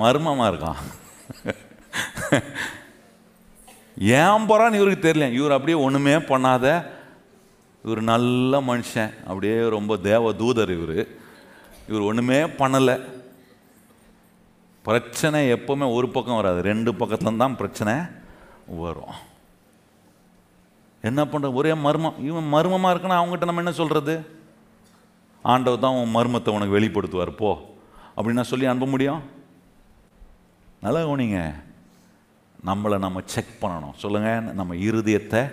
[0.00, 0.80] மர்மமாக இருக்கான்.
[4.20, 5.26] ஏன் போகிறான்னு இவருக்கு தெரியல.
[5.38, 6.66] இவர் அப்படியே ஒன்றுமே பண்ணாத.
[7.84, 9.20] இவர் நல்ல மனுஷன்.
[9.20, 11.06] அப்படியே ரொம்ப தேவ தூதர் இவர்.
[11.88, 13.08] இவர் ஒன்றுமே பண்ணலை.
[14.82, 16.62] பிரச்சனை எப்போவுமே ஒரு பக்கம் வராது.
[16.62, 17.94] ரெண்டு பக்கத்துல தான் பிரச்சனை
[18.66, 19.28] வரும்.
[21.02, 22.24] என்ன பண்ணுற ஒரே மர்மம்.
[22.24, 24.38] இவன் மர்மமாக இருக்குன்னா அவங்ககிட்ட நம்ம என்ன சொல்கிறது
[25.42, 27.36] ஆண்டவர் தான் உன் மர்மத்தை உனக்கு வெளிப்படுத்துவார்.
[27.36, 27.74] போ.
[28.16, 29.22] அப்படின்னா சொல்லி அனுப்ப முடியும்?
[30.80, 31.54] நல்லா கவனிங்க.
[32.66, 33.94] நம்மளை நம்ம செக் பண்ணணும்.
[33.96, 35.52] சொல்லுங்கள் நம்ம இருதயத்தை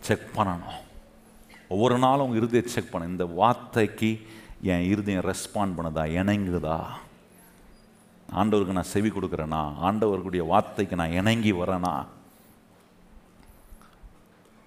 [0.00, 0.80] செக் பண்ணணும்.
[1.72, 3.08] ஒவ்வொரு நாளும் உங்கள் இருதயத்தை செக் பண்ண.
[3.08, 4.26] இந்த வார்த்தைக்கு
[4.62, 6.04] என் இருதயம் ரெஸ்பாண்ட் பண்ணுதா?
[6.20, 6.80] இணங்குதா?
[8.34, 9.72] ஆண்டவருக்கு நான் செவி கொடுக்குறேனா?
[9.82, 12.06] ஆண்டவருக்குடைய வார்த்தைக்கு நான் இணங்கி வரேனா?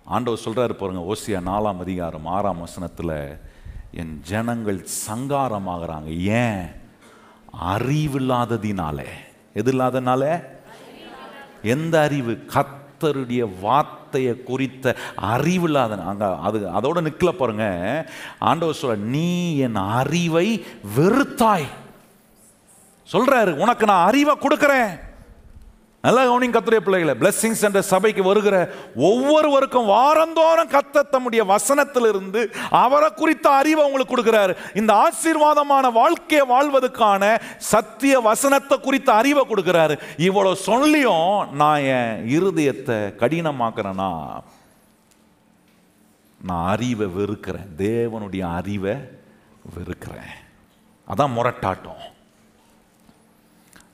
[0.05, 3.37] ஆண்டவர் சொல்கிறாரு பாருங்க ஓசியா நாலாம் அதிகாரம் ஆறாம் வசனத்தில்
[3.91, 6.17] என் ஜனங்கள் சங்காரமாகறாங்க.
[6.19, 6.65] ஏன்?
[7.63, 9.07] அறிவில்லாததினாலே.
[9.53, 10.43] எது இல்லாதனால?
[11.63, 12.43] எந்த அறிவு?
[12.47, 17.65] கத் கர்த்தருடைய வார்த்தையை குறித்த அறிவில்லாத அங்க அது அதோட நிக்கல பாருங்க.
[18.39, 20.65] ஆண்டவர் சொல்ல நீ என் அறிவை
[20.97, 21.67] வெறுத்தாய்.
[23.11, 25.04] சொல்றாரு உனக்கு நான் அறிவை கொடுக்கிறேன்.
[26.05, 27.13] நல்லா கவனிங்க கத்துடைய பிள்ளைகளை.
[27.21, 28.55] பிளெஸ்ஸிங்ஸ் என்ற சபைக்கு வருகிற
[29.09, 32.41] ஒவ்வொருவருக்கும் வாரந்தோறும் கத்த தம்முடைய வசனத்திலிருந்து
[32.83, 34.55] அவரை குறித்த அறிவை உங்களுக்கு கொடுக்குறாரு.
[34.81, 37.23] இந்த ஆசீர்வாதமான வாழ்க்கையை வாழ்வதற்கான
[37.71, 39.97] சத்திய வசனத்தை குறித்த அறிவை கொடுக்குறாரு.
[40.27, 44.11] இவ்வளோ சொல்லியும் நான் என் இருதயத்தை கடினமாக்குறேன்னா
[46.47, 47.69] நான் அறிவை வெறுக்கிறேன்.
[47.77, 48.95] தேவனுடைய அறிவை
[49.75, 50.35] வெறுக்கிறேன்.
[51.07, 52.03] அதான் முரட்டாட்டம்.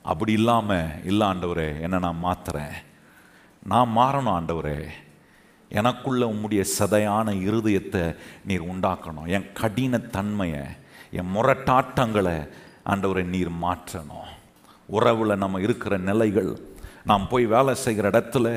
[0.04, 2.76] அப்படி இல்லாமல் இல்லை ஆண்டவரே என்னை நான் மாற்றுறேன்
[3.64, 4.86] நான் மாறணும் ஆண்டவரே.
[5.70, 9.28] எனக்குள்ள உம்முடைய சதையான இருதயத்தை நீர் உண்டாக்கணும்.
[9.28, 10.64] என் கடின தன்மையை
[11.12, 12.49] என் முரட்டாட்டங்களை
[12.86, 14.30] ஆண்டவரை நீர் மாற்றணும்.
[14.86, 16.52] உறவில் நம்ம இருக்கிற நிலைகள்
[17.04, 18.47] நாம் போய் வேலை செய்கிற இடத்துல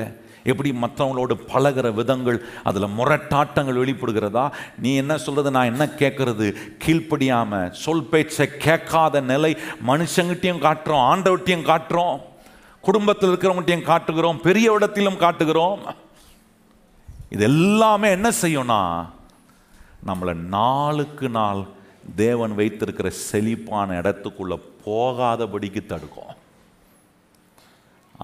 [0.49, 4.43] எப்படி மற்றவங்களோடு பழகிற விதங்கள் அதில் முரட்டாட்டங்கள் வெளிப்படுகிறதா?
[4.83, 6.47] நீ என்ன சொல்கிறது நான் என்ன கேட்குறது
[6.83, 9.51] கீழ்ப்படியாமல் சொல் பேச்சை கேட்காத நிலை
[9.87, 12.17] மனுஷங்கிட்டையும் காட்டுறோம் ஆண்டவர்கிட்டையும் காட்டுறோம்
[12.81, 15.81] குடும்பத்தில் இருக்கிறவங்ககிட்டையும் காட்டுகிறோம் பெரிய இடத்திலும் காட்டுகிறோம்.
[17.29, 18.81] இது எல்லாமே என்ன செய்யும்னா
[20.09, 21.61] நம்மளை நாளுக்கு நாள்
[22.15, 26.35] தேவன் வைத்திருக்கிற செழிப்பான இடத்துக்குள்ளே போகாதபடிக்கு தடுக்கும்.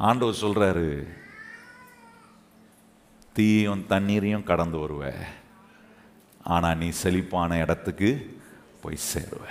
[0.08, 0.88] ஆண்டவர் சொல்கிறாரு
[3.34, 5.14] தீயும் தண்ணீரையும் கடந்து வருவ.
[6.44, 8.40] ஆனால் நீ செழிப்பான இடத்துக்கு
[8.82, 9.44] போய் சேருவ.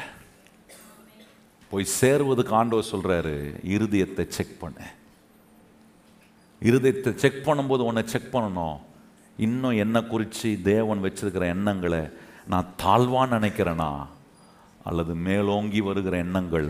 [1.70, 3.35] போய் சேருவதுக்கு ஆண்டவர் சொல்கிறாரு
[3.74, 4.87] இருதயத்தை செக் பண்ணு.
[6.61, 8.78] இருதயத்தை செக் பண்ணும்போது உன்னை செக் பண்ணணும்.
[9.37, 12.03] இன்னும் என்ன குறித்து தேவன் வச்சிருக்கிற எண்ணங்களை
[12.47, 14.07] நான் தாழ்வான்னு நினைக்கிறேனா?
[14.85, 16.68] அல்லது மேலோங்கி வருகிற எண்ணங்கள்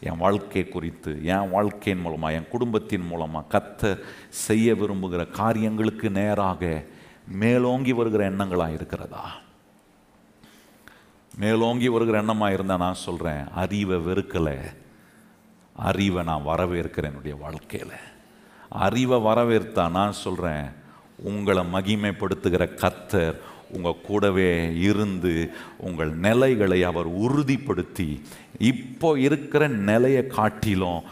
[0.00, 6.84] என் வாழ்க்கை குறித்து என் வாழ்க்கையின் மூலமாக என் குடும்பத்தின் மூலமாக கத்த செய்ய விரும்புகிற காரியங்களுக்கு நேராக
[7.28, 9.32] மேலோங்கி வருகிற எண்ணங்களாக இருக்கிறதா?
[11.38, 14.58] மேலோங்கி வருகிற எண்ணமாக இருந்தால் நான் சொல்கிறேன் அறிவை வெறுக்கலை.
[15.74, 17.92] அறிவை நான் வரவேற்கிறேன் என்னுடைய வாழ்க்கையில்.
[18.68, 20.64] அறிவை வரவேற்றா நான் சொல்கிறேன்
[21.16, 23.36] உங்களை மகிமைப்படுத்துகிற கத்தர்
[23.76, 24.50] உங்கள் கூடவே
[24.88, 25.32] இருந்து
[25.88, 28.08] உங்கள் நிலைகளை அவர் உறுதிப்படுத்தி
[28.70, 31.02] இப்போ இருக்கிற நிலையை காட்டிலும்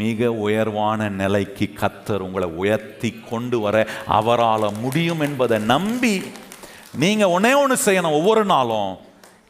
[0.00, 3.86] மிக உயர்வான நிலைக்கு கத்தர் உங்களை உயர்த்தி கொண்டு வர
[4.18, 6.14] அவரால் முடியும் என்பதை நம்பி
[7.02, 8.94] நீங்கள் ஒன்றே ஒன்று செய்யணும் ஒவ்வொரு நாளும்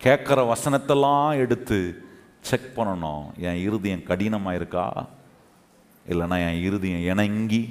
[0.04, 1.78] கேட்குற வசனத்தெல்லாம் எடுத்து
[2.48, 3.24] செக் பண்ணணும்.
[3.48, 4.86] என் இருதயம் கடினமாக இருக்கா
[6.08, 7.62] இல்லைன்னா என் இருதயம் இணங்கி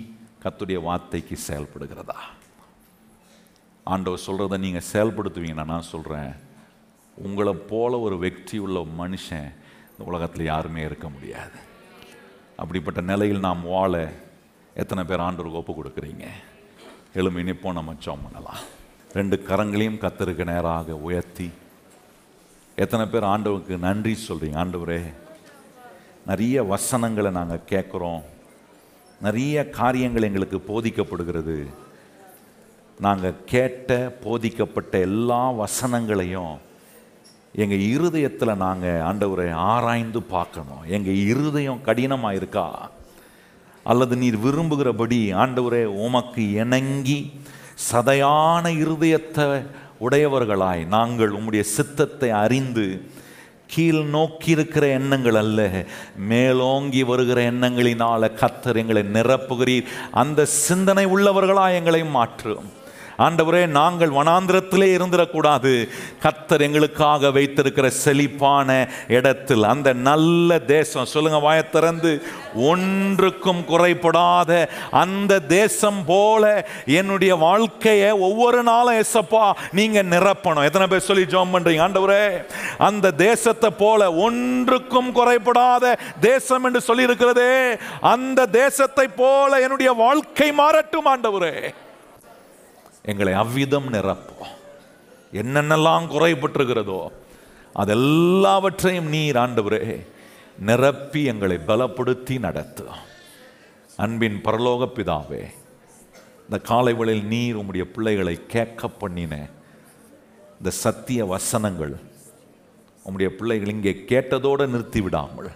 [0.44, 2.20] கத்துடைய வார்த்தைக்கு செயல்படுகிறதா?
[3.84, 6.34] ஆண்டவர் சொல்கிறத நீங்கள் செயல்படுத்துவீங்கன்னா நான் சொல்கிறேன்
[7.16, 9.50] உங்களை போல ஒரு வெற்றி உள்ள மனுஷன்
[9.92, 11.58] இந்த உலகத்தில் யாருமே இருக்க முடியாது.
[12.56, 14.14] அப்படிப்பட்ட நிலையில் நாம் வாழ
[14.74, 16.26] எத்தனை பேர் ஆண்டவருக்கு ஒப்பு கொடுக்குறீங்க?
[17.14, 18.62] எலும்பி நிப்போம் நம்ம சோம் பண்ணலாம்.
[19.14, 21.52] ரெண்டு கரங்களையும் கத்தருக்கு நேராக உயர்த்தி.
[22.76, 25.02] எத்தனை பேர் ஆண்டவருக்கு நன்றி சொல்கிறீங்க ஆண்டவரே
[26.26, 28.22] நிறைய வசனங்களை நாங்கள் கேட்குறோம்.
[29.22, 31.58] நிறைய காரியங்கள் எங்களுக்கு போதிக்கப்படுகிறது.
[33.00, 36.58] நாங்கள் கேட்ட போதிக்கப்பட்ட எல்லா வசனங்களையும்
[37.56, 40.84] எங்கள் இருதயத்தில் நாங்கள் ஆண்டவரை ஆராய்ந்து பார்க்கணும்.
[40.88, 42.90] எங்கள் இருதயம் கடினமாக இருக்கா?
[43.84, 47.32] அல்லது நீர் விரும்புகிறபடி ஆண்டவரே உமக்கு இணங்கி
[47.92, 49.68] சதையான இருதயத்தை
[50.02, 53.12] உடையவர்களாய் நாங்கள் உம்முடைய சித்தத்தை அறிந்து
[53.68, 55.86] கீழ் நோக்கி இருக்கிற எண்ணங்கள் அல்ல
[56.18, 59.86] மேலோங்கி வருகிற எண்ணங்களினால கத்தர் எங்களை நிரப்புகிறீர்.
[60.12, 62.82] அந்த சிந்தனை உள்ளவர்களாய் எங்களை மாற்றும்.
[63.18, 65.90] ஆண்டவரே நாங்கள் வனாந்திரத்திலே இருந்துடக்கூடாது.
[66.24, 72.22] கத்தர் எங்களுக்காக வைத்திருக்கிற செழிப்பான இடத்தில் அந்த நல்ல தேசம் சொல்லுங்க வாயத்திறந்து
[72.56, 80.64] ஒன்றுக்கும் குறைபடாத அந்த தேசம் போல என்னுடைய வாழ்க்கையை ஒவ்வொரு நாளும் எசப்பா நீங்க நிரப்பணும்.
[80.64, 81.86] எத்தனை பேர் சொல்லி ஜோம் பண்றீங்க?
[81.88, 82.46] ஆண்டவரே
[82.78, 91.10] அந்த தேசத்தை போல ஒன்றுக்கும் குறைபடாத தேசம் என்று சொல்லி இருக்கிறதே அந்த தேசத்தை போல என்னுடைய வாழ்க்கை மாறட்டும்
[91.14, 91.74] ஆண்டவரே.
[93.06, 94.52] எங்களை அவ்விதம் நிரப்போம்
[95.32, 97.12] என்னென்னலாம் குறைபட்டிருக்கிறதோ
[97.76, 100.06] அதெல்லாவற்றையும் நீர் ஆண்டவரே
[100.60, 102.86] நிரப்பி எங்களை பலப்படுத்தி நடத்து.
[103.98, 105.52] அன்பின் பரலோக பிதாவே
[106.48, 109.50] இந்த காலை நீர் உம்முடைய பிள்ளைகளை கேட்க பண்ணின
[110.60, 111.96] இந்த சத்திய வசனங்கள்
[113.06, 115.52] உம்முடைய பிள்ளைகள் இங்கே கேட்டதோடு நிறுத்தி விடாமல்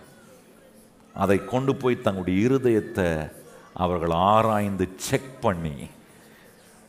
[1.13, 3.29] அதை கொண்டு போய் தங்களுடைய இருதயத்தை
[3.73, 5.89] அவர்கள் ஆராய்ந்து செக் பண்ணி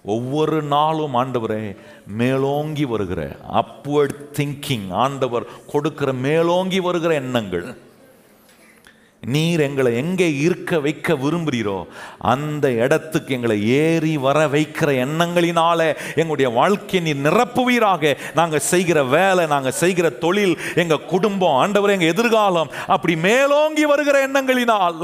[0.04, 1.76] ஒவ்வொரு நாளும் ஆண்டவரே
[2.20, 3.20] மேலோங்கி வருகிற
[3.60, 7.68] அப்வர்ட் திங்கிங் ஆண்டவர் கொடுக்கிற மேலோங்கி வருகிற எண்ணங்கள்.
[9.22, 11.78] நீர் எங்களை எங்கே இருக்க வைக்க விரும்புகிறீரோ
[12.32, 15.88] அந்த இடத்துக்கு எங்களை ஏறி வர வைக்கிற எண்ணங்களினாலே
[16.20, 18.16] எங்களுடைய வாழ்க்கையை நீர் நிரப்புவீராக.
[18.34, 25.00] நாங்கள் செய்கிற வேலை நாங்கள் செய்கிற தொழில் எங்கள் குடும்பம் ஆண்டவர் எங்கள் எதிர்காலம் அப்படி மேலோங்கி வருகிற எண்ணங்களினால்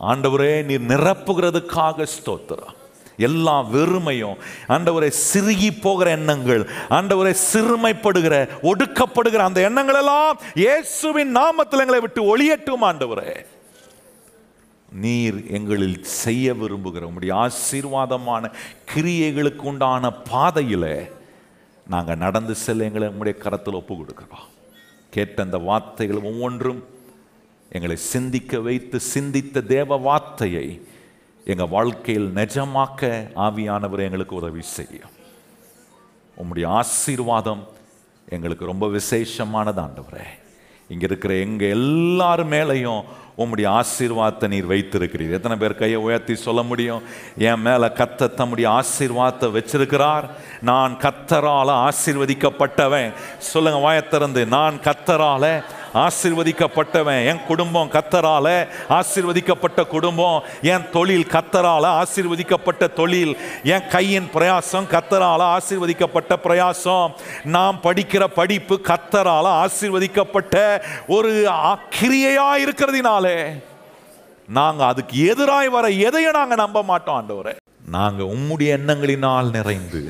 [0.00, 2.75] ஆண்டவரே நீர் நிரப்புகிறதுக்காக ஸ்தோத்திரம்.
[3.18, 4.36] எல்லா வெறுமையும்
[4.68, 12.84] ஆண்டவரை சிறுகி போகிற எண்ணங்கள் ஆண்டவரை சிறுமைப்படுகிற ஒடுக்கப்படுகிற அந்த எண்ணங்கள் எல்லாம் இயேசுவின் நாமத்தில் எங்களை விட்டு ஒளியட்டும்
[12.84, 13.30] ஆண்டவரே.
[14.98, 18.50] நீர் எங்களில் செய்ய விரும்புகிற உங்களுடைய ஆசீர்வாதமான
[18.94, 20.90] கிரியைகளுக்கு உண்டான பாதையில்
[21.86, 24.46] நாங்கள் நடந்து செல்ல எங்களை உங்களுடைய கரத்தில் ஒப்பு கொடுக்குறோம்
[25.12, 26.80] கேட்ட அந்த வார்த்தைகள் ஒவ்வொன்றும்
[27.70, 30.66] எங்களை சிந்திக்க வைத்து சிந்தித்த தேவ வார்த்தையை
[31.48, 35.10] எங்கள் வாழ்க்கையில் நிஜமாக்க ஆவியானவர் எங்களுக்கு உதவி செய்யும்.
[36.36, 37.68] உம்முடைய ஆசீர்வாதம்
[38.28, 40.26] எங்களுக்கு ரொம்ப விசேஷமானது ஆண்டவரே.
[40.88, 43.04] இங்கே இருக்கிற எங்கள் எல்லார் மேலேயும்
[43.38, 45.30] உம்முடைய ஆசீர்வாதத்தை நீர் வைத்திருக்கிறீர்.
[45.30, 47.02] எத்தனை பேர் கையை உயர்த்தி சொல்ல முடியும்?
[47.38, 50.30] என் மேலே கத்த தம்முடைய ஆசீர்வாதத்தை வச்சிருக்கிறார்.
[50.62, 53.12] நான் கத்தரால் ஆசீர்வதிக்கப்பட்டவன்.
[53.38, 55.64] சொல்லுங்கள் வாயத்திறந்து நான் கத்தரால
[56.04, 58.46] ஆசிர்வதிக்கப்பட்டவன் என் குடும்பம் கத்தரால
[58.98, 60.42] ஆசிர்வதிக்கப்பட்ட குடும்பம்
[60.72, 63.34] என் தொழில் கத்தரால ஆசிர்வதிக்கப்பட்ட தொழில்
[63.74, 67.14] என் கையின் பிரயாசம் கத்தரால ஆசீர்வதிக்கப்பட்ட பிரயாசம்.
[67.56, 70.56] நாம் படிக்கிற படிப்பு கத்தரால ஆசிர்வதிக்கப்பட்ட
[71.16, 71.32] ஒரு
[71.98, 73.38] கிரியையா இருக்கிறதுனாலே
[74.58, 77.54] நாங்கள் அதுக்கு எதிராய் வர எதையும் நாங்கள் நம்ப மாட்டோம் ஆண்டவரே.
[77.96, 80.02] நாங்கள் உம்முடைய எண்ணங்களினால் நிறைந்து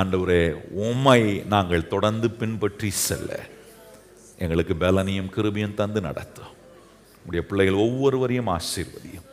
[0.00, 0.44] ஆண்டவரே
[0.86, 1.20] உம்மை
[1.54, 3.30] நாங்கள் தொடர்ந்து பின்பற்றி செல்ல.
[4.44, 6.52] எங்களுக்கு பலனையும் கிருபியும் தந்து நடத்தும்.
[7.26, 9.26] உடைய பிள்ளைகள் ஒவ்வொருவரையும் ஆசீர்வதியும்.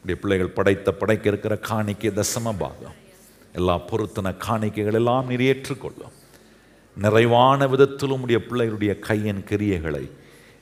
[0.00, 3.04] உடைய பிள்ளைகள் படைத்த படைக்க இருக்கிற காணிக்கை தசம பாகம்.
[3.52, 6.14] எல்லா பொருத்தன காணிக்கைகள் எல்லாம் நீர் ஏற்றுக்கொள்ளும்.
[6.96, 10.10] நிறைவான விதத்திலும் உடைய பிள்ளைகளுடைய கையின் கிரியைகளை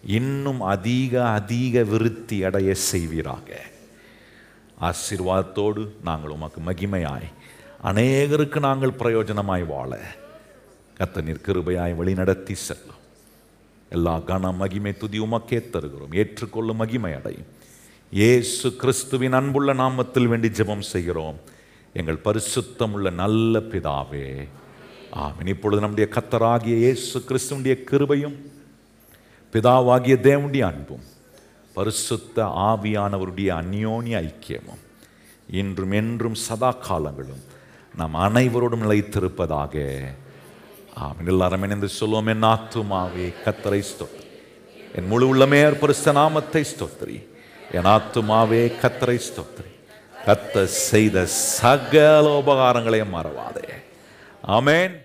[0.06, 3.60] இன்னும் அதிக அதிக விருத்தி அடைய செய்வீராக.
[4.80, 7.30] ஆசீர்வாதத்தோடு நாங்கள் உமக்கு மகிமையாய்
[7.84, 10.00] அநேகருக்கு நாங்கள் பிரயோஜனமாய் வாழ
[10.98, 13.02] கத்த நீர் கிருபையாய் வழிநடத்தி செல்லும்.
[13.94, 16.12] எல்லா கன மகிமை துதி உமக்கே தருகிறோம்.
[16.20, 17.50] ஏற்றுக்கொள்ளும் மகிமை அடையும்
[18.12, 21.38] இயேசு கிறிஸ்துவின் அன்புள்ள நாமத்தில் வேண்டி ஜெபம் செய்கிறோம்.
[21.92, 24.26] எங்கள் பரிசுத்தமுள்ள நல்ல பிதாவே.
[25.24, 25.50] ஆமின்.
[25.54, 28.36] இப்பொழுது நம்முடைய கத்தராகிய இயேசு கிறிஸ்துவனுடைய கிருபையும்
[29.52, 31.04] பிதாவாகிய தேவனுடைய அன்பும்
[31.76, 32.36] பரிசுத்த
[32.68, 34.82] ஆவியானவருடைய அந்யோன்ய ஐக்கியமும்
[35.60, 37.42] இன்றும் என்றும் சதா காலங்களும்
[37.96, 39.74] நம் அனைவரோடும் நிலைத்திருப்பதாக
[40.94, 41.26] ஆமென்.
[41.26, 44.26] எல்லாரும் இணைந்து சொல்லுவோம் என் ஆத்துமாவே கத்தரை ஸ்தோத்திரி.
[44.94, 47.26] என் முழு உள்ளமே பரிசுத்த நாமத்தை ஸ்தோத்திரி.
[47.72, 49.72] என் ஆத்துமாவே கத்தரை ஸ்தோத்திரி.
[50.26, 53.68] கத்த செய்த சகல உபகாரங்களையும் மறவாதே.
[54.48, 55.03] ஆமேன்.